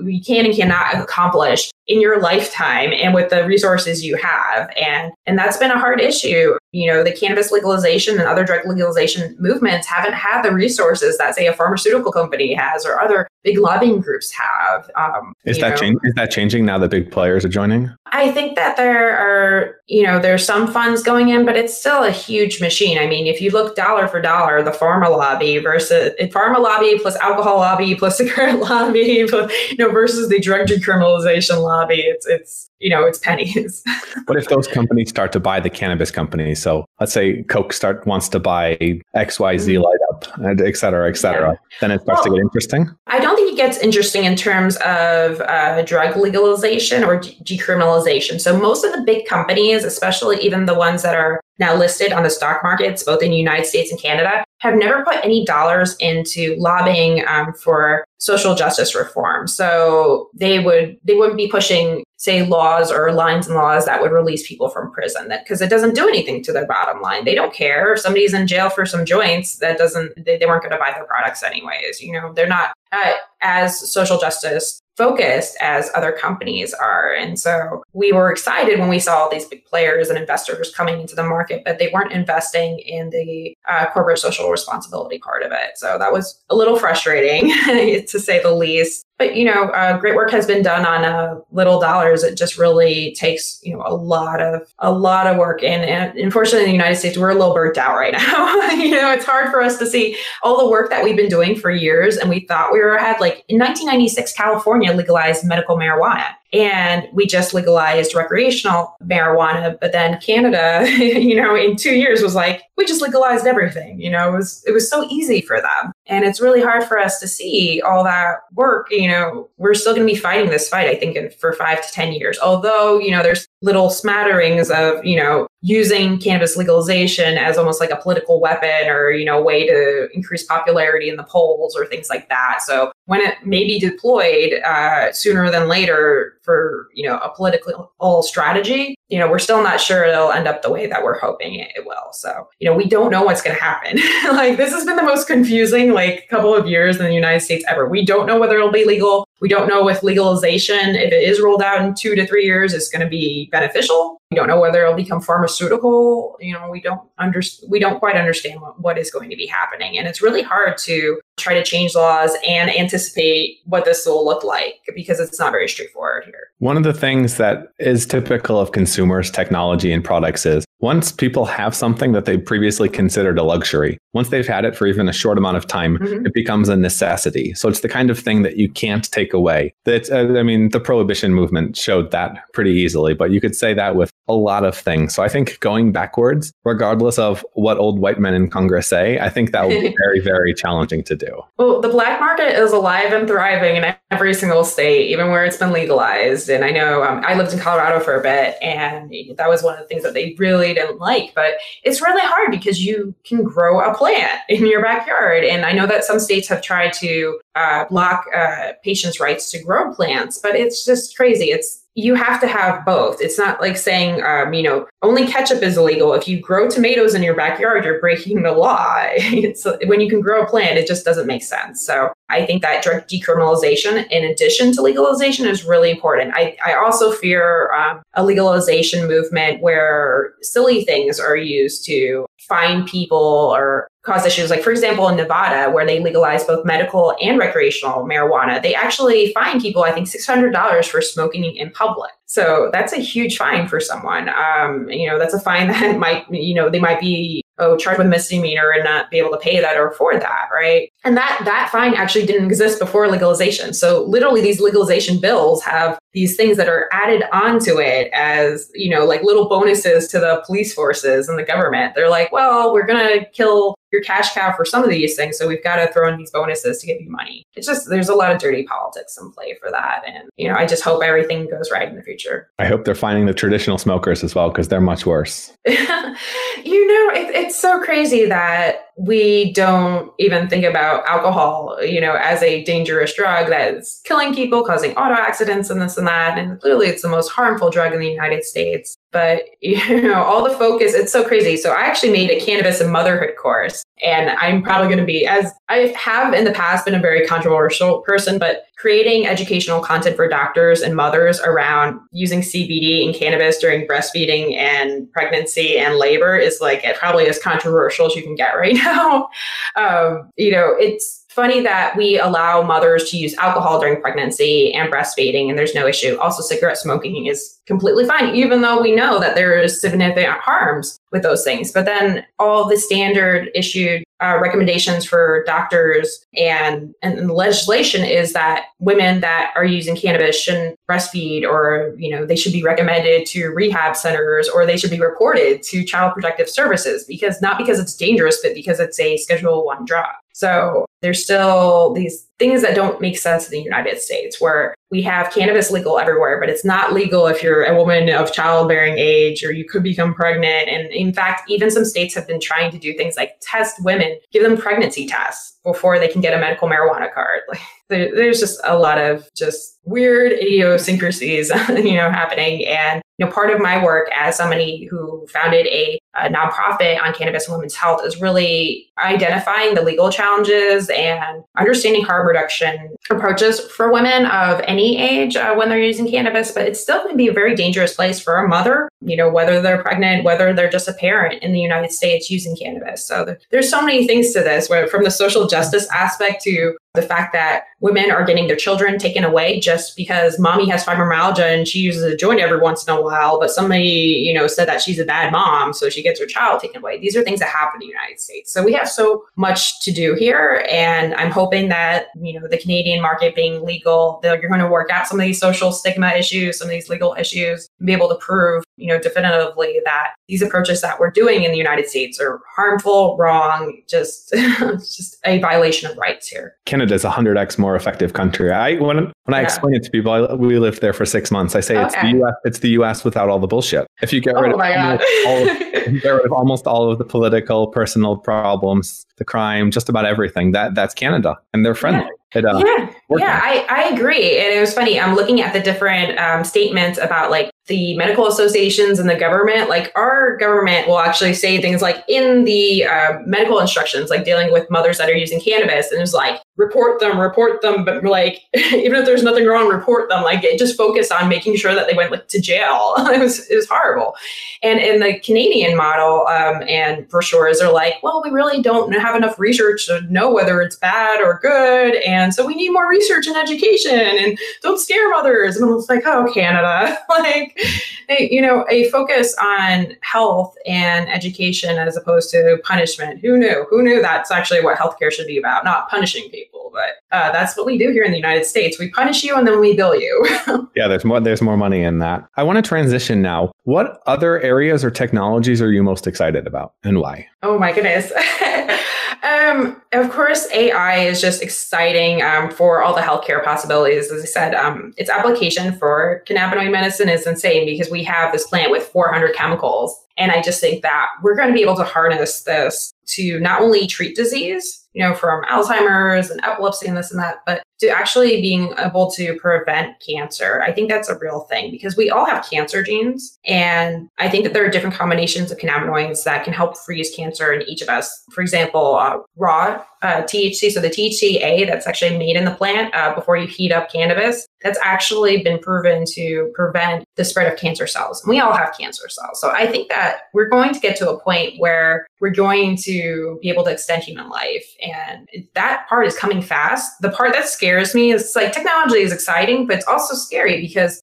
you 0.02 0.22
can 0.22 0.46
and 0.46 0.54
cannot 0.54 0.96
accomplish 0.96 1.72
in 1.88 2.02
your 2.02 2.20
lifetime 2.20 2.92
and 2.94 3.14
with 3.14 3.30
the 3.30 3.46
resources 3.48 4.04
you 4.04 4.18
have. 4.18 4.70
And 4.78 5.14
and 5.26 5.40
that's 5.40 5.58
been 5.58 5.72
a 5.72 5.80
hard 5.80 6.02
issue. 6.02 6.58
You 6.74 6.92
know 6.92 7.04
the 7.04 7.14
cannabis 7.14 7.52
legalization 7.52 8.20
and 8.20 8.28
other 8.28 8.44
drug 8.44 8.68
legalization 8.68 9.36
movements 9.40 9.88
haven't 9.88 10.14
had 10.14 10.42
the 10.42 10.52
resources 10.52 11.18
that 11.18 11.36
say 11.36 11.48
a 11.48 11.54
pharmaceutical 11.54 12.12
company 12.12 12.54
has 12.54 12.86
or 12.86 13.00
other 13.00 13.28
big 13.44 13.58
lobbying 13.58 14.02
groups 14.02 14.32
have 14.32 14.92
um, 14.96 15.32
is 15.46 15.60
that 15.60 15.82
is 15.82 16.14
that 16.16 16.30
changing 16.30 16.66
now 16.66 16.78
that 16.78 16.92
big 16.92 17.10
players 17.10 17.46
are 17.46 17.50
joining? 17.50 17.90
I 18.08 18.32
think 18.32 18.58
that 18.58 18.76
there 18.76 19.18
are 19.18 19.78
you 19.88 20.04
know 20.04 20.20
there's 20.20 20.46
some 20.46 20.68
funds 20.68 21.02
going 21.02 21.30
in 21.30 21.46
but 21.46 21.56
it's 21.56 21.76
still 21.76 22.04
a 22.04 22.12
huge 22.12 22.60
machine. 22.60 22.98
I 22.98 23.08
mean 23.08 23.26
if 23.26 23.40
you 23.40 23.52
look 23.52 23.78
dollar 23.78 24.10
for 24.10 24.20
dollar 24.20 24.62
the 24.62 24.72
pharma 24.72 25.10
lobby 25.10 25.60
versus 25.68 26.14
pharma 26.34 26.60
lobby 26.60 26.98
plus 27.00 27.16
alcohol 27.18 27.58
lobby 27.58 27.96
plus 27.96 28.18
cigarette 28.22 28.60
lobby 28.60 29.00
you 29.00 29.78
know 29.78 29.92
versus 29.92 30.30
the 30.30 30.40
drug 30.40 30.68
decriminalization 30.68 31.62
lobby. 31.62 32.00
It's 32.00 32.26
it's 32.26 32.70
you 32.80 32.90
know 32.90 33.04
it's 33.04 33.20
pennies. 33.20 33.84
What 34.26 34.38
if 34.38 34.50
those 34.50 34.68
companies 34.68 35.10
start 35.10 35.32
to 35.34 35.40
buy 35.40 35.60
the 35.60 35.70
cannabis 35.70 36.12
companies 36.12 36.62
so 36.62 36.86
let's 37.00 37.14
say 37.14 37.44
coke 37.44 37.72
start 37.72 38.06
wants 38.06 38.28
to 38.30 38.40
buy 38.40 38.76
xyz 38.80 39.04
mm-hmm. 39.16 39.82
light 39.82 40.00
up 40.12 40.26
and 40.40 40.60
et 40.62 40.76
cetera 40.76 41.10
et 41.10 41.18
cetera. 41.18 41.52
Yeah. 41.52 41.78
then 41.82 41.92
it 41.92 42.02
starts 42.02 42.20
well, 42.20 42.36
to 42.36 42.38
get 42.38 42.42
interesting? 42.42 42.90
I 43.08 43.20
don't 43.20 43.36
think 43.36 43.54
it 43.54 43.56
gets 43.56 43.78
interesting 43.78 44.26
in 44.26 44.36
terms 44.36 44.76
of 44.78 45.40
uh, 45.42 45.82
drug 45.84 46.18
legalization 46.18 47.04
or 47.04 47.20
de- 47.20 47.36
decriminalization. 47.44 48.42
So 48.42 48.60
most 48.60 48.84
of 48.84 48.92
the 48.92 49.02
big 49.02 49.26
companies 49.26 49.84
especially 49.84 50.38
even 50.42 50.66
the 50.66 50.76
ones 50.76 51.04
that 51.04 51.16
are 51.16 51.40
now 51.60 51.76
listed 51.76 52.12
on 52.12 52.24
the 52.24 52.30
stock 52.30 52.62
markets 52.64 53.04
both 53.04 53.22
in 53.22 53.32
the 53.32 53.38
united 53.38 53.66
states 53.66 53.92
and 53.92 54.02
canada 54.02 54.44
have 54.60 54.76
never 54.76 55.04
put 55.04 55.24
any 55.24 55.46
dollars 55.46 55.96
into 55.98 56.56
lobbying 56.58 57.24
um, 57.28 57.54
for 57.54 58.06
social 58.18 58.56
justice 58.56 58.96
reform. 58.96 59.48
So 59.48 60.30
they 60.34 60.60
would 60.60 60.98
they 61.04 61.14
wouldn't 61.14 61.38
be 61.38 61.48
pushing 61.48 62.04
say 62.20 62.44
laws 62.44 62.92
or 62.92 63.12
lines 63.12 63.46
and 63.46 63.56
laws 63.56 63.86
that 63.86 64.02
would 64.02 64.12
release 64.12 64.48
people 64.48 64.70
from 64.70 64.92
prison 64.92 65.28
that 65.28 65.44
because 65.44 65.62
it 65.62 65.70
doesn't 65.70 65.94
do 65.94 66.08
anything 66.08 66.44
to 66.44 66.52
their 66.52 66.66
bottom 66.66 67.00
line. 67.00 67.26
They 67.26 67.36
don't 67.36 67.54
care 67.54 67.94
if 67.94 68.00
somebody's 68.00 68.34
in 68.34 68.48
jail 68.48 68.70
for 68.70 68.88
some 68.88 69.06
joints 69.06 69.58
that 69.58 69.78
doesn't 69.78 70.14
they, 70.26 70.38
they 70.38 70.48
weren't 70.48 70.64
going 70.64 70.72
to 70.72 70.80
buy 70.80 70.92
their 70.92 71.06
products 71.06 71.44
anyways. 71.44 72.02
You 72.02 72.14
know, 72.14 72.34
they're 72.34 72.48
not 72.48 72.74
uh, 72.92 73.14
as 73.42 73.92
social 73.92 74.18
justice 74.18 74.82
focused 74.96 75.56
as 75.62 75.92
other 75.94 76.12
companies 76.12 76.74
are. 76.74 77.14
And 77.14 77.40
so 77.40 77.84
we 77.98 78.12
were 78.12 78.32
excited 78.32 78.80
when 78.80 78.90
we 78.90 79.00
saw 79.00 79.18
all 79.18 79.30
these 79.30 79.46
big 79.46 79.66
players 79.66 80.10
and 80.10 80.20
investors 80.20 80.72
coming 80.76 81.02
into 81.02 81.16
the 81.16 81.24
market, 81.24 81.64
but 81.66 81.80
they 81.80 81.90
weren't 81.92 82.12
investing 82.12 82.78
in 82.80 83.10
the 83.10 83.56
uh, 83.68 83.88
corporate 83.88 84.20
social 84.20 84.52
responsibility 84.52 85.18
part 85.18 85.42
of 85.42 85.52
it. 85.52 85.78
So 85.78 85.98
that 85.98 86.14
was 86.14 86.40
a 86.52 86.56
little 86.56 86.78
frustrating 86.78 87.50
to 88.06 88.20
say 88.20 88.40
the 88.42 88.54
least. 88.54 89.04
But 89.18 89.36
you 89.36 89.46
know 89.46 89.70
uh, 89.70 89.98
great 89.98 90.16
work 90.16 90.30
has 90.30 90.46
been 90.46 90.62
done 90.62 90.86
on 90.86 91.04
uh, 91.04 91.40
little 91.52 91.80
dollars. 91.80 92.22
It 92.22 92.38
just 92.38 92.56
really 92.56 93.16
takes 93.16 93.60
you 93.64 93.74
know 93.74 93.82
a 93.84 93.96
lot 93.96 94.44
of 94.44 94.62
a 94.78 94.92
lot 94.92 95.26
of 95.26 95.38
work. 95.38 95.64
And, 95.64 95.84
and 95.84 96.16
unfortunately 96.20 96.66
in 96.66 96.70
the 96.70 96.78
united 96.78 96.98
states 96.98 97.18
we're 97.18 97.32
a 97.32 97.34
little 97.34 97.56
burnt 97.56 97.80
out 97.80 97.98
right 97.98 98.14
now. 98.14 98.70
You 98.74 98.92
know 98.92 99.12
it's 99.12 99.26
hard 99.26 99.50
for 99.50 99.60
us 99.60 99.80
to 99.80 99.88
see 99.88 100.16
all 100.44 100.64
the 100.64 100.70
work 100.70 100.92
that 100.92 101.04
we've 101.04 101.18
been 101.18 101.30
doing 101.30 101.56
for 101.56 101.72
years 101.72 102.18
and 102.18 102.30
we 102.30 102.42
thought 102.42 102.72
we 102.72 102.80
were 102.80 102.94
ahead 102.94 103.20
like 103.20 103.44
in 103.48 103.58
1996 103.58 104.34
california 104.34 104.94
legalized 104.94 105.44
medical 105.44 105.78
marijuana 105.78 106.28
And 106.54 107.08
we 107.12 107.26
just 107.26 107.54
legalized 107.54 108.16
recreational 108.16 108.96
marijuana, 109.04 109.78
but 109.80 109.92
then 109.92 110.20
Canada, 110.22 110.90
you 110.98 111.36
know, 111.36 111.56
in 111.56 111.76
two 111.76 111.96
years 111.96 112.22
was 112.22 112.36
like, 112.36 112.64
we 112.78 112.86
just 112.86 113.02
legalized 113.02 113.46
everything. 113.46 114.00
You 114.00 114.10
know, 114.12 114.30
it 114.30 114.38
was 114.38 114.64
it 114.66 114.72
was 114.72 114.90
so 114.90 115.08
easy 115.10 115.42
for 115.42 115.60
them. 115.60 115.92
And 116.06 116.24
it's 116.24 116.40
really 116.40 116.62
hard 116.62 116.84
for 116.84 116.98
us 116.98 117.20
to 117.20 117.28
see 117.28 117.82
all 117.82 118.04
that 118.04 118.38
work. 118.54 118.88
You 118.92 119.10
know, 119.10 119.50
we're 119.58 119.74
still 119.74 119.94
going 119.94 120.08
to 120.08 120.14
be 120.14 120.20
fighting 120.20 120.50
this 120.50 120.70
fight, 120.70 120.88
I 120.88 120.96
think, 120.96 121.34
for 121.34 121.54
five 121.54 121.86
to 121.86 121.92
10 121.92 122.14
years. 122.14 122.38
Although, 122.40 123.00
you 123.00 123.12
know, 123.12 123.24
there's 123.24 123.48
little 123.62 123.90
smatterings 123.90 124.70
of, 124.70 125.04
you 125.04 125.18
know, 125.18 125.48
using 125.62 126.20
cannabis 126.20 126.56
legalization 126.56 127.38
as 127.38 127.58
almost 127.58 127.82
like 127.82 127.90
a 127.90 127.98
political 127.98 128.40
weapon 128.40 128.88
or, 128.88 129.10
you 129.10 129.26
know, 129.26 129.42
way 129.42 129.66
to 129.66 130.08
increase 130.14 130.44
popularity 130.44 131.10
in 131.10 131.16
the 131.16 131.24
polls 131.24 131.76
or 131.76 131.86
things 131.86 132.10
like 132.10 132.30
that. 132.30 132.60
So 132.62 132.92
when 133.06 133.22
it 133.22 133.36
may 133.44 133.66
be 133.66 133.80
deployed 133.80 134.62
uh, 134.64 135.12
sooner 135.12 135.50
than 135.50 135.68
later 135.68 136.40
for, 136.44 136.88
you 136.94 137.08
know, 137.08 137.18
a 137.18 137.34
political 137.36 138.22
strategy, 138.22 138.96
you 139.10 139.18
know, 139.18 139.30
we're 139.30 139.40
still 139.40 139.64
not 139.64 139.82
sure 139.82 140.06
it'll 140.06 140.32
end 140.32 140.48
up 140.48 140.62
the 140.62 140.72
way 140.72 140.86
that 140.86 141.04
we're 141.04 141.20
hoping 141.20 141.56
it, 141.56 141.72
it 141.76 141.86
will. 141.86 142.14
So, 142.14 142.48
you 142.60 142.70
know, 142.70 142.76
we 142.76 142.86
don't 142.88 143.10
know 143.10 143.24
what's 143.24 143.42
going 143.42 143.56
to 143.56 143.62
happen. 143.62 143.98
like 144.36 144.58
this 144.58 144.72
has 144.72 144.86
been 144.86 144.96
the 144.98 145.04
most 145.04 145.28
confusing 145.28 145.94
like 145.94 146.28
couple 146.30 146.54
of 146.54 146.68
years 146.68 146.98
in 146.98 147.06
the 147.06 147.14
United 147.14 147.42
States 147.42 147.66
ever. 147.68 147.88
We 147.88 148.06
don't 148.06 148.28
know 148.28 148.40
whether 148.40 148.58
it'll 148.58 148.72
be 148.72 148.86
legal. 148.86 149.27
We 149.40 149.50
don't 149.50 149.68
know 149.68 149.88
if 149.88 150.02
legalization, 150.02 150.96
if 150.96 151.12
it 151.12 151.24
is 151.24 151.40
rolled 151.40 151.62
out 151.62 151.82
in 151.82 151.94
two 151.94 152.16
to 152.16 152.26
three 152.26 152.46
years, 152.46 152.74
is 152.74 152.90
going 152.90 153.02
to 153.02 153.08
be 153.08 153.50
beneficial. 153.52 154.22
We 154.32 154.36
don't 154.36 154.48
know 154.48 154.60
whether 154.60 154.84
it'll 154.84 154.94
become 154.94 155.22
pharmaceutical. 155.22 156.38
You 156.42 156.54
know, 156.54 156.70
we 156.70 156.82
don't 156.82 157.02
under, 157.18 157.42
we 157.70 157.80
don't 157.80 158.00
quite 158.00 158.16
understand 158.16 158.62
what, 158.62 158.80
what 158.82 158.98
is 158.98 159.10
going 159.10 159.30
to 159.30 159.38
be 159.38 159.46
happening. 159.46 159.98
And 159.98 160.08
it's 160.08 160.22
really 160.22 160.42
hard 160.42 160.78
to 160.80 161.22
try 161.38 161.54
to 161.54 161.64
change 161.64 161.96
laws 161.96 162.36
and 162.46 162.70
anticipate 162.70 163.60
what 163.66 163.86
this 163.86 164.06
will 164.06 164.26
look 164.26 164.44
like 164.44 164.76
because 164.96 165.20
it's 165.20 165.40
not 165.40 165.52
very 165.52 165.70
straightforward 165.70 166.26
here. 166.26 166.52
One 166.60 166.76
of 166.76 166.84
the 166.84 166.94
things 166.94 167.38
that 167.38 167.68
is 167.80 168.06
typical 168.06 168.60
of 168.60 168.72
consumers, 168.72 169.32
technology, 169.32 169.94
and 169.94 170.04
products 170.04 170.46
is 170.46 170.66
once 170.80 171.12
people 171.12 171.46
have 171.46 171.74
something 171.74 172.12
that 172.12 172.26
they 172.26 172.38
previously 172.38 172.90
considered 172.90 173.40
a 173.40 173.44
luxury, 173.44 173.98
once 174.14 174.30
they've 174.30 174.48
had 174.48 174.66
it 174.66 174.76
for 174.76 174.88
even 174.88 175.08
a 175.08 175.14
short 175.14 175.38
amount 175.38 175.58
of 175.58 175.66
time, 175.68 175.98
mm-hmm. 175.98 176.26
it 176.26 176.34
becomes 176.34 176.70
a 176.70 176.76
necessity. 176.76 177.54
So 177.54 177.70
it's 177.70 177.80
the 177.80 177.90
kind 177.90 178.10
of 178.10 178.20
thing 178.20 178.44
that 178.44 178.58
you 178.58 178.70
can't 178.70 179.10
take 179.12 179.34
away. 179.34 179.74
That 179.86 180.10
uh, 180.12 180.38
I 180.38 180.44
mean, 180.44 180.70
the 180.70 180.80
prohibition 180.80 181.34
movement 181.34 181.78
showed 181.78 182.12
that 182.12 182.44
pretty 182.54 182.72
easily, 182.72 183.14
but 183.14 183.32
you 183.32 183.42
could 183.42 183.56
say 183.56 183.74
that 183.74 183.96
with 183.96 184.12
a 184.28 184.34
lot 184.34 184.66
of 184.66 184.78
things. 184.78 185.16
So 185.16 185.24
I 185.24 185.30
think 185.30 185.60
going 185.60 185.92
backwards, 185.92 186.54
regardless 186.66 187.18
of 187.18 187.46
what 187.54 187.78
old 187.78 188.00
white 188.00 188.20
men 188.20 188.34
in 188.34 188.50
Congress 188.50 188.88
say, 188.88 189.20
I 189.20 189.30
think 189.30 189.52
that 189.52 189.68
will 189.68 189.82
be 189.82 189.96
very, 190.04 190.20
very 190.20 190.54
challenging 190.54 191.04
to 191.04 191.16
do. 191.16 191.42
Well, 191.58 191.82
the 191.82 191.90
black 191.90 192.20
market 192.20 192.58
is 192.60 192.72
alive 192.72 193.14
and 193.14 193.28
thriving 193.28 193.78
in 193.78 193.96
every 194.12 194.34
single 194.34 194.64
state, 194.64 195.10
even 195.10 195.30
where 195.30 195.46
it's 195.46 195.58
been 195.58 195.72
legalized. 195.72 196.50
And 196.50 196.64
I 196.64 196.72
know 196.72 197.04
um, 197.04 197.24
I 197.26 197.36
lived 197.36 197.54
in 197.54 197.60
Colorado 197.60 198.00
for 198.00 198.20
a 198.20 198.22
bit, 198.22 198.58
and 198.62 199.14
that 199.38 199.50
was 199.50 199.64
one 199.64 199.76
of 199.76 199.80
the 199.80 199.88
things 199.88 200.04
that 200.04 200.14
they 200.14 200.36
really 200.38 200.74
didn't 200.74 201.00
like. 201.00 201.34
But 201.34 201.56
it's 201.84 202.02
really 202.02 202.22
hard 202.24 202.52
because 202.52 202.84
you 202.84 203.16
can 203.24 203.44
grow 203.44 203.80
a 203.80 203.94
plant 203.96 204.40
in 204.50 204.66
your 204.68 204.82
backyard. 204.82 205.44
And 205.44 205.66
I 205.66 205.72
know 205.72 205.88
that 205.88 206.04
some 206.04 206.20
states 206.20 206.48
have 206.48 206.62
tried 206.62 206.94
to 206.94 207.40
uh, 207.56 207.86
block 207.86 208.26
uh, 208.36 208.74
patients' 208.84 209.20
rights 209.20 209.52
to 209.52 209.64
grow 209.64 209.94
plants, 209.94 210.40
but 210.40 210.56
it's 210.56 210.86
just 210.86 211.16
crazy. 211.16 211.46
It's 211.46 211.84
you 211.98 212.14
have 212.14 212.40
to 212.40 212.48
have 212.48 212.86
both. 212.86 213.20
It's 213.20 213.40
not 213.40 213.60
like 213.60 213.76
saying, 213.76 214.24
um, 214.24 214.54
you 214.54 214.62
know, 214.62 214.88
only 215.02 215.26
ketchup 215.26 215.64
is 215.64 215.78
illegal. 215.78 216.14
If 216.14 216.28
you 216.28 216.40
grow 216.40 216.70
tomatoes 216.70 217.16
in 217.16 217.24
your 217.24 217.36
backyard, 217.36 217.84
you're 217.84 218.00
breaking 218.00 218.44
the 218.44 218.52
law. 218.52 218.98
it's 219.02 219.66
when 219.88 220.00
you 220.00 220.08
can 220.08 220.22
grow 220.22 220.44
a 220.44 220.48
plant, 220.48 220.78
it 220.78 220.88
just 220.88 221.04
doesn't 221.04 221.26
make 221.26 221.42
sense. 221.42 221.84
So 221.84 222.14
I 222.30 222.46
think 222.46 222.62
that 222.62 222.84
drug 222.84 223.08
decriminalization, 223.08 224.08
in 224.12 224.26
addition 224.26 224.74
to 224.74 224.84
legalization, 224.84 225.48
is 225.48 225.66
really 225.66 225.90
important. 225.90 226.36
I, 226.36 226.56
I 226.64 226.76
also 226.76 227.12
fear 227.12 227.74
um, 227.74 228.04
a 228.14 228.24
legalization 228.24 229.08
movement 229.08 229.64
where 229.64 230.36
silly 230.44 230.86
things 230.86 231.20
are 231.20 231.36
used 231.36 231.84
to 231.86 232.28
fine 232.48 232.86
people 232.86 233.18
or 233.18 233.88
cause 234.08 234.26
issues. 234.26 234.50
Like, 234.50 234.64
for 234.64 234.72
example, 234.72 235.08
in 235.10 235.18
Nevada, 235.18 235.72
where 235.72 235.86
they 235.86 236.00
legalize 236.00 236.46
both 236.46 236.66
medical 236.66 237.16
and 237.22 237.38
recreational 237.38 238.06
marijuana, 238.06 238.62
they 238.62 238.74
actually 238.74 239.34
fine 239.34 239.62
people, 239.62 239.84
I 239.84 239.92
think, 239.92 240.08
$600 240.08 240.90
for 240.90 241.02
smoking 241.02 241.44
in 241.44 241.70
public. 241.72 242.12
So 242.26 242.70
that's 242.72 242.94
a 242.94 242.98
huge 242.98 243.38
fine 243.38 243.68
for 243.68 243.80
someone. 243.80 244.30
Um, 244.30 244.90
you 244.90 245.08
know, 245.08 245.20
that's 245.20 245.34
a 245.34 245.40
fine 245.40 245.68
that 245.72 245.98
might, 246.00 246.26
you 246.32 246.56
know, 246.56 246.70
they 246.70 246.80
might 246.80 247.00
be 247.00 247.44
oh 247.60 247.76
charged 247.76 247.98
with 247.98 248.08
misdemeanor 248.08 248.72
and 248.72 248.84
not 248.84 249.10
be 249.10 249.18
able 249.18 249.32
to 249.32 249.38
pay 249.38 249.60
that 249.60 249.78
or 249.78 249.88
afford 249.88 250.22
that, 250.22 250.48
right? 250.54 250.92
And 251.04 251.18
that 251.18 251.42
that 251.46 251.70
fine 251.72 251.94
actually 251.96 252.26
didn't 252.26 252.46
exist 252.46 252.80
before 252.80 253.08
legalization. 253.08 253.74
So 253.74 254.04
literally, 254.04 254.42
these 254.42 254.60
legalization 254.60 255.20
bills 255.20 255.64
have 255.64 255.98
these 256.14 256.36
things 256.36 256.58
that 256.58 256.68
are 256.68 256.90
added 256.92 257.24
onto 257.32 257.80
it 257.80 258.12
as 258.14 258.70
you 258.76 258.90
know, 258.90 259.06
like 259.06 259.24
little 259.24 259.48
bonuses 259.50 260.08
to 260.10 260.20
the 260.20 260.44
police 260.46 260.74
forces 260.74 261.30
and 261.30 261.40
the 261.40 261.44
government. 261.44 261.96
They're 261.96 262.10
like, 262.10 262.32
well, 262.32 262.74
we're 262.74 262.86
gonna 262.86 263.26
kill 263.34 263.76
your 263.98 264.04
cash 264.04 264.34
cow 264.34 264.56
for 264.56 264.66
some 264.66 264.84
of 264.84 264.90
these 264.90 265.16
things. 265.16 265.38
So 265.38 265.48
we've 265.48 265.64
got 265.64 265.78
to 265.78 265.92
throw 265.92 266.08
in 266.12 266.18
these 266.18 266.32
bonuses 266.32 266.80
to 266.80 266.88
give 266.88 267.02
you 267.02 267.10
money. 267.10 267.44
It's 267.56 267.66
just 267.66 267.90
there's 267.90 268.10
a 268.10 268.16
lot 268.16 268.32
of 268.32 268.40
dirty 268.40 268.64
politics 268.64 269.18
in 269.20 269.32
play 269.32 269.58
for 269.60 269.72
that. 269.72 270.04
And 270.08 270.30
you 270.38 270.48
know, 270.48 270.56
I 270.56 270.66
just 270.66 270.84
hope 270.84 271.04
everything 271.04 271.50
goes 271.50 271.72
right 271.72 271.88
in 271.88 271.96
the 271.96 272.04
future. 272.04 272.50
I 272.60 272.66
hope 272.66 272.86
they're 272.86 272.96
finding 272.96 273.26
the 273.26 273.34
traditional 273.34 273.78
smokers 273.78 274.24
as 274.24 274.36
well, 274.36 274.50
because 274.50 274.68
they're 274.68 274.82
much 274.82 275.06
worse. 275.06 275.52
you 275.68 275.76
know, 275.76 277.20
it, 277.20 277.36
it's 277.36 277.60
so 277.60 277.82
crazy 277.84 278.26
that 278.26 278.87
we 278.98 279.54
don't 279.54 280.12
even 280.18 280.50
think 280.50 280.66
about 280.66 281.08
alcohol, 281.08 281.78
you 281.84 282.02
know, 282.02 282.16
as 282.16 282.42
a 282.42 282.64
dangerous 282.64 283.14
drug 283.14 283.48
that's 283.48 284.02
killing 284.02 284.34
people, 284.34 284.64
causing 284.64 284.96
auto 284.96 285.14
accidents 285.14 285.70
and 285.70 285.80
this 285.80 285.98
and 285.98 286.08
that. 286.08 286.40
And 286.40 286.60
clearly 286.60 286.88
it's 286.88 287.04
the 287.04 287.08
most 287.08 287.30
harmful 287.30 287.70
drug 287.70 287.94
in 287.94 288.00
the 288.00 288.10
United 288.10 288.44
States. 288.44 288.98
But, 289.12 289.44
you 289.62 290.02
know, 290.02 290.24
all 290.24 290.44
the 290.44 290.56
focus, 290.56 290.96
it's 290.96 291.12
so 291.12 291.24
crazy. 291.24 291.58
So 291.58 291.72
I 291.72 291.82
actually 291.82 292.12
made 292.12 292.32
a 292.32 292.40
cannabis 292.44 292.82
and 292.82 292.92
motherhood 292.92 293.36
course. 293.40 293.84
And 294.04 294.32
I'm 294.32 294.64
probably 294.64 294.88
going 294.88 295.00
to 295.00 295.06
be, 295.06 295.28
as 295.28 295.52
I 295.70 295.94
have 295.96 296.34
in 296.34 296.44
the 296.44 296.52
past 296.52 296.86
been 296.86 296.96
a 296.96 297.00
very 297.00 297.26
controversial 297.28 298.02
person, 298.02 298.40
but 298.40 298.64
creating 298.78 299.26
educational 299.26 299.82
content 299.82 300.16
for 300.16 300.28
doctors 300.28 300.82
and 300.82 300.96
mothers 300.96 301.42
around 301.42 302.00
using 302.12 302.42
CBD 302.42 303.06
and 303.06 303.16
cannabis 303.16 303.58
during 303.58 303.88
breastfeeding 303.88 304.56
and 304.56 305.12
pregnancy 305.12 305.78
and 305.78 305.96
labor 305.96 306.38
is 306.38 306.60
like 306.62 306.86
probably 306.96 307.28
as 307.28 307.40
controversial 307.40 308.06
as 308.06 308.16
you 308.16 308.22
can 308.22 308.36
get 308.36 308.52
right 308.58 308.76
now. 308.76 309.30
Um, 309.76 310.30
you 310.38 310.52
know, 310.52 310.76
it's 310.80 311.26
funny 311.30 311.62
that 311.62 311.96
we 311.96 312.20
allow 312.20 312.64
mothers 312.64 313.12
to 313.12 313.18
use 313.18 313.36
alcohol 313.36 313.80
during 313.80 314.02
pregnancy 314.02 314.74
and 314.74 314.92
breastfeeding, 314.92 315.50
and 315.50 315.58
there's 315.58 315.76
no 315.76 315.86
issue. 315.86 316.18
Also, 316.18 316.42
cigarette 316.42 316.80
smoking 316.80 317.28
is 317.28 317.60
completely 317.68 318.06
fine, 318.06 318.34
even 318.36 318.62
though 318.62 318.82
we 318.82 318.96
know 318.96 319.20
that 319.20 319.36
there 319.36 319.60
is 319.60 319.80
significant 319.80 320.40
harms 320.40 321.00
with 321.12 321.22
those 321.22 321.44
things. 321.44 321.72
But 321.72 321.86
then 321.86 322.26
all 322.40 322.68
the 322.68 322.78
standard 322.78 323.50
issued 323.54 324.04
uh, 324.22 324.38
recommendations 324.42 325.06
for 325.06 325.44
doctors. 325.46 326.26
And, 326.36 326.94
and 327.02 327.32
legislation 327.32 328.04
is 328.04 328.34
that 328.34 328.66
women 328.80 329.22
that 329.22 329.52
are 329.56 329.66
using 329.66 329.96
cannabis 329.96 330.40
shouldn't 330.40 330.78
breastfeed 330.90 331.44
or 331.44 331.94
you 331.98 332.10
know 332.10 332.26
they 332.26 332.36
should 332.36 332.54
be 332.54 332.64
recommended 332.64 333.26
to 333.28 333.50
rehab 333.50 333.96
centers 333.96 334.48
or 334.48 334.66
they 334.66 334.78
should 334.78 334.90
be 334.90 335.00
reported 335.00 335.62
to 335.64 335.84
child 335.84 336.14
protective 336.14 336.50
services 336.50 337.04
because 337.04 337.42
not 337.42 337.58
because 337.58 337.80
it's 337.80 337.96
dangerous 337.96 338.40
but 338.42 338.54
because 338.54 338.80
it's 338.80 339.00
a 339.00 339.18
schedule 339.18 339.66
one 339.66 339.84
drug 339.84 340.06
so 340.38 340.86
there's 341.02 341.24
still 341.24 341.94
these 341.94 342.28
things 342.38 342.62
that 342.62 342.76
don't 342.76 343.02
make 343.02 343.18
sense 343.18 343.46
in 343.46 343.52
the 343.52 343.60
United 343.60 344.00
States 344.00 344.40
where 344.40 344.76
we 344.92 345.02
have 345.02 345.34
cannabis 345.34 345.72
legal 345.72 345.98
everywhere, 345.98 346.40
but 346.40 346.48
it's 346.48 346.64
not 346.64 346.94
legal 346.94 347.26
if 347.26 347.42
you're 347.42 347.64
a 347.64 347.76
woman 347.76 348.08
of 348.12 348.32
childbearing 348.32 349.00
age 349.00 349.44
or 349.44 349.52
you 349.52 349.66
could 349.68 349.82
become 349.82 350.14
pregnant. 350.14 350.70
And 350.70 350.92
in 350.92 351.12
fact, 351.12 351.50
even 351.50 351.72
some 351.72 351.86
states 351.86 352.14
have 352.14 352.28
been 352.28 352.40
trying 352.40 352.70
to 352.70 352.78
do 352.78 352.94
things 352.94 353.18
like 353.18 353.32
test 353.42 353.84
women, 353.84 354.16
give 354.32 354.44
them 354.44 354.58
pregnancy 354.58 355.08
tests 355.08 355.57
before 355.68 356.00
they 356.00 356.08
can 356.08 356.22
get 356.22 356.34
a 356.34 356.38
medical 356.38 356.70
marijuana 356.70 357.14
card. 357.14 357.42
Like 357.50 357.60
there's 357.90 358.40
just 358.40 358.60
a 358.64 358.78
lot 358.78 358.98
of 358.98 359.30
just 359.36 359.78
weird 359.84 360.32
idiosyncrasies, 360.32 361.50
you 361.70 361.96
know, 361.96 362.10
happening. 362.10 362.66
And 362.66 363.02
you 363.18 363.26
know, 363.26 363.32
part 363.32 363.50
of 363.50 363.60
my 363.60 363.84
work 363.84 364.10
as 364.16 364.36
somebody 364.36 364.86
who 364.86 365.26
founded 365.28 365.66
a, 365.68 366.00
a, 366.16 366.30
nonprofit 366.30 367.02
on 367.02 367.14
cannabis 367.16 367.48
and 367.48 367.56
women's 367.56 367.74
health 367.74 368.06
is 368.06 368.22
really 368.22 368.92
identifying 369.00 369.74
the 369.74 369.82
legal 369.82 370.12
challenges 370.12 370.90
and 370.92 371.44
understanding 371.58 372.04
harm 372.04 372.28
reduction 372.28 372.96
approaches 373.10 373.60
for 373.60 373.92
women 373.92 374.28
of 374.28 374.62
any 374.66 375.00
age 375.00 375.36
uh, 375.36 375.56
when 375.56 375.68
they're 375.68 375.82
using 375.82 376.08
cannabis. 376.08 376.52
But 376.52 376.68
it's 376.68 376.80
still 376.80 377.00
going 377.00 377.14
to 377.14 377.18
be 377.18 377.28
a 377.28 377.34
very 377.34 377.56
dangerous 377.56 377.96
place 377.96 378.20
for 378.20 378.38
a 378.38 378.48
mother, 378.48 378.88
you 379.02 379.18
know, 379.18 379.32
whether 379.32 379.64
they're 379.64 379.82
pregnant, 379.82 380.24
whether 380.24 380.54
they're 380.54 380.70
just 380.70 380.88
a 380.88 380.94
parent 380.94 381.42
in 381.42 381.54
the 381.54 381.60
United 381.60 381.92
States 381.92 382.30
using 382.30 382.56
cannabis. 382.56 383.04
So 383.04 383.36
there's 383.50 383.70
so 383.70 383.82
many 383.82 384.06
things 384.06 384.32
to 384.34 384.42
this, 384.42 384.70
where 384.70 384.86
from 384.86 385.04
the 385.04 385.12
social 385.12 385.48
justice 385.58 385.88
aspect 385.92 386.44
to 386.44 386.78
the 386.98 387.02
fact 387.02 387.32
that 387.34 387.64
women 387.80 388.12
are 388.12 388.26
getting 388.26 388.48
their 388.48 388.56
children 388.56 388.98
taken 388.98 389.24
away 389.24 389.60
just 389.60 389.96
because 389.96 390.40
mommy 390.40 390.68
has 390.70 390.84
fibromyalgia 390.84 391.46
and 391.58 391.68
she 391.68 391.80
uses 391.80 392.04
a 392.04 392.16
joint 392.16 392.42
every 392.42 392.60
once 392.60 392.86
in 392.86 392.94
a 392.94 393.02
while, 393.02 393.40
but 393.40 393.52
somebody, 393.52 394.24
you 394.26 394.34
know, 394.34 394.48
said 394.48 394.68
that 394.68 394.82
she's 394.82 395.00
a 395.00 395.06
bad 395.06 395.32
mom, 395.32 395.74
so 395.74 395.90
she 395.90 396.04
gets 396.04 396.20
her 396.20 396.26
child 396.26 396.60
taken 396.60 396.82
away. 396.82 397.00
These 397.00 397.16
are 397.16 397.24
things 397.24 397.40
that 397.40 397.50
happen 397.50 397.82
in 397.82 397.88
the 397.88 397.94
United 397.94 398.20
States. 398.20 398.52
So 398.52 398.64
we 398.64 398.74
have 398.74 398.90
so 398.90 399.24
much 399.36 399.80
to 399.84 399.92
do 399.92 400.16
here. 400.16 400.66
And 400.70 401.14
I'm 401.16 401.32
hoping 401.32 401.70
that, 401.70 402.08
you 402.20 402.40
know, 402.40 402.48
the 402.48 402.58
Canadian 402.58 403.02
market 403.02 403.36
being 403.36 403.64
legal, 403.64 404.20
that 404.24 404.42
you're 404.42 404.50
going 404.50 404.62
to 404.62 404.68
work 404.68 404.90
out 404.90 405.08
some 405.08 405.20
of 405.20 405.26
these 405.26 405.40
social 405.40 405.72
stigma 405.72 406.14
issues, 406.14 406.58
some 406.58 406.68
of 406.68 406.72
these 406.72 406.90
legal 406.90 407.16
issues, 407.18 407.68
and 407.80 407.88
be 407.88 407.94
able 407.94 408.10
to 408.10 408.16
prove, 408.16 408.64
you 408.76 408.88
know, 408.88 409.00
definitively 409.00 409.80
that 409.86 410.16
these 410.28 410.42
approaches 410.42 410.82
that 410.82 411.00
we're 411.00 411.12
doing 411.12 411.44
in 411.44 411.52
the 411.52 411.58
United 411.58 411.88
States 411.88 412.20
are 412.20 412.42
harmful, 412.56 413.16
wrong, 413.18 413.82
just, 413.88 414.32
just 414.58 415.18
a 415.26 415.40
violation 415.40 415.90
of 415.90 415.98
rights 415.98 416.28
here. 416.28 416.57
Canada's 416.68 417.04
a 417.04 417.10
hundred 417.10 417.38
X 417.38 417.58
more 417.58 417.76
effective 417.76 418.14
country. 418.14 418.52
I 418.52 418.76
when 418.76 418.98
when 418.98 419.34
I 419.34 419.40
yeah. 419.40 419.44
explain 419.44 419.76
it 419.76 419.84
to 419.84 419.90
people, 419.90 420.12
I, 420.12 420.34
we 420.34 420.60
lived 420.60 420.82
there 420.82 420.94
for 420.94 421.06
six 421.06 421.32
months. 421.32 421.56
I 421.56 421.62
say 421.62 421.78
okay. 421.78 421.86
it's 421.86 421.96
the 421.96 422.10
U.S. 422.18 422.34
It's 422.44 422.60
the 422.60 422.70
U.S. 422.70 423.04
without 423.04 423.30
all 423.30 423.40
the 423.40 423.48
bullshit. 423.48 423.88
If 424.02 424.14
you 424.14 424.22
get 424.22 424.36
rid, 424.36 424.54
oh 424.54 424.60
of, 424.60 424.62
almost 424.62 425.08
all 425.26 425.50
of, 425.50 425.60
get 426.02 426.10
rid 426.10 426.26
of 426.26 426.32
almost 426.32 426.68
all 426.68 426.92
of 426.92 426.98
the 427.00 427.06
political, 427.06 427.68
personal 427.68 428.18
problems, 428.18 429.06
the 429.18 429.26
crime, 429.26 429.72
just 429.72 429.90
about 429.90 430.06
everything, 430.06 430.52
that 430.52 430.76
that's 430.76 430.94
Canada, 430.94 431.38
and 431.54 431.66
they're 431.66 431.76
friendly. 431.76 432.02
Yeah. 432.02 432.12
It, 432.36 432.46
uh, 432.46 432.58
yeah, 432.58 432.94
yeah, 433.18 433.40
I, 433.42 433.66
I 433.70 433.84
agree. 433.96 434.38
And 434.38 434.54
it 434.54 434.60
was 434.60 434.74
funny. 434.74 435.00
I'm 435.00 435.16
looking 435.16 435.40
at 435.40 435.54
the 435.54 435.62
different 435.62 436.20
um, 436.20 436.44
statements 436.44 437.00
about 437.00 437.32
like 437.32 437.50
the 437.68 437.96
medical 437.96 438.28
associations 438.28 438.98
and 438.98 439.10
the 439.10 439.16
government. 439.16 439.70
Like 439.70 439.92
our 439.96 440.38
government 440.38 440.88
will 440.88 441.00
actually 441.00 441.34
say 441.34 441.62
things 441.62 441.82
like 441.82 442.04
in 442.08 442.46
the 442.46 442.86
uh, 442.86 443.20
medical 443.26 443.60
instructions, 443.60 444.10
like 444.10 444.26
dealing 444.26 444.52
with 444.52 444.70
mothers 444.70 444.98
that 444.98 445.10
are 445.10 445.16
using 445.16 445.40
cannabis, 445.40 445.92
and 445.92 446.02
it's 446.02 446.14
like 446.14 446.42
report 446.56 447.00
them, 447.00 447.20
report 447.20 447.62
them, 447.62 447.86
but 447.86 448.04
like 448.04 448.42
even 448.56 448.96
if 448.96 449.06
there's 449.06 449.24
nothing 449.24 449.46
wrong, 449.46 449.68
report 449.68 450.10
them. 450.10 450.24
Like 450.24 450.44
it 450.44 450.58
just 450.58 450.78
focused 450.78 451.12
on 451.12 451.30
making 451.30 451.58
sure 451.58 451.76
that 451.76 451.88
they 451.88 451.96
went 451.96 452.12
like 452.12 452.28
to 452.30 452.42
jail. 452.42 452.96
it 452.98 453.20
was 453.20 453.50
it 453.50 453.56
was 453.56 453.68
horrible. 453.68 454.16
And 454.64 454.80
in 454.80 455.00
the 455.02 455.20
Canadian 455.20 455.78
model, 455.78 456.26
um, 456.28 456.64
and 456.68 457.10
for 457.12 457.22
sure, 457.22 457.48
is 457.48 457.60
they're 457.60 457.72
like, 457.72 457.96
well, 458.02 458.22
we 458.24 458.32
really 458.32 458.62
don't 458.62 458.92
have 458.94 459.16
enough 459.16 459.38
research 459.38 459.86
to 459.88 460.02
know 460.10 460.32
whether 460.32 460.62
it's 460.62 460.78
bad 460.78 461.22
or 461.22 461.40
good, 461.42 461.96
and 462.04 462.34
so 462.34 462.46
we 462.46 462.56
need 462.56 462.70
more 462.70 462.90
research 462.90 463.28
and 463.28 463.36
education, 463.36 463.94
and 463.94 464.40
don't 464.64 464.80
scare 464.80 465.10
mothers. 465.12 465.58
And 465.58 465.66
I 465.66 465.74
was 465.74 465.90
like, 465.90 466.04
oh, 466.06 466.32
Canada, 466.34 466.98
like 467.10 467.57
you 468.10 468.42
know, 468.42 468.66
a 468.70 468.90
focus 468.90 469.36
on 469.42 469.96
health 470.02 470.56
and 470.66 471.10
education 471.10 471.78
as 471.78 471.98
opposed 471.98 472.30
to 472.32 472.60
punishment. 472.64 473.20
Who 473.22 473.38
knew? 473.38 473.66
Who 473.70 473.84
knew 473.84 474.02
that's 474.02 474.32
actually 474.32 474.62
what 474.62 474.78
healthcare 474.78 475.12
should 475.12 475.28
be 475.28 475.38
about, 475.38 475.66
not 475.66 475.90
punishing 475.90 476.30
people 476.30 476.58
but 476.78 477.16
uh, 477.16 477.32
that's 477.32 477.58
what 477.58 477.66
we 477.66 477.78
do 477.78 477.92
here 477.92 478.04
in 478.04 478.12
the 478.12 478.18
United 478.18 478.46
States. 478.46 478.78
We 478.80 478.92
punish 478.92 479.24
you 479.24 479.36
and 479.36 479.48
then 479.48 479.60
we 479.60 479.76
bill 479.76 479.96
you. 479.96 480.28
yeah, 480.76 480.88
there's 480.88 481.04
more. 481.04 481.20
There's 481.20 481.42
more 481.42 481.58
money 481.58 481.82
in 481.82 482.00
that. 482.00 482.28
I 482.38 482.44
want 482.44 482.58
to 482.58 482.62
transition 482.62 483.22
now. 483.22 483.52
What 483.64 484.00
other 484.06 484.40
areas 484.42 484.84
or 484.84 484.92
technologies 484.92 485.62
are 485.62 485.72
you 485.72 485.84
most 485.84 486.06
excited 486.08 486.46
about, 486.46 486.74
and 486.84 487.00
why? 487.00 487.28
Oh 487.42 487.58
my 487.58 487.72
goodness. 487.72 488.12
Um, 489.24 489.82
of 489.94 490.10
course, 490.12 490.48
AI 490.52 491.00
is 491.00 491.22
just 491.22 491.42
exciting 491.42 492.22
um, 492.22 492.52
for 492.52 492.82
all 492.82 492.94
the 492.94 493.02
healthcare 493.02 493.44
possibilities. 493.44 494.12
As 494.12 494.22
I 494.22 494.26
said, 494.26 494.56
um, 494.56 494.94
its 494.98 495.10
application 495.10 495.78
for 495.78 496.24
cannabinoid 496.28 496.72
medicine 496.72 497.10
is 497.10 497.28
insane 497.28 497.66
because 497.66 497.90
we 497.90 498.04
have 498.04 498.32
this 498.32 498.48
plant 498.48 498.72
with 498.72 498.88
400 498.88 499.36
chemicals. 499.36 499.98
And 500.18 500.32
I 500.32 500.42
just 500.42 500.60
think 500.60 500.82
that 500.82 501.08
we're 501.22 501.36
going 501.36 501.50
to 501.50 501.54
be 501.54 501.62
able 501.62 501.76
to 501.76 501.84
harness 501.84 502.42
this 502.44 502.92
to 503.08 503.40
not 503.40 503.62
only 503.62 503.88
treat 503.88 504.16
disease, 504.16 504.88
you 504.94 505.04
know, 505.04 505.14
from 505.14 505.44
Alzheimer's 505.46 506.30
and 506.30 506.44
epilepsy 506.44 506.88
and 506.88 506.98
this 506.98 507.12
and 507.12 507.20
that, 507.20 507.38
but 507.46 507.64
to 507.80 507.88
actually 507.88 508.42
being 508.42 508.74
able 508.78 509.12
to 509.12 509.36
prevent 509.36 510.00
cancer. 510.00 510.62
I 510.62 510.72
think 510.72 510.90
that's 510.90 511.10
a 511.10 511.18
real 511.18 511.42
thing 511.42 511.72
because 511.72 511.96
we 511.96 512.10
all 512.10 512.26
have 512.26 512.48
cancer 512.50 512.84
genes. 512.84 513.38
And 513.46 514.10
I 514.18 514.30
think 514.30 514.44
that 514.46 514.54
there 514.54 514.66
are 514.66 514.70
different 514.70 514.96
combinations 514.96 515.52
of 515.52 515.58
cannabinoids 515.58 516.24
that 516.24 516.44
can 516.44 516.54
help 516.54 516.78
freeze 516.78 517.14
cancer 517.16 517.54
in 517.54 517.62
each 517.64 517.82
of 517.82 517.90
us. 517.90 518.24
For 518.32 518.42
example, 518.42 518.96
uh, 518.96 519.20
raw 519.36 519.84
uh, 520.08 520.24
THC, 520.24 520.72
so 520.72 520.80
the 520.80 520.90
THCA 520.90 521.68
that's 521.68 521.86
actually 521.86 522.18
made 522.18 522.38
in 522.38 522.46
the 522.46 522.52
plant 522.52 522.96
uh, 522.96 523.14
before 523.14 523.36
you 523.36 523.46
heat 523.46 523.74
up 523.74 523.92
cannabis, 523.92 524.48
that's 524.62 524.80
actually 524.82 525.44
been 525.44 525.60
proven 525.60 526.06
to 526.06 526.50
prevent 526.56 527.04
the 527.16 527.26
spread 527.26 527.52
of 527.52 527.60
cancer 527.60 527.86
cells. 527.88 528.24
And 528.24 528.30
we 528.30 528.40
all 528.40 528.54
have 528.54 528.74
cancer 528.80 529.10
cells. 529.10 529.42
So 529.42 529.52
I 529.52 529.68
think 529.68 529.90
that 529.90 530.22
we're 530.34 530.48
going 530.48 530.74
to 530.74 530.80
get 530.80 530.96
to 530.98 531.10
a 531.10 531.20
point 531.20 531.60
where 531.60 532.08
we're 532.22 532.30
going 532.30 532.78
to 532.84 533.38
be 533.42 533.50
able 533.50 533.66
to 533.66 533.72
extend 533.72 534.04
human 534.04 534.30
life. 534.30 534.66
And 534.82 535.28
that 535.56 535.86
part 535.90 536.08
is 536.08 536.18
coming 536.18 536.42
fast. 536.42 537.02
The 537.02 537.10
part 537.10 537.34
that 537.34 537.50
scares 537.50 537.94
me 537.94 538.12
is 538.12 538.32
like 538.34 538.54
technology 538.54 539.02
is 539.02 539.12
exciting, 539.12 539.68
but 539.68 539.78
it's 539.78 539.88
also 539.88 540.16
scary 540.16 540.62
because 540.62 541.02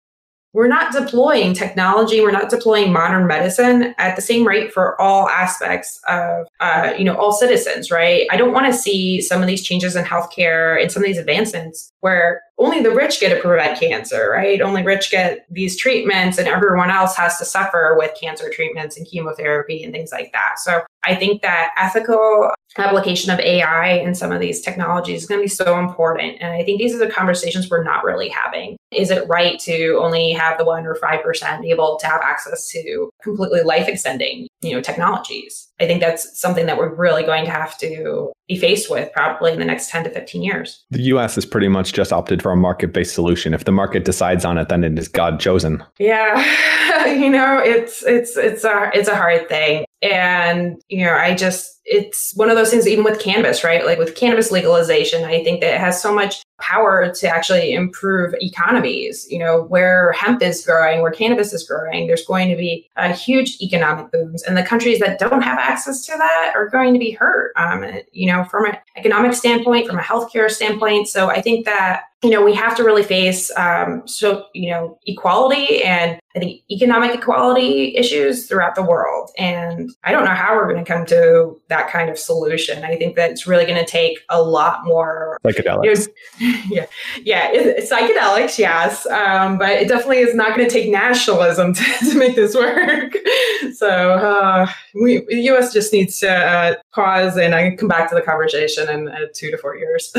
we're 0.55 0.69
not 0.69 0.93
deploying 0.93 1.53
technology. 1.53 2.21
We're 2.21 2.31
not 2.31 2.49
deploying 2.49 2.93
modern 2.93 3.27
medicine 3.27 3.93
at 3.99 4.15
the 4.15 4.23
same 4.23 4.47
rate 4.47 4.73
for 4.73 4.99
all 5.01 5.29
aspects 5.29 6.01
of 6.09 6.47
uh, 6.61 6.95
you 6.97 7.05
know 7.05 7.17
all 7.17 7.33
citizens 7.33 7.91
right? 7.91 8.27
I 8.31 8.37
don't 8.37 8.53
want 8.53 8.67
to 8.67 8.73
see 8.73 9.21
some 9.21 9.43
of 9.43 9.49
these 9.49 9.63
changes 9.63 9.97
in 9.97 10.05
healthcare 10.05 10.81
and 10.81 10.91
some 10.91 11.03
of 11.03 11.07
these 11.07 11.19
advancements 11.19 11.93
where 12.01 12.41
only 12.57 12.81
the 12.81 12.93
rich 12.93 13.19
get 13.19 13.35
to 13.35 13.41
prevent 13.41 13.81
cancer 13.81 14.31
right? 14.31 14.61
Only 14.61 14.85
rich 14.85 15.11
get 15.11 15.45
these 15.51 15.77
treatments 15.77 16.39
and 16.39 16.47
everyone 16.47 16.91
else 16.91 17.17
has 17.17 17.37
to 17.39 17.45
suffer 17.45 17.97
with 17.99 18.17
cancer 18.19 18.49
treatments 18.49 18.97
and 18.97 19.07
chemotherapy 19.09 19.83
and 19.83 19.93
things 19.93 20.13
like 20.13 20.33
that. 20.33 20.59
So 20.59 20.83
i 21.07 21.15
think 21.15 21.43
that 21.43 21.71
ethical 21.77 22.51
application 22.79 23.31
of 23.31 23.39
ai 23.39 23.89
and 23.89 24.17
some 24.17 24.33
of 24.33 24.41
these 24.41 24.61
technologies 24.61 25.23
is 25.23 25.29
going 25.29 25.41
to 25.41 25.45
be 25.45 25.49
so 25.49 25.81
important. 25.81 26.37
And 26.41 26.53
i 26.53 26.63
think 26.63 26.79
these 26.79 26.95
are 26.95 26.99
the 26.99 27.11
conversations 27.11 27.69
we're 27.69 27.83
not 27.83 28.05
really 28.05 28.29
having 28.29 28.77
is 28.95 29.11
it 29.11 29.29
right 29.29 29.59
to 29.61 29.99
only 30.03 30.33
have 30.33 30.59
the 30.59 30.65
one 30.65 30.87
or 30.87 30.95
5% 30.95 31.61
be 31.61 31.71
able 31.71 31.99
to 31.99 32.07
have 32.07 32.21
access 32.23 32.69
to 32.71 33.11
completely 33.23 33.63
life 33.63 33.89
extending, 33.89 34.49
you 34.61 34.73
know, 34.73 34.81
technologies? 34.81 35.69
I 35.81 35.87
think 35.87 36.01
that's 36.01 36.39
something 36.39 36.67
that 36.67 36.79
we're 36.79 36.95
really 36.95 37.25
going 37.25 37.45
to 37.45 37.51
have 37.51 37.77
to 37.79 38.33
be 38.47 38.57
faced 38.57 38.91
with 38.91 39.13
probably 39.13 39.53
in 39.53 39.59
the 39.59 39.65
next 39.65 39.91
10 39.91 40.05
to 40.05 40.11
15 40.11 40.43
years. 40.43 40.85
The 40.91 41.03
US 41.03 41.35
has 41.35 41.45
pretty 41.45 41.69
much 41.69 41.93
just 41.93 42.13
opted 42.13 42.43
for 42.43 42.53
a 42.53 42.57
market 42.57 42.93
based 42.93 43.15
solution. 43.15 43.55
If 43.55 43.65
the 43.65 43.73
market 43.73 44.05
decides 44.05 44.45
on 44.45 44.59
it, 44.59 44.69
then 44.69 44.85
it 44.85 44.99
is 44.99 45.09
God 45.09 45.41
chosen. 45.41 45.83
Yeah. 45.99 47.07
you 47.07 47.31
know, 47.31 47.59
it's 47.59 48.05
it's 48.05 48.37
it's 48.37 48.65
a 48.65 48.91
it's 48.95 49.09
a 49.09 49.17
hard 49.17 49.49
thing. 49.49 49.85
And, 50.05 50.83
you 50.89 51.05
know, 51.05 51.15
I 51.15 51.35
just 51.35 51.81
it's 51.87 52.35
one 52.35 52.49
of 52.49 52.57
those 52.57 52.71
things 52.71 52.89
even 52.89 53.05
with 53.05 53.21
cannabis, 53.21 53.63
right? 53.63 53.85
Like 53.85 53.99
with 53.99 54.15
cannabis 54.15 54.51
legalization, 54.51 55.25
I 55.25 55.45
think 55.45 55.61
that 55.61 55.75
it 55.75 55.81
has 55.81 56.01
so 56.01 56.15
much 56.15 56.43
power 56.59 57.13
to 57.13 57.29
actually 57.29 57.75
improve 57.75 58.35
economies. 58.41 59.27
You 59.31 59.39
know, 59.39 59.65
where 59.65 60.13
hemp 60.13 60.43
is 60.43 60.65
growing, 60.65 61.03
where 61.03 61.11
cannabis 61.11 61.53
is 61.53 61.67
growing, 61.67 62.07
there's 62.07 62.25
going 62.25 62.49
to 62.51 62.57
be 62.57 62.89
a 62.97 63.13
huge 63.13 63.59
economic 63.61 64.13
booms. 64.13 64.43
And 64.43 64.57
the 64.57 64.63
countries 64.63 64.99
that 65.01 65.19
don't 65.19 65.43
have 65.43 65.59
access 65.59 66.05
to 66.07 66.13
that 66.17 66.53
are 66.55 66.69
going 66.69 66.93
to 66.95 66.99
be 66.99 67.11
hurt, 67.11 67.53
um, 67.57 67.85
you 68.13 68.27
know, 68.27 68.45
from 68.45 68.67
an 68.67 68.77
economic 68.97 69.35
standpoint, 69.35 69.87
from 69.87 69.99
a 69.99 70.03
healthcare 70.03 70.51
standpoint. 70.51 71.09
So 71.09 71.29
I 71.29 71.41
think 71.41 71.67
that 71.67 72.05
you 72.23 72.31
know, 72.31 72.43
we 72.43 72.55
have 72.55 72.75
to 72.79 72.85
really 72.85 73.03
face 73.03 73.51
um, 73.59 74.03
so 74.07 74.47
you 74.55 74.71
know 74.71 74.99
equality 75.07 75.83
and 75.85 76.19
I 76.35 76.41
think 76.41 76.63
economic 76.71 77.15
equality 77.15 77.97
issues 77.97 78.47
throughout 78.47 78.75
the 78.75 78.83
world. 78.83 79.31
And 79.39 79.91
I 80.05 80.13
don't 80.13 80.25
know 80.25 80.35
how 80.35 80.55
we're 80.55 80.73
going 80.73 80.85
to 80.85 80.91
come 80.91 81.07
to 81.07 81.61
that 81.69 81.91
kind 81.91 82.09
of 82.11 82.19
solution. 82.19 82.85
I 82.85 82.97
think 82.97 83.17
that 83.17 83.31
it's 83.31 83.47
really 83.47 83.67
going 83.67 83.83
to 83.83 83.91
take 83.91 84.19
a 84.31 84.43
lot 84.43 84.85
more 84.85 85.39
psychedelics. 85.45 86.09
yeah, 86.69 86.87
yeah, 87.23 87.51
it, 87.53 87.89
psychedelics, 87.89 88.59
yes, 88.59 89.07
um, 89.07 89.59
but 89.59 89.71
it 89.71 89.89
definitely 89.89 90.19
is 90.19 90.35
not 90.35 90.57
going 90.57 90.69
to 90.69 90.73
take 90.73 90.91
nationalism 90.91 91.75
to, 91.75 91.85
to, 92.11 92.19
make 92.19 92.37
this 92.37 92.55
work. 92.55 93.17
so 93.75 94.15
uh, 94.15 94.67
we, 94.95 95.25
the 95.29 95.41
U.S. 95.43 95.73
just 95.73 95.93
needs 95.93 96.19
to 96.21 96.31
uh, 96.31 96.75
pause 96.95 97.37
and 97.37 97.55
I 97.55 97.69
can 97.69 97.77
come 97.77 97.89
back 97.89 98.09
to 98.11 98.15
the 98.15 98.23
conversation 98.23 98.89
in 98.89 99.09
uh, 99.09 99.27
two 99.35 99.51
to 99.51 99.59
four 99.59 99.77
years. 99.77 100.13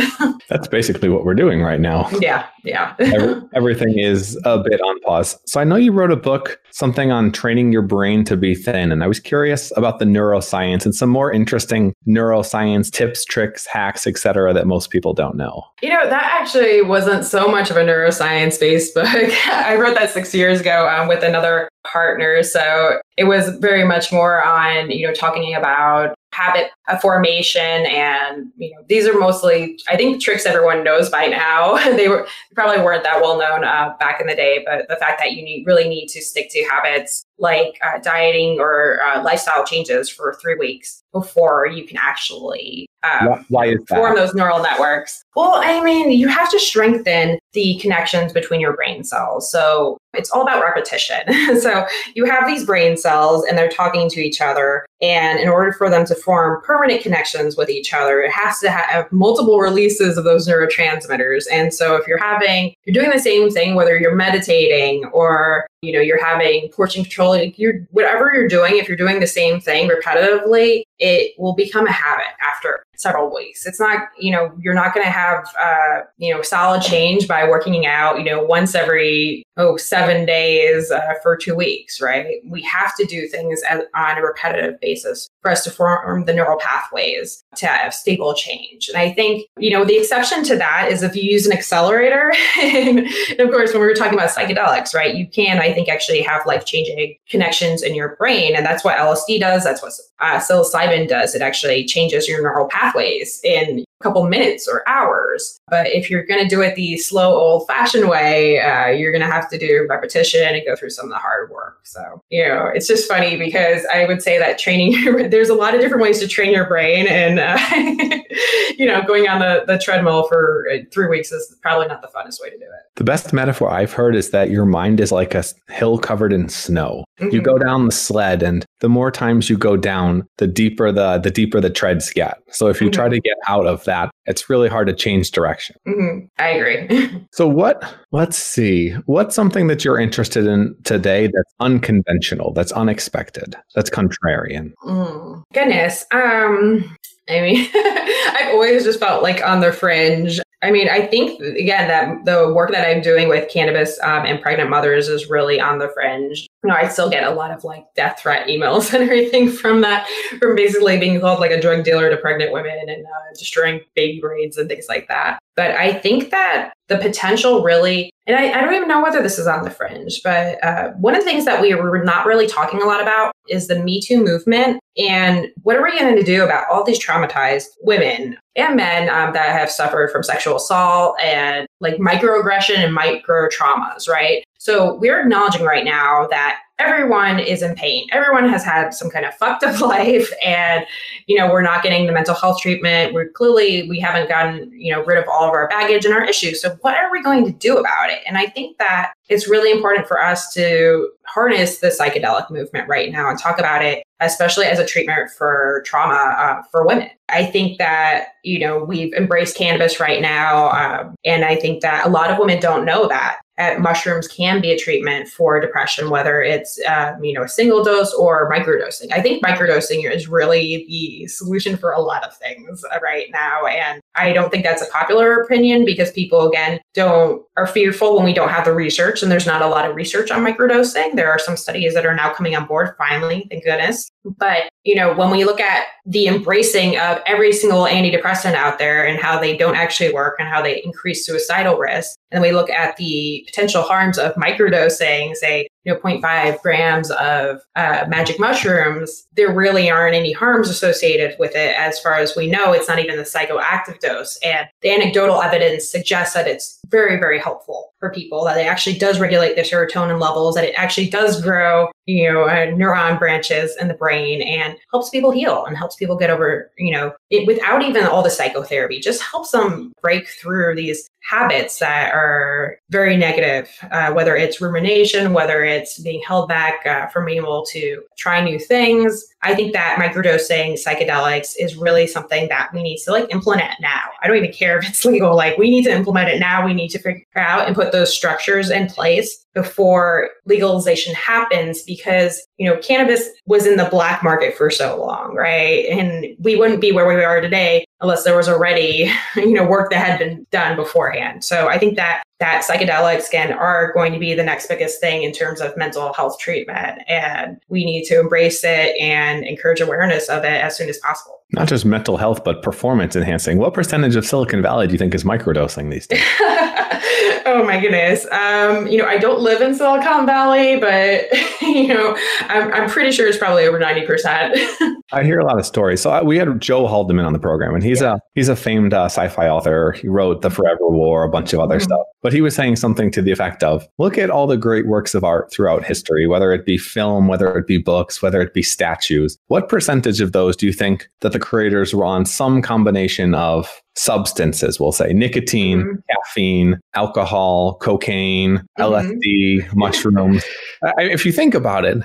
That's 0.50 0.68
basically 0.68 1.10
what 1.10 1.26
we're 1.26 1.34
doing 1.34 1.62
right 1.62 1.80
now 1.80 1.86
now. 1.86 2.10
Yeah, 2.20 2.48
yeah. 2.64 2.96
Every, 3.00 3.42
everything 3.54 4.00
is 4.00 4.38
a 4.44 4.60
bit 4.60 4.82
on 4.82 5.00
pause. 5.02 5.38
So 5.46 5.60
I 5.60 5.64
know 5.64 5.76
you 5.76 5.92
wrote 5.92 6.05
a 6.12 6.16
book, 6.16 6.60
something 6.72 7.12
on 7.12 7.32
training 7.32 7.72
your 7.72 7.82
brain 7.82 8.24
to 8.26 8.38
be 8.38 8.56
thin, 8.56 8.92
and 8.92 9.04
I 9.04 9.08
was 9.08 9.20
curious 9.20 9.72
about 9.78 10.00
the 10.00 10.06
neuroscience 10.06 10.86
and 10.86 10.94
some 10.94 11.10
more 11.10 11.32
interesting 11.32 11.94
neuroscience 12.08 12.92
tips, 12.92 13.26
tricks, 13.26 13.66
hacks, 13.66 14.08
etc. 14.08 14.54
that 14.54 14.68
most 14.68 14.90
people 14.90 15.14
don't 15.14 15.36
know. 15.36 15.64
You 15.82 15.90
know, 15.90 16.10
that 16.10 16.40
actually 16.40 16.82
wasn't 16.82 17.26
so 17.26 17.48
much 17.48 17.70
of 17.70 17.78
a 17.78 17.82
neuroscience 17.82 18.60
based 18.60 18.94
book. 18.96 19.08
I 19.08 19.76
wrote 19.76 19.96
that 19.96 20.10
six 20.10 20.34
years 20.34 20.62
ago 20.62 20.88
um, 20.88 21.08
with 21.08 21.24
another 21.24 21.70
partner. 21.86 22.44
So 22.44 23.00
it 23.18 23.26
was 23.26 23.50
very 23.60 23.86
much 23.86 24.12
more 24.12 24.44
on, 24.44 24.92
you 24.92 25.08
know, 25.08 25.14
talking 25.14 25.54
about 25.56 26.16
habit 26.36 26.70
formation 27.02 27.86
and 27.86 28.48
you 28.58 28.72
know 28.72 28.84
these 28.90 29.08
are 29.08 29.18
mostly 29.18 29.80
i 29.90 29.96
think 29.96 30.22
tricks 30.22 30.46
everyone 30.46 30.84
knows 30.84 31.10
by 31.10 31.28
now 31.28 31.76
they 31.96 32.10
were 32.10 32.28
probably 32.54 32.84
weren't 32.84 33.04
that 33.04 33.22
well 33.22 33.38
known 33.38 33.64
uh, 33.64 33.94
back 34.00 34.20
in 34.20 34.28
the 34.28 34.36
day 34.36 34.64
but 34.66 34.88
the 34.90 34.98
fact 34.98 35.20
that 35.20 35.32
you 35.32 35.44
need, 35.44 35.66
really 35.66 35.88
need 35.88 36.08
to 36.08 36.22
stick 36.22 36.50
to 36.50 36.62
habits 36.66 37.26
like 37.40 37.80
uh, 37.84 38.00
dieting 38.00 38.60
or 38.60 39.00
uh, 39.02 39.24
lifestyle 39.24 39.66
changes 39.66 40.10
for 40.10 40.38
three 40.42 40.56
weeks 40.56 41.02
before 41.14 41.66
you 41.66 41.86
can 41.86 41.98
actually 41.98 42.86
uh, 43.06 43.26
why, 43.28 43.46
why 43.50 43.66
is 43.68 43.80
that? 43.88 43.98
form 43.98 44.16
those 44.16 44.34
neural 44.34 44.62
networks. 44.62 45.24
Well, 45.36 45.54
I 45.56 45.82
mean, 45.82 46.12
you 46.12 46.28
have 46.28 46.50
to 46.52 46.60
strengthen 46.60 47.38
the 47.54 47.78
connections 47.80 48.34
between 48.34 48.60
your 48.62 48.76
brain 48.76 49.04
cells. 49.04 49.52
So 49.52 49.98
it's 50.18 50.32
all 50.32 50.42
about 50.42 50.64
repetition. 50.64 51.22
so 51.60 51.86
you 52.16 52.26
have 52.26 52.48
these 52.48 52.66
brain 52.66 52.98
cells 52.98 53.46
and 53.46 53.58
they're 53.58 53.70
talking 53.70 54.10
to 54.10 54.20
each 54.20 54.42
other. 54.42 54.86
And 55.02 55.40
in 55.40 55.50
order 55.50 55.74
for 55.74 55.90
them 55.90 56.06
to 56.06 56.16
form 56.16 56.62
permanent 56.64 57.02
connections 57.02 57.58
with 57.58 57.70
each 57.70 57.94
other, 57.94 58.22
it 58.22 58.32
has 58.32 58.60
to 58.60 58.70
have 58.70 59.12
multiple 59.12 59.60
releases 59.60 60.18
of 60.18 60.24
those 60.24 60.48
neurotransmitters. 60.48 61.46
And 61.52 61.74
so 61.74 61.96
if 61.96 62.08
you're 62.08 62.18
having, 62.18 62.74
you're 62.86 62.94
doing 62.94 63.12
the 63.12 63.22
same 63.22 63.50
thing, 63.50 63.76
whether 63.76 63.98
you're 63.98 64.16
meditating 64.16 65.06
or 65.14 65.68
you 65.86 65.94
know 65.94 66.00
you're 66.00 66.24
having 66.24 66.70
portion 66.70 67.04
control 67.04 67.38
you're 67.38 67.86
whatever 67.92 68.32
you're 68.34 68.48
doing 68.48 68.78
if 68.78 68.88
you're 68.88 68.98
doing 68.98 69.20
the 69.20 69.28
same 69.28 69.60
thing 69.60 69.90
repetitively 69.90 70.84
it 70.98 71.34
will 71.38 71.54
become 71.54 71.86
a 71.86 71.92
habit 71.92 72.26
after 72.46 72.84
several 72.96 73.34
weeks 73.34 73.66
it's 73.66 73.80
not 73.80 74.10
you 74.20 74.32
know 74.32 74.52
you're 74.60 74.74
not 74.74 74.94
going 74.94 75.06
to 75.06 75.12
have 75.12 75.48
uh, 75.60 76.02
you 76.18 76.34
know 76.34 76.42
solid 76.42 76.82
change 76.82 77.28
by 77.28 77.48
working 77.48 77.86
out 77.86 78.18
you 78.18 78.24
know 78.24 78.44
once 78.44 78.74
every 78.74 79.44
oh 79.58 79.78
seven 79.78 80.26
days 80.26 80.92
uh, 80.92 81.14
for 81.22 81.36
two 81.36 81.56
weeks 81.56 82.02
right 82.02 82.38
we 82.46 82.62
have 82.62 82.96
to 82.96 83.06
do 83.06 83.28
things 83.28 83.62
as, 83.70 83.82
on 83.96 84.18
a 84.18 84.22
repetitive 84.22 84.80
basis 84.80 85.30
for 85.42 85.52
us 85.52 85.64
to 85.64 85.72
form 85.72 86.26
the 86.26 86.34
neural 86.34 86.60
pathways 86.60 87.44
to 87.56 87.68
have 87.68 87.94
stable 87.94 88.34
change 88.34 88.90
and 88.90 88.98
i 88.98 89.12
think 89.12 89.46
you 89.58 89.70
know 89.70 89.86
the 89.86 89.98
exception 89.98 90.44
to 90.44 90.56
that 90.56 90.92
is 90.92 91.04
if 91.04 91.16
you 91.16 91.24
use 91.24 91.46
an 91.46 91.54
accelerator 91.54 92.34
and 92.62 93.00
of 93.40 93.50
course 93.52 93.72
when 93.72 93.82
we 93.82 93.88
were 93.88 93.94
talking 93.94 94.18
about 94.18 94.30
psychedelics 94.30 94.94
right 94.94 95.16
you 95.16 95.28
can 95.28 95.60
i 95.60 95.74
think 95.74 95.90
actually 95.90 96.22
have 96.22 96.46
life 96.46 96.66
changing 96.66 97.16
connections 97.30 97.82
in 97.82 97.96
your 97.96 98.16
brain. 98.16 98.56
And 98.56 98.66
that's 98.66 98.84
what 98.84 98.98
LSD 98.98 99.40
does. 99.40 99.64
That's 99.64 99.82
what 99.82 99.94
uh, 100.20 100.40
psilocybin 100.40 101.08
does. 101.08 101.36
It 101.36 101.42
actually 101.42 101.86
changes 101.86 102.28
your 102.28 102.42
neural 102.42 102.68
pathways 102.68 103.40
in 103.44 103.80
a 103.80 103.85
couple 104.04 104.28
minutes 104.28 104.68
or 104.68 104.88
hours. 104.88 105.60
But 105.68 105.88
if 105.88 106.10
you're 106.10 106.26
going 106.26 106.42
to 106.42 106.48
do 106.48 106.62
it 106.62 106.76
the 106.76 106.98
slow, 106.98 107.34
old 107.34 107.68
fashioned 107.68 108.10
way, 108.10 108.60
uh, 108.60 108.88
you're 108.88 109.12
going 109.12 109.22
to 109.22 109.32
have 109.32 109.50
to 109.50 109.58
do 109.58 109.88
repetition 109.90 110.44
and 110.44 110.62
go 110.66 110.76
through 110.76 110.92
some 110.92 111.06
of 111.06 111.12
the 111.12 111.18
hard 111.18 111.50
work. 111.50 111.80
So, 111.84 112.22
you 112.30 112.48
know, 112.48 112.70
it's 112.74 112.88
just 112.88 113.08
funny 113.08 113.38
because 113.38 113.86
I 113.94 114.06
would 114.06 114.22
say 114.22 114.38
that 114.38 114.60
training, 114.60 115.30
there's 115.30 115.50
a 115.50 115.56
lot 115.56 115.74
of 115.74 115.82
different 115.82 116.04
ways 116.04 116.20
to 116.20 116.28
train 116.28 116.52
your 116.52 116.68
brain. 116.68 117.08
And, 117.08 117.40
uh, 117.40 117.58
you 118.78 118.86
know, 118.86 119.02
going 119.04 119.28
on 119.28 119.40
the, 119.40 119.64
the 119.66 119.78
treadmill 119.78 120.28
for 120.28 120.66
uh, 120.72 120.78
three 120.92 121.08
weeks 121.08 121.32
is 121.32 121.58
probably 121.62 121.88
not 121.88 122.02
the 122.02 122.10
funnest 122.10 122.42
way 122.42 122.50
to 122.50 122.58
do 122.58 122.66
it. 122.66 122.86
The 122.96 123.04
best 123.04 123.34
metaphor 123.34 123.70
I've 123.72 123.94
heard 123.94 124.16
is 124.16 124.32
that 124.32 124.50
your 124.50 124.66
mind 124.66 125.00
is 125.00 125.12
like 125.12 125.36
a 125.36 125.44
hill 125.70 125.98
covered 125.98 126.32
in 126.32 126.50
snow. 126.50 127.04
Mm-hmm. 127.20 127.34
You 127.34 127.42
go 127.42 127.58
down 127.58 127.86
the 127.86 127.92
sled 127.92 128.44
and 128.44 128.66
the 128.80 128.90
more 128.90 129.10
times 129.10 129.50
you 129.50 129.58
go 129.58 129.78
down, 129.78 130.28
the 130.38 130.48
deeper 130.48 130.92
the 130.92 131.18
the 131.18 131.32
deeper 131.32 131.62
the 131.62 131.70
treads 131.70 132.12
get. 132.12 132.38
So 132.52 132.68
if 132.68 132.82
you 132.82 132.88
mm-hmm. 132.88 132.96
try 132.96 133.10
to 133.10 133.20
get 133.20 133.38
out 133.48 133.66
of 133.66 133.85
that, 133.86 134.12
it's 134.26 134.50
really 134.50 134.68
hard 134.68 134.88
to 134.88 134.94
change 134.94 135.32
direction. 135.32 135.76
Mm-hmm. 135.88 136.26
I 136.38 136.50
agree. 136.50 137.26
so 137.32 137.48
what 137.48 137.84
let's 138.12 138.38
see. 138.38 138.92
What's 139.06 139.36
something 139.36 139.68
that 139.68 139.84
you're 139.84 140.00
interested 140.00 140.46
in 140.46 140.76
today 140.84 141.28
that's 141.28 141.54
unconventional, 141.60 142.54
that's 142.54 142.72
unexpected, 142.72 143.56
that's 143.74 143.90
contrarian? 143.90 144.74
Mm. 144.84 145.44
Goodness. 145.54 146.06
Um 146.12 146.96
I 147.30 147.42
mean, 147.42 147.68
I've 147.76 148.54
always 148.54 148.84
just 148.84 149.00
felt 149.00 149.24
like 149.24 149.44
on 149.44 149.60
the 149.60 149.72
fringe. 149.72 150.40
I 150.62 150.72
mean, 150.72 150.90
I 150.90 151.06
think 151.06 151.40
again 151.42 151.88
that 151.88 152.26
the 152.26 152.54
work 152.54 152.72
that 152.72 152.88
I'm 152.88 153.02
doing 153.02 153.30
with 153.30 153.52
cannabis 153.52 154.00
um, 154.04 154.26
and 154.26 154.42
pregnant 154.42 154.70
mothers 154.70 155.08
is 155.08 155.30
really 155.30 155.60
on 155.60 155.80
the 155.80 155.90
fringe. 155.90 156.48
You 156.66 156.72
know, 156.72 156.78
I 156.78 156.88
still 156.88 157.12
get 157.12 157.24
a 157.24 157.30
lot 157.30 157.52
of 157.52 157.64
like 157.64 157.86
death 157.96 158.20
threat 158.20 158.48
emails 158.48 158.92
and 158.94 159.04
everything 159.04 159.52
from 159.52 159.82
that, 159.82 160.08
from 160.40 160.56
basically 160.56 160.98
being 160.98 161.20
called 161.20 161.40
like 161.40 161.52
a 161.52 161.62
drug 161.62 161.84
dealer 161.84 162.10
to 162.10 162.18
pregnant 162.18 162.52
women 162.52 162.90
and 162.90 163.06
uh, 163.06 163.34
destroying 163.38 163.82
baby 163.96 164.20
brains 164.20 164.58
and 164.58 164.68
things 164.68 164.86
like 164.90 165.08
that. 165.08 165.38
But 165.56 165.72
I 165.72 165.94
think 165.94 166.32
that 166.32 166.74
the 166.88 166.98
potential 166.98 167.64
really, 167.64 168.12
and 168.28 168.36
I, 168.36 168.52
I, 168.52 168.62
don't 168.62 168.74
even 168.74 168.90
know 168.90 169.02
whether 169.02 169.22
this 169.22 169.40
is 169.40 169.48
on 169.48 169.64
the 169.64 169.70
fringe, 169.70 170.20
but 170.24 170.62
uh, 170.64 170.90
one 170.94 171.16
of 171.16 171.22
the 171.22 171.26
things 171.26 171.46
that 171.46 171.62
we 171.62 171.74
were 171.74 172.04
not 172.04 172.26
really 172.26 172.46
talking 172.46 172.82
a 172.82 172.86
lot 172.86 173.02
about 173.02 173.32
is 173.48 173.68
the 173.68 173.82
Me 173.82 174.02
Too 174.02 174.22
movement. 174.22 174.80
And 174.98 175.48
what 175.64 175.78
are 175.78 175.84
we 175.84 175.98
going 175.98 176.16
to 176.16 176.24
do 176.24 176.44
about 176.44 176.66
all 176.70 176.84
these 176.84 177.04
traumatized 177.04 177.68
women 177.82 178.38
and 178.56 178.76
men 178.76 179.10
um, 179.10 179.34
that 179.34 179.58
have 179.58 179.72
suffered 179.72 180.12
from 180.12 180.24
sexual 180.24 180.58
assault 180.58 181.18
and 181.22 181.68
like 181.80 181.96
microaggression 181.96 182.78
and 182.78 182.94
micro 182.94 183.48
traumas, 183.48 184.10
right? 184.10 184.44
So 184.66 184.96
we're 184.96 185.22
acknowledging 185.22 185.64
right 185.64 185.86
now 185.86 186.26
that 186.32 186.58
everyone 186.80 187.38
is 187.38 187.62
in 187.62 187.76
pain. 187.76 188.08
Everyone 188.12 188.50
has 188.50 188.64
had 188.64 188.96
some 188.96 189.12
kind 189.12 189.24
of 189.24 189.36
fucked 189.36 189.64
up 189.64 189.80
life 189.90 190.34
and 190.44 190.84
you 191.28 191.38
know, 191.38 191.52
we're 191.52 191.62
not 191.62 191.84
getting 191.84 192.08
the 192.08 192.12
mental 192.12 192.34
health 192.34 192.60
treatment. 192.60 193.14
We're 193.14 193.30
clearly 193.30 193.88
we 193.88 194.00
haven't 194.00 194.28
gotten, 194.28 194.72
you 194.74 194.92
know, 194.92 195.06
rid 195.06 195.20
of 195.20 195.26
all 195.30 195.44
of 195.44 195.52
our 195.52 195.68
baggage 195.68 196.04
and 196.04 196.16
our 196.16 196.26
issues. 196.26 196.64
So 196.64 196.76
what 196.82 196.96
are 196.96 197.12
we 197.12 197.22
going 197.22 197.46
to 197.46 197.52
do 197.52 197.78
about 197.78 198.10
it? 198.10 198.22
And 198.28 198.40
I 198.40 198.48
think 198.48 198.80
that 198.80 199.14
it's 199.30 199.48
really 199.48 199.72
important 199.72 200.08
for 200.08 200.20
us 200.20 200.52
to 200.56 201.12
harness 201.28 201.78
the 201.78 201.90
psychedelic 201.90 202.50
movement 202.50 202.90
right 202.90 203.12
now 203.12 203.30
and 203.30 203.38
talk 203.38 203.60
about 203.60 203.86
it 203.86 204.04
especially 204.22 204.66
as 204.66 204.80
a 204.80 204.86
treatment 204.86 205.30
for 205.38 205.84
trauma 205.86 206.14
uh, 206.14 206.62
for 206.72 206.88
women 206.88 207.10
i 207.28 207.44
think 207.44 207.78
that 207.78 208.28
you 208.44 208.60
know 208.60 208.84
we've 208.84 209.14
embraced 209.14 209.58
cannabis 209.58 210.00
right 210.00 210.22
now 210.22 210.70
um, 210.70 211.16
and 211.26 211.44
i 211.44 211.56
think 211.56 211.82
that 211.82 212.06
a 212.06 212.10
lot 212.10 212.32
of 212.32 212.38
women 212.38 212.60
don't 212.60 212.86
know 212.86 213.08
that 213.08 213.40
uh, 213.58 213.76
mushrooms 213.80 214.28
can 214.28 214.62
be 214.62 214.72
a 214.72 214.78
treatment 214.78 215.30
for 215.30 215.60
depression, 215.60 216.10
whether 216.10 216.42
it's 216.42 216.80
um, 216.88 217.24
you 217.24 217.34
know 217.34 217.44
a 217.44 217.48
single 217.48 217.84
dose 217.84 218.14
or 218.14 218.52
microdosing. 218.52 219.12
I 219.12 219.22
think 219.22 219.44
microdosing 219.44 220.10
is 220.12 220.28
really 220.28 220.86
the 220.88 221.28
solution 221.28 221.78
for 221.78 221.92
a 221.92 222.02
lot 222.02 222.24
of 222.24 222.36
things 222.36 222.84
uh, 222.92 223.00
right 223.02 223.28
now, 223.32 223.66
and 223.66 224.02
I 224.16 224.34
don't 224.34 224.52
think 224.52 224.64
that's 224.64 224.82
a 224.82 224.92
popular 224.92 225.42
opinion 225.42 225.86
because 225.86 226.12
people 226.12 226.48
again 226.48 226.80
don't 226.94 227.44
are 227.58 227.68
fearful 227.68 228.16
when 228.16 228.26
we 228.26 228.34
don't 228.34 228.50
have 228.50 228.66
the 228.66 228.74
research, 228.74 229.24
and 229.24 229.32
there's 229.32 229.46
not 229.48 229.62
a 229.62 229.68
lot 229.68 229.90
of 229.90 229.96
research 229.96 230.32
on 230.32 230.44
microdosing. 230.44 231.16
There 231.16 231.32
are 231.32 231.40
some 231.40 231.58
studies 231.58 231.94
that 231.94 232.06
are 232.06 232.16
now 232.16 232.34
coming 232.34 232.56
on 232.56 232.66
board 232.66 232.96
finally, 232.98 233.48
thank 233.50 233.64
goodness. 233.64 234.10
But 234.38 234.70
you 234.84 234.96
know 234.96 235.14
when 235.14 235.30
we 235.30 235.44
look 235.46 235.60
at 235.60 235.86
the 236.06 236.28
embracing 236.28 236.98
of 236.98 237.20
every 237.26 237.52
single 237.52 237.84
antidepressant 237.84 238.54
out 238.54 238.80
there 238.80 239.06
and 239.06 239.20
how 239.20 239.40
they 239.40 239.56
don't 239.56 239.76
actually 239.76 240.14
work 240.14 240.36
and 240.40 240.48
how 240.48 240.62
they 240.62 240.82
increase 240.84 241.26
suicidal 241.26 241.78
risk, 241.78 242.18
and 242.32 242.42
we 242.42 242.52
look 242.52 242.70
at 242.70 242.98
the 242.98 243.44
potential 243.48 243.82
harms 243.84 244.18
of 244.18 244.34
microdosing, 244.36 245.36
say 245.36 245.68
you 245.86 245.94
know 245.94 246.00
0.5 246.00 246.62
grams 246.62 247.12
of 247.12 247.62
uh, 247.76 248.06
magic 248.08 248.40
mushrooms 248.40 249.28
there 249.36 249.54
really 249.54 249.90
aren't 249.90 250.16
any 250.16 250.32
harms 250.34 250.70
associated 250.70 251.36
with 251.40 251.56
it 251.56 251.78
as 251.78 252.00
far 252.00 252.16
as 252.16 252.36
we 252.36 252.48
know. 252.48 252.74
It's 252.74 252.88
not 252.88 253.00
even 253.00 253.18
the 253.18 253.24
psychoactive 253.24 254.00
dose. 254.00 254.38
And 254.44 254.68
the 254.82 254.90
anecdotal 254.90 255.42
evidence 255.42 255.88
suggests 255.88 256.34
that 256.34 256.48
it's 256.48 256.80
very 256.90 257.18
very 257.20 257.40
helpful 257.40 257.94
for 258.00 258.12
people 258.12 258.46
that 258.46 258.58
it 258.58 258.68
actually 258.68 258.98
does 258.98 259.20
regulate 259.20 259.56
their 259.56 259.64
serotonin 259.64 260.20
levels 260.20 260.56
that 260.56 260.64
it 260.64 260.76
actually 260.78 261.10
does 261.10 261.42
grow 261.42 261.90
you 262.06 262.32
know 262.32 262.44
uh, 262.44 262.68
neuron 262.68 263.18
branches 263.18 263.76
in 263.80 263.88
the 263.88 263.94
brain 263.94 264.42
and 264.44 264.78
helps 264.92 265.10
people 265.10 265.32
heal 265.32 265.66
and 265.66 265.78
helps 265.78 265.96
people 265.96 266.16
get 266.16 266.30
over 266.30 266.72
you 266.78 266.92
know 266.92 267.12
it 267.30 267.48
without 267.48 267.82
even 267.82 268.06
all 268.06 268.22
the 268.22 268.30
psychotherapy 268.30 269.00
just 269.00 269.22
helps 269.22 269.52
them 269.52 269.92
break 270.02 270.28
through 270.28 270.76
these 270.76 271.10
habits 271.28 271.80
that 271.80 272.14
are 272.14 272.78
very 272.92 273.18
negative 273.18 273.70
uh, 273.92 274.14
whether 274.14 274.36
it's 274.36 274.62
rumination 274.62 275.34
whether 275.34 275.64
it's 275.64 276.00
being 276.00 276.22
held 276.22 276.48
back 276.48 276.86
uh, 276.86 277.08
from 277.08 277.26
being 277.26 277.40
able 277.40 277.66
to 277.66 278.04
try 278.18 278.44
new 278.44 278.60
things. 278.60 279.26
I 279.46 279.54
think 279.54 279.74
that 279.74 279.98
microdosing 280.00 280.74
psychedelics 280.74 281.54
is 281.60 281.76
really 281.76 282.08
something 282.08 282.50
that 282.50 282.74
we 282.74 282.82
need 282.82 282.98
to 283.04 283.12
like 283.12 283.32
implement 283.32 283.74
now. 283.80 284.02
I 284.22 284.28
don't 284.28 284.38
even 284.38 284.52
care 284.52 284.80
if 284.80 284.90
it's 284.90 285.06
legal. 285.06 285.36
Like 285.36 285.58
we 285.58 285.70
need 285.70 285.84
to 285.84 285.92
implement 285.92 286.30
it 286.30 286.40
now. 286.40 286.66
We 286.66 286.74
need 286.74 286.90
to 286.90 287.00
figure 287.00 287.24
out 287.36 287.68
and 287.68 287.76
put 287.76 287.92
those 287.92 288.12
structures 288.12 288.72
in 288.72 288.88
place 288.88 289.46
before 289.54 290.32
legalization 290.46 291.14
happens 291.14 291.84
because, 291.84 292.42
you 292.58 292.68
know, 292.68 292.78
cannabis 292.78 293.30
was 293.46 293.68
in 293.68 293.78
the 293.78 293.86
black 293.86 294.24
market 294.24 294.58
for 294.58 294.72
so 294.72 295.00
long, 295.00 295.36
right? 295.36 295.86
And 295.86 296.36
we 296.40 296.56
wouldn't 296.56 296.82
be 296.82 296.92
where 296.92 297.08
we 297.08 297.24
are 297.24 297.40
today 297.40 297.86
unless 298.02 298.24
there 298.24 298.36
was 298.36 298.50
already, 298.50 299.12
you 299.36 299.54
know, 299.54 299.66
work 299.66 299.92
that 299.92 300.06
had 300.06 300.20
been 300.20 300.46
done 300.52 300.76
beforehand. 300.76 301.44
So 301.44 301.68
I 301.68 301.78
think 301.78 301.96
that 301.98 302.24
that 302.40 302.66
psychedelics 302.68 303.30
again 303.30 303.54
are 303.54 303.94
going 303.94 304.12
to 304.12 304.20
be 304.20 304.34
the 304.34 304.44
next 304.44 304.68
biggest 304.68 305.00
thing 305.00 305.24
in 305.24 305.32
terms 305.32 305.62
of 305.62 305.76
mental 305.78 306.12
health 306.14 306.38
treatment. 306.38 307.02
And 307.08 307.58
we 307.70 307.86
need 307.86 308.04
to 308.06 308.20
embrace 308.20 308.64
it 308.64 308.96
and 309.00 309.46
encourage 309.46 309.80
awareness 309.80 310.28
of 310.30 310.44
it 310.44 310.62
as 310.62 310.76
soon 310.76 310.90
as 310.90 310.98
possible. 310.98 311.42
Not 311.52 311.68
just 311.68 311.86
mental 311.86 312.18
health 312.18 312.44
but 312.44 312.62
performance 312.62 313.16
enhancing. 313.16 313.58
What 313.58 313.74
percentage 313.74 314.16
of 314.16 314.26
silicon 314.26 314.62
valley 314.62 314.88
do 314.88 314.94
you 314.94 315.00
think 315.00 315.16
is 315.16 315.24
microdosing 315.24 315.92
these 315.92 316.08
days? 316.08 316.24
Oh 317.48 317.64
my 317.64 317.80
goodness. 317.80 318.26
Um, 318.32 318.88
you 318.88 318.98
know 318.98 319.06
i 319.06 319.18
don't 319.18 319.40
live 319.40 319.62
in 319.62 319.76
silicon 319.76 320.26
valley 320.26 320.78
but 320.78 321.26
you 321.62 321.88
know 321.88 322.18
i'm, 322.42 322.74
I'm 322.74 322.90
pretty 322.90 323.12
sure 323.12 323.28
it's 323.28 323.38
probably 323.38 323.66
over 323.66 323.80
90% 323.80 324.96
I 325.12 325.24
hear 325.24 325.40
a 325.40 325.46
lot 325.46 325.60
of 325.60 325.66
stories. 325.66 326.02
So 326.02 326.10
I, 326.10 326.24
we 326.24 326.38
had 326.38 326.60
Joe 326.60 326.88
Haldeman 326.88 327.26
on 327.26 327.34
the 327.34 327.40
program, 327.40 327.76
and 327.76 327.84
he's 327.84 328.02
yeah. 328.02 328.16
a 328.16 328.20
he's 328.36 328.50
a 328.50 328.56
famed 328.56 328.94
uh, 328.94 329.06
sci-fi 329.06 329.50
author. 329.50 329.94
He 329.94 330.08
wrote 330.08 330.42
The 330.42 330.50
Forever 330.50 330.88
War, 330.88 331.24
a 331.24 331.30
bunch 331.30 331.54
of 331.54 331.60
other 331.60 331.78
mm-hmm. 331.78 331.86
stuff. 331.86 332.06
But 332.22 332.34
he 332.34 332.42
was 332.42 332.54
saying 332.56 332.76
something 332.76 333.10
to 333.12 333.22
the 333.22 333.32
effect 333.32 333.64
of, 333.64 333.88
"Look 333.98 334.18
at 334.18 334.30
all 334.30 334.46
the 334.46 334.58
great 334.58 334.88
works 334.88 335.16
of 335.16 335.24
art 335.24 335.52
throughout 335.52 335.84
history, 335.84 336.28
whether 336.28 336.52
it 336.52 336.66
be 336.66 336.78
film, 336.78 337.28
whether 337.28 337.58
it 337.58 337.66
be 337.66 337.78
books, 337.78 338.22
whether 338.22 338.42
it 338.42 338.54
be 338.54 338.62
statues. 338.62 339.38
What 339.48 339.70
percentage 339.70 340.22
of 340.22 340.34
those 340.34 340.56
do 340.56 340.66
you 340.66 340.74
think 340.74 341.10
that 341.22 341.32
the 341.32 341.40
creators 341.40 341.94
were 341.94 342.06
on 342.06 342.26
some 342.26 342.62
combination 342.62 343.34
of 343.34 343.82
substances, 343.96 344.80
we'll 344.80 344.92
say 344.92 345.14
nicotine, 345.14 345.80
mm-hmm. 345.80 345.96
caffeine, 346.12 346.80
alcohol, 346.94 347.76
cocaine, 347.76 348.58
mm-hmm. 348.78 348.82
LSD, 348.82 349.76
mushrooms. 349.76 350.44
I, 350.84 351.04
if 351.04 351.26
you 351.26 351.32
think 351.32 351.54
about 351.54 351.86
it, 351.86 351.98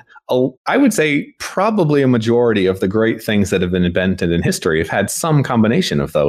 I 0.66 0.76
would 0.76 0.94
say 0.94 1.32
probably 1.40 2.02
a 2.02 2.08
majority 2.08 2.66
of 2.66 2.80
the 2.80 2.88
great 2.88 3.22
things 3.22 3.50
that 3.50 3.60
have 3.62 3.72
been 3.72 3.84
invented 3.84 4.30
in 4.30 4.42
history 4.42 4.78
have 4.78 4.88
had 4.88 5.10
some 5.10 5.42
combination 5.42 6.00
of 6.00 6.12
those. 6.12 6.19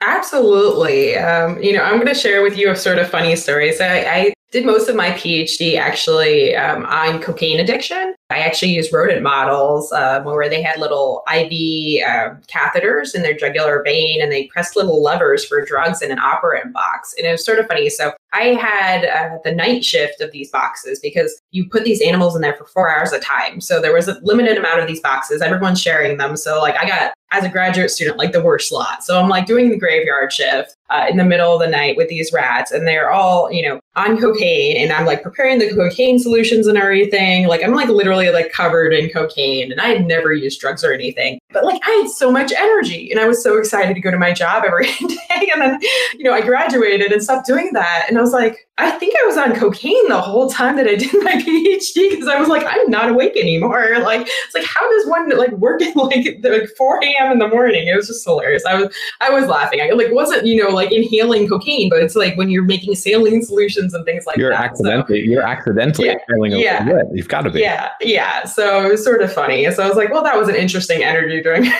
Absolutely. 0.00 1.16
Um, 1.16 1.62
you 1.62 1.72
know, 1.72 1.82
I'm 1.82 1.96
going 1.96 2.06
to 2.06 2.14
share 2.14 2.42
with 2.42 2.56
you 2.56 2.70
a 2.70 2.76
sort 2.76 2.98
of 2.98 3.08
funny 3.08 3.36
story. 3.36 3.72
So 3.72 3.84
I, 3.84 4.06
I 4.08 4.32
did 4.50 4.66
most 4.66 4.88
of 4.88 4.96
my 4.96 5.10
PhD 5.12 5.78
actually 5.78 6.56
um, 6.56 6.84
on 6.86 7.22
cocaine 7.22 7.60
addiction. 7.60 8.14
I 8.30 8.38
actually 8.38 8.72
used 8.72 8.92
rodent 8.92 9.22
models 9.22 9.92
uh, 9.92 10.22
where 10.22 10.48
they 10.48 10.62
had 10.62 10.78
little 10.78 11.22
IV 11.32 12.04
uh, 12.04 12.34
catheters 12.48 13.14
in 13.14 13.22
their 13.22 13.34
jugular 13.34 13.82
vein 13.84 14.20
and 14.20 14.30
they 14.30 14.46
pressed 14.46 14.76
little 14.76 15.02
levers 15.02 15.44
for 15.44 15.64
drugs 15.64 16.02
in 16.02 16.10
an 16.10 16.18
operant 16.18 16.72
box. 16.72 17.14
And 17.16 17.26
it 17.26 17.32
was 17.32 17.44
sort 17.44 17.58
of 17.58 17.66
funny. 17.66 17.88
So 17.90 18.12
I 18.32 18.54
had 18.54 19.04
uh, 19.04 19.38
the 19.44 19.52
night 19.52 19.84
shift 19.84 20.20
of 20.20 20.32
these 20.32 20.50
boxes 20.50 21.00
because 21.00 21.40
you 21.50 21.68
put 21.68 21.84
these 21.84 22.02
animals 22.02 22.34
in 22.34 22.42
there 22.42 22.54
for 22.54 22.66
four 22.66 22.90
hours 22.90 23.12
at 23.12 23.20
a 23.20 23.24
time. 23.24 23.60
So 23.60 23.80
there 23.80 23.92
was 23.92 24.08
a 24.08 24.18
limited 24.22 24.58
amount 24.58 24.80
of 24.80 24.86
these 24.86 25.00
boxes. 25.00 25.42
Everyone's 25.42 25.80
sharing 25.80 26.16
them. 26.16 26.36
So 26.36 26.60
like 26.60 26.76
I 26.76 26.86
got 26.86 27.12
as 27.32 27.44
a 27.44 27.48
graduate 27.48 27.90
student 27.90 28.18
like 28.18 28.32
the 28.32 28.42
worst 28.42 28.72
lot. 28.72 29.04
So 29.04 29.20
I'm 29.20 29.28
like 29.28 29.46
doing 29.46 29.70
the 29.70 29.78
graveyard 29.78 30.32
shift 30.32 30.76
uh, 30.90 31.06
in 31.08 31.16
the 31.16 31.24
middle 31.24 31.54
of 31.54 31.60
the 31.60 31.68
night 31.68 31.96
with 31.96 32.08
these 32.08 32.32
rats, 32.32 32.72
and 32.72 32.86
they're 32.86 33.10
all 33.10 33.50
you 33.52 33.68
know 33.68 33.79
on 33.96 34.20
cocaine, 34.20 34.76
and 34.76 34.92
I'm 34.92 35.04
like 35.04 35.22
preparing 35.22 35.58
the 35.58 35.74
cocaine 35.74 36.18
solutions 36.18 36.66
and 36.66 36.78
everything. 36.78 37.48
Like 37.48 37.62
I'm 37.64 37.74
like 37.74 37.88
literally 37.88 38.30
like 38.30 38.52
covered 38.52 38.92
in 38.92 39.10
cocaine, 39.10 39.72
and 39.72 39.80
I 39.80 39.88
had 39.88 40.06
never 40.06 40.32
used 40.32 40.60
drugs 40.60 40.84
or 40.84 40.92
anything, 40.92 41.40
but 41.52 41.64
like 41.64 41.80
I 41.84 41.90
had 42.02 42.10
so 42.10 42.30
much 42.30 42.52
energy, 42.52 43.10
and 43.10 43.18
I 43.20 43.26
was 43.26 43.42
so 43.42 43.58
excited 43.58 43.94
to 43.94 44.00
go 44.00 44.10
to 44.10 44.18
my 44.18 44.32
job 44.32 44.64
every 44.66 44.86
day. 44.86 45.50
And 45.52 45.60
then 45.60 45.80
you 46.14 46.24
know 46.24 46.32
I 46.32 46.40
graduated 46.40 47.12
and 47.12 47.22
stopped 47.22 47.46
doing 47.46 47.70
that, 47.72 48.06
and 48.08 48.16
I 48.16 48.20
was 48.20 48.32
like, 48.32 48.68
I 48.80 48.92
think 48.92 49.14
I 49.14 49.26
was 49.26 49.36
on 49.36 49.54
cocaine 49.54 50.08
the 50.08 50.20
whole 50.20 50.48
time 50.48 50.76
that 50.76 50.86
I 50.86 50.94
did 50.94 51.12
my 51.22 51.32
PhD 51.46 52.10
because 52.10 52.28
I 52.28 52.38
was 52.38 52.48
like, 52.48 52.64
I'm 52.66 52.90
not 52.90 53.10
awake 53.10 53.36
anymore. 53.36 53.88
Like, 54.00 54.22
it's 54.22 54.54
like, 54.54 54.64
how 54.64 54.88
does 54.90 55.06
one 55.06 55.28
like 55.36 55.52
work 55.52 55.82
at 55.82 55.94
like, 55.94 56.40
like 56.42 56.68
4 56.76 57.00
a.m. 57.04 57.32
in 57.32 57.38
the 57.38 57.48
morning? 57.48 57.86
It 57.86 57.94
was 57.94 58.06
just 58.06 58.24
hilarious. 58.24 58.64
I 58.64 58.80
was 58.80 58.94
I 59.20 59.30
was 59.30 59.46
laughing. 59.46 59.80
I 59.80 59.90
like 59.90 60.10
wasn't 60.10 60.46
you 60.46 60.62
know 60.62 60.70
like 60.70 60.90
inhaling 60.90 61.46
cocaine, 61.46 61.90
but 61.90 62.02
it's 62.02 62.16
like 62.16 62.36
when 62.36 62.48
you're 62.48 62.64
making 62.64 62.94
saline 62.94 63.42
solutions 63.42 63.79
and 63.80 64.04
things 64.04 64.26
like 64.26 64.36
you're 64.36 64.50
that. 64.50 64.60
Accidentally, 64.60 65.24
so, 65.24 65.30
you're 65.30 65.42
accidentally 65.42 66.08
yeah, 66.08 66.16
yeah, 66.58 66.86
yeah. 66.86 67.02
You've 67.12 67.28
got 67.28 67.42
to 67.42 67.50
be. 67.50 67.60
Yeah, 67.60 67.90
yeah. 68.00 68.44
So 68.44 68.86
it 68.86 68.92
was 68.92 69.04
sort 69.04 69.22
of 69.22 69.32
funny. 69.32 69.70
So 69.70 69.82
I 69.82 69.88
was 69.88 69.96
like, 69.96 70.10
well, 70.10 70.22
that 70.22 70.36
was 70.36 70.48
an 70.48 70.54
interesting 70.54 71.02
energy 71.02 71.42
during. 71.42 71.66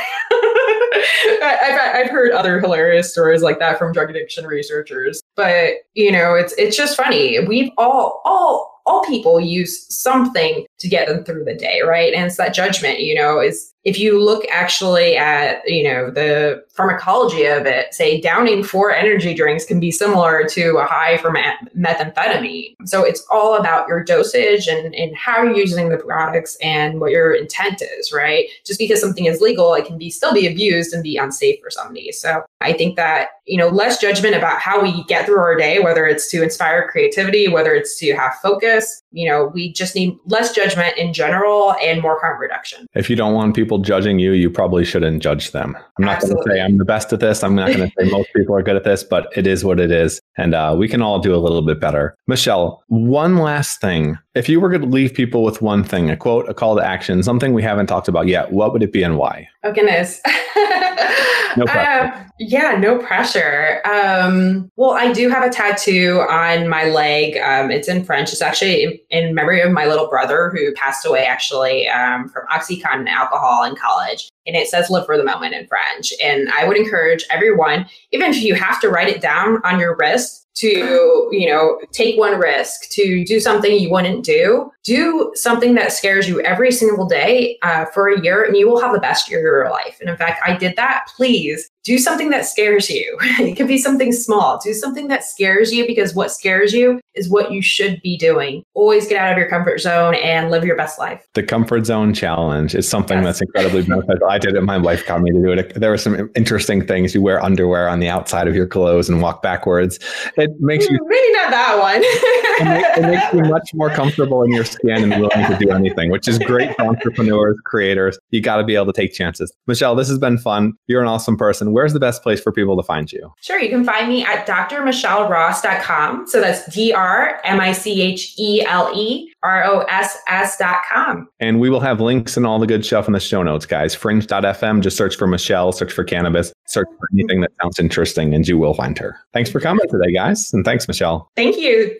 I've, 1.42 1.80
I've 1.94 2.10
heard 2.10 2.32
other 2.32 2.60
hilarious 2.60 3.10
stories 3.10 3.42
like 3.42 3.58
that 3.60 3.78
from 3.78 3.92
drug 3.92 4.10
addiction 4.10 4.46
researchers, 4.46 5.22
but 5.36 5.74
you 5.94 6.10
know, 6.10 6.34
it's 6.34 6.52
it's 6.54 6.76
just 6.76 6.96
funny. 6.96 7.38
We've 7.46 7.70
all 7.78 8.20
all 8.24 8.82
all 8.86 9.02
people 9.04 9.40
use 9.40 9.86
something 9.94 10.66
to 10.80 10.88
get 10.88 11.06
them 11.06 11.24
through 11.24 11.44
the 11.44 11.54
day, 11.54 11.82
right? 11.86 12.12
And 12.12 12.26
it's 12.26 12.36
that 12.38 12.54
judgment, 12.54 13.00
you 13.00 13.14
know, 13.14 13.38
is 13.38 13.72
if 13.84 13.98
you 13.98 14.22
look 14.22 14.44
actually 14.50 15.16
at 15.16 15.62
you 15.66 15.84
know 15.84 16.10
the 16.10 16.62
pharmacology 16.68 17.46
of 17.46 17.64
it 17.64 17.94
say 17.94 18.20
downing 18.20 18.62
four 18.62 18.92
energy 18.92 19.32
drinks 19.32 19.64
can 19.64 19.80
be 19.80 19.90
similar 19.90 20.44
to 20.44 20.76
a 20.76 20.84
high 20.84 21.16
from 21.18 21.36
methamphetamine. 21.76 22.74
So 22.84 23.04
it's 23.04 23.24
all 23.30 23.56
about 23.56 23.88
your 23.88 24.04
dosage 24.04 24.66
and, 24.66 24.94
and 24.94 25.16
how 25.16 25.42
you're 25.42 25.56
using 25.56 25.88
the 25.88 25.96
products 25.96 26.56
and 26.62 27.00
what 27.00 27.10
your 27.10 27.32
intent 27.32 27.82
is 27.82 28.12
right? 28.12 28.46
Just 28.66 28.78
because 28.78 29.00
something 29.00 29.26
is 29.26 29.40
legal 29.40 29.74
it 29.74 29.86
can 29.86 29.98
be 29.98 30.10
still 30.10 30.34
be 30.34 30.46
abused 30.46 30.92
and 30.92 31.02
be 31.02 31.16
unsafe 31.16 31.60
for 31.62 31.70
somebody. 31.70 32.12
So 32.12 32.44
i 32.60 32.72
think 32.72 32.96
that 32.96 33.28
you 33.46 33.56
know 33.56 33.68
less 33.68 33.98
judgment 33.98 34.34
about 34.34 34.60
how 34.60 34.80
we 34.82 35.02
get 35.04 35.26
through 35.26 35.38
our 35.38 35.56
day 35.56 35.80
whether 35.80 36.06
it's 36.06 36.30
to 36.30 36.42
inspire 36.42 36.88
creativity 36.88 37.48
whether 37.48 37.74
it's 37.74 37.98
to 37.98 38.12
have 38.14 38.34
focus 38.36 39.02
you 39.12 39.28
know 39.28 39.50
we 39.54 39.72
just 39.72 39.94
need 39.94 40.16
less 40.26 40.52
judgment 40.52 40.69
in 40.96 41.12
general 41.12 41.74
and 41.82 42.02
more 42.02 42.18
harm 42.20 42.40
reduction 42.40 42.86
if 42.94 43.08
you 43.08 43.16
don't 43.16 43.34
want 43.34 43.54
people 43.54 43.78
judging 43.78 44.18
you, 44.18 44.32
you 44.32 44.50
probably 44.50 44.84
shouldn't 44.84 45.22
judge 45.22 45.52
them. 45.52 45.76
I'm 45.98 46.04
not 46.04 46.20
going 46.20 46.36
to 46.36 46.42
say 46.46 46.60
I'm 46.60 46.78
the 46.78 46.84
best 46.84 47.12
at 47.12 47.20
this. 47.20 47.42
I'm 47.42 47.54
not 47.54 47.68
going 47.72 47.90
to 47.90 47.92
say 47.98 48.10
most 48.10 48.28
people 48.34 48.54
are 48.54 48.62
good 48.62 48.76
at 48.76 48.84
this, 48.84 49.04
but 49.04 49.28
it 49.36 49.46
is 49.46 49.64
what 49.64 49.80
it 49.80 49.90
is. 49.90 50.20
And 50.36 50.54
uh, 50.54 50.74
we 50.78 50.88
can 50.88 51.02
all 51.02 51.18
do 51.18 51.34
a 51.34 51.38
little 51.38 51.62
bit 51.62 51.80
better. 51.80 52.14
Michele, 52.26 52.82
one 52.88 53.36
last 53.36 53.80
thing. 53.80 54.16
If 54.34 54.48
you 54.48 54.60
were 54.60 54.68
going 54.68 54.82
to 54.82 54.86
leave 54.86 55.12
people 55.12 55.42
with 55.42 55.60
one 55.60 55.84
thing, 55.84 56.08
a 56.08 56.16
quote, 56.16 56.48
a 56.48 56.54
call 56.54 56.76
to 56.76 56.82
action, 56.82 57.22
something 57.22 57.52
we 57.52 57.62
haven't 57.62 57.86
talked 57.86 58.08
about 58.08 58.26
yet, 58.26 58.52
what 58.52 58.72
would 58.72 58.82
it 58.82 58.92
be 58.92 59.02
and 59.02 59.16
why? 59.16 59.48
Oh, 59.64 59.72
goodness. 59.72 60.20
no 61.56 61.64
pressure. 61.66 62.14
Uh, 62.14 62.24
yeah, 62.38 62.76
no 62.78 62.98
pressure. 62.98 63.82
Um, 63.84 64.70
well, 64.76 64.92
I 64.92 65.12
do 65.12 65.28
have 65.28 65.44
a 65.44 65.50
tattoo 65.50 66.24
on 66.28 66.68
my 66.68 66.84
leg. 66.84 67.36
Um, 67.38 67.70
it's 67.70 67.88
in 67.88 68.04
French. 68.04 68.32
It's 68.32 68.42
actually 68.42 68.84
in, 68.84 68.98
in, 69.10 69.34
memory 69.34 69.60
of 69.60 69.72
my 69.72 69.86
little 69.86 70.08
brother 70.08 70.50
who 70.50 70.72
passed 70.74 71.04
away 71.04 71.24
actually 71.24 71.88
um, 71.88 72.28
from 72.28 72.46
Oxycontin 72.46 73.08
alcohol 73.08 73.64
in 73.64 73.76
college. 73.76 74.30
And 74.50 74.56
it 74.60 74.66
says 74.66 74.90
live 74.90 75.06
for 75.06 75.16
the 75.16 75.22
moment 75.22 75.54
in 75.54 75.68
French. 75.68 76.12
And 76.20 76.50
I 76.50 76.66
would 76.66 76.76
encourage 76.76 77.24
everyone, 77.30 77.86
even 78.10 78.30
if 78.30 78.42
you 78.42 78.56
have 78.56 78.80
to 78.80 78.88
write 78.88 79.08
it 79.08 79.20
down 79.20 79.60
on 79.64 79.78
your 79.78 79.96
wrist, 79.96 80.48
to 80.56 81.28
you 81.30 81.48
know 81.48 81.78
take 81.92 82.18
one 82.18 82.38
risk 82.38 82.90
to 82.90 83.24
do 83.24 83.38
something 83.38 83.78
you 83.78 83.90
wouldn't 83.90 84.24
do. 84.24 84.70
Do 84.82 85.30
something 85.34 85.74
that 85.74 85.92
scares 85.92 86.28
you 86.28 86.40
every 86.40 86.72
single 86.72 87.06
day 87.06 87.58
uh, 87.62 87.84
for 87.86 88.08
a 88.08 88.20
year 88.20 88.42
and 88.42 88.56
you 88.56 88.68
will 88.68 88.80
have 88.80 88.92
the 88.92 89.00
best 89.00 89.30
year 89.30 89.38
of 89.38 89.42
your 89.42 89.70
life. 89.70 89.98
And 90.00 90.10
in 90.10 90.16
fact 90.16 90.42
i 90.44 90.56
did 90.56 90.74
that. 90.76 91.06
Please 91.16 91.70
do 91.84 91.98
something 91.98 92.30
that 92.30 92.46
scares 92.46 92.90
you. 92.90 93.16
it 93.40 93.56
can 93.56 93.66
be 93.66 93.78
something 93.78 94.12
small. 94.12 94.58
Do 94.58 94.74
something 94.74 95.08
that 95.08 95.24
scares 95.24 95.72
you 95.72 95.86
because 95.86 96.14
what 96.14 96.30
scares 96.30 96.72
you 96.72 97.00
is 97.14 97.28
what 97.28 97.52
you 97.52 97.62
should 97.62 98.00
be 98.02 98.16
doing. 98.16 98.62
Always 98.74 99.08
get 99.08 99.18
out 99.18 99.32
of 99.32 99.38
your 99.38 99.48
comfort 99.48 99.80
zone 99.80 100.14
and 100.16 100.50
live 100.50 100.64
your 100.64 100.76
best 100.76 100.98
life. 100.98 101.26
The 101.34 101.42
comfort 101.42 101.86
zone 101.86 102.14
challenge 102.14 102.74
is 102.74 102.88
something 102.88 103.18
yes. 103.18 103.24
that's 103.24 103.42
incredibly 103.42 103.82
beneficial. 103.88 104.28
I 104.28 104.38
did 104.38 104.54
it. 104.54 104.62
My 104.62 104.78
wife 104.78 105.06
got 105.06 105.22
me 105.22 105.32
to 105.32 105.42
do 105.42 105.52
it. 105.52 105.74
There 105.74 105.90
were 105.90 105.98
some 105.98 106.30
interesting 106.34 106.86
things. 106.86 107.14
You 107.14 107.22
wear 107.22 107.42
underwear 107.42 107.88
on 107.88 108.00
the 108.00 108.08
outside 108.08 108.46
of 108.46 108.54
your 108.54 108.66
clothes 108.66 109.08
and 109.08 109.22
walk 109.22 109.42
backwards. 109.42 109.98
It 110.36 110.50
makes 110.60 110.88
you 110.88 110.98
maybe 111.06 111.32
not 111.32 111.50
that 111.50 111.78
one. 111.80 112.02
it, 112.60 112.64
makes, 112.64 112.98
it 112.98 113.02
makes 113.02 113.32
you 113.32 113.40
much 113.50 113.70
more 113.74 113.90
comfortable 113.90 114.42
in 114.42 114.52
your 114.52 114.64
skin 114.64 115.10
and 115.10 115.20
willing 115.20 115.46
to 115.46 115.56
do 115.58 115.70
anything, 115.70 116.10
which 116.10 116.28
is 116.28 116.38
great 116.38 116.74
for 116.76 116.82
entrepreneurs, 116.82 117.56
creators. 117.64 118.18
You 118.30 118.40
got 118.40 118.58
to 118.58 118.64
be 118.64 118.74
able 118.74 118.86
to 118.86 118.92
take 118.92 119.12
chances. 119.12 119.52
Michele, 119.66 119.94
this 119.94 120.08
has 120.08 120.18
been 120.18 120.38
fun. 120.38 120.74
You're 120.86 121.00
an 121.00 121.08
awesome 121.08 121.36
person 121.36 121.72
where's 121.72 121.92
the 121.92 122.00
best 122.00 122.22
place 122.22 122.40
for 122.40 122.52
people 122.52 122.76
to 122.76 122.82
find 122.82 123.10
you? 123.10 123.32
Sure. 123.40 123.58
You 123.58 123.70
can 123.70 123.84
find 123.84 124.08
me 124.08 124.24
at 124.24 124.46
drmicheleross.com. 124.46 126.26
So 126.26 126.40
that's 126.40 126.72
D 126.74 126.92
R 126.92 127.40
M 127.44 127.60
I 127.60 127.72
C 127.72 128.02
H 128.02 128.34
E 128.38 128.64
L 128.66 128.90
E 128.94 129.32
R 129.42 129.64
O 129.64 129.80
S 129.88 130.18
S.com. 130.28 131.28
And 131.38 131.60
we 131.60 131.70
will 131.70 131.80
have 131.80 132.00
links 132.00 132.36
and 132.36 132.46
all 132.46 132.58
the 132.58 132.66
good 132.66 132.84
stuff 132.84 133.06
in 133.06 133.12
the 133.12 133.20
show 133.20 133.42
notes, 133.42 133.66
guys. 133.66 133.94
Fringe.fm. 133.94 134.82
Just 134.82 134.96
search 134.96 135.16
for 135.16 135.26
Michele, 135.26 135.72
search 135.72 135.92
for 135.92 136.04
cannabis, 136.04 136.52
search 136.70 136.88
for 136.98 137.08
anything 137.12 137.40
that 137.40 137.50
sounds 137.60 137.78
interesting, 137.78 138.34
and 138.34 138.46
you 138.46 138.58
will 138.58 138.74
find 138.74 138.98
her. 138.98 139.18
Thanks 139.32 139.50
for 139.50 139.60
coming 139.60 139.86
today, 139.88 140.12
guys. 140.12 140.52
And 140.52 140.64
thanks, 140.64 140.86
Michele. 140.86 141.28
Thank 141.36 141.56
you. 141.56 141.98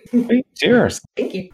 Cheers. 0.57 1.01
Thank 1.16 1.35
you. 1.35 1.51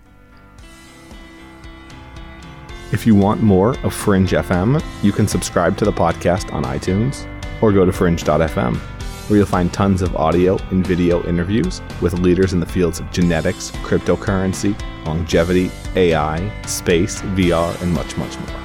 If 2.93 3.07
you 3.07 3.15
want 3.15 3.43
more 3.43 3.77
of 3.81 3.93
Fringe 3.93 4.31
FM, 4.31 4.83
you 5.03 5.13
can 5.13 5.27
subscribe 5.27 5.77
to 5.79 5.85
the 5.85 5.93
podcast 5.93 6.53
on 6.53 6.65
iTunes 6.65 7.27
or 7.61 7.73
go 7.73 7.85
to 7.85 7.93
fringe.fm, 7.93 8.77
where 8.77 9.39
you'll 9.39 9.47
find 9.47 9.73
tons 9.73 10.03
of 10.03 10.15
audio 10.15 10.57
and 10.71 10.87
video 10.87 11.27
interviews 11.27 11.83
with 12.01 12.13
leaders 12.21 12.53
in 12.53 12.61
the 12.61 12.67
fields 12.67 13.01
of 13.01 13.11
genetics, 13.11 13.73
cryptocurrency, 13.83 14.79
longevity, 15.05 15.71
AI, 15.97 16.63
space, 16.63 17.23
VR, 17.23 17.83
and 17.83 17.93
much, 17.93 18.17
much 18.19 18.39
more. 18.39 18.61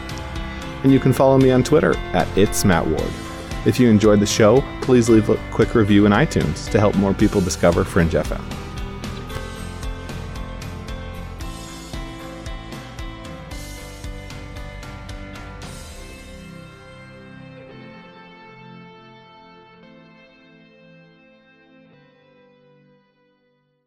And 0.83 0.91
you 0.91 0.99
can 0.99 1.13
follow 1.13 1.37
me 1.37 1.49
on 1.51 1.63
Twitter 1.63 1.95
at 2.13 2.27
It's 2.37 2.63
Matt 2.63 2.85
Ward. 2.85 3.11
If 3.63 3.79
you 3.79 3.89
enjoyed 3.89 4.19
the 4.19 4.25
show, 4.25 4.63
please 4.81 5.07
leave 5.07 5.29
a 5.29 5.37
quick 5.51 5.75
review 5.75 6.07
in 6.07 6.11
iTunes 6.11 6.69
to 6.71 6.79
help 6.79 6.95
more 6.95 7.13
people 7.13 7.41
discover 7.41 7.83
Fringe 7.83 8.13
FM. 8.13 8.60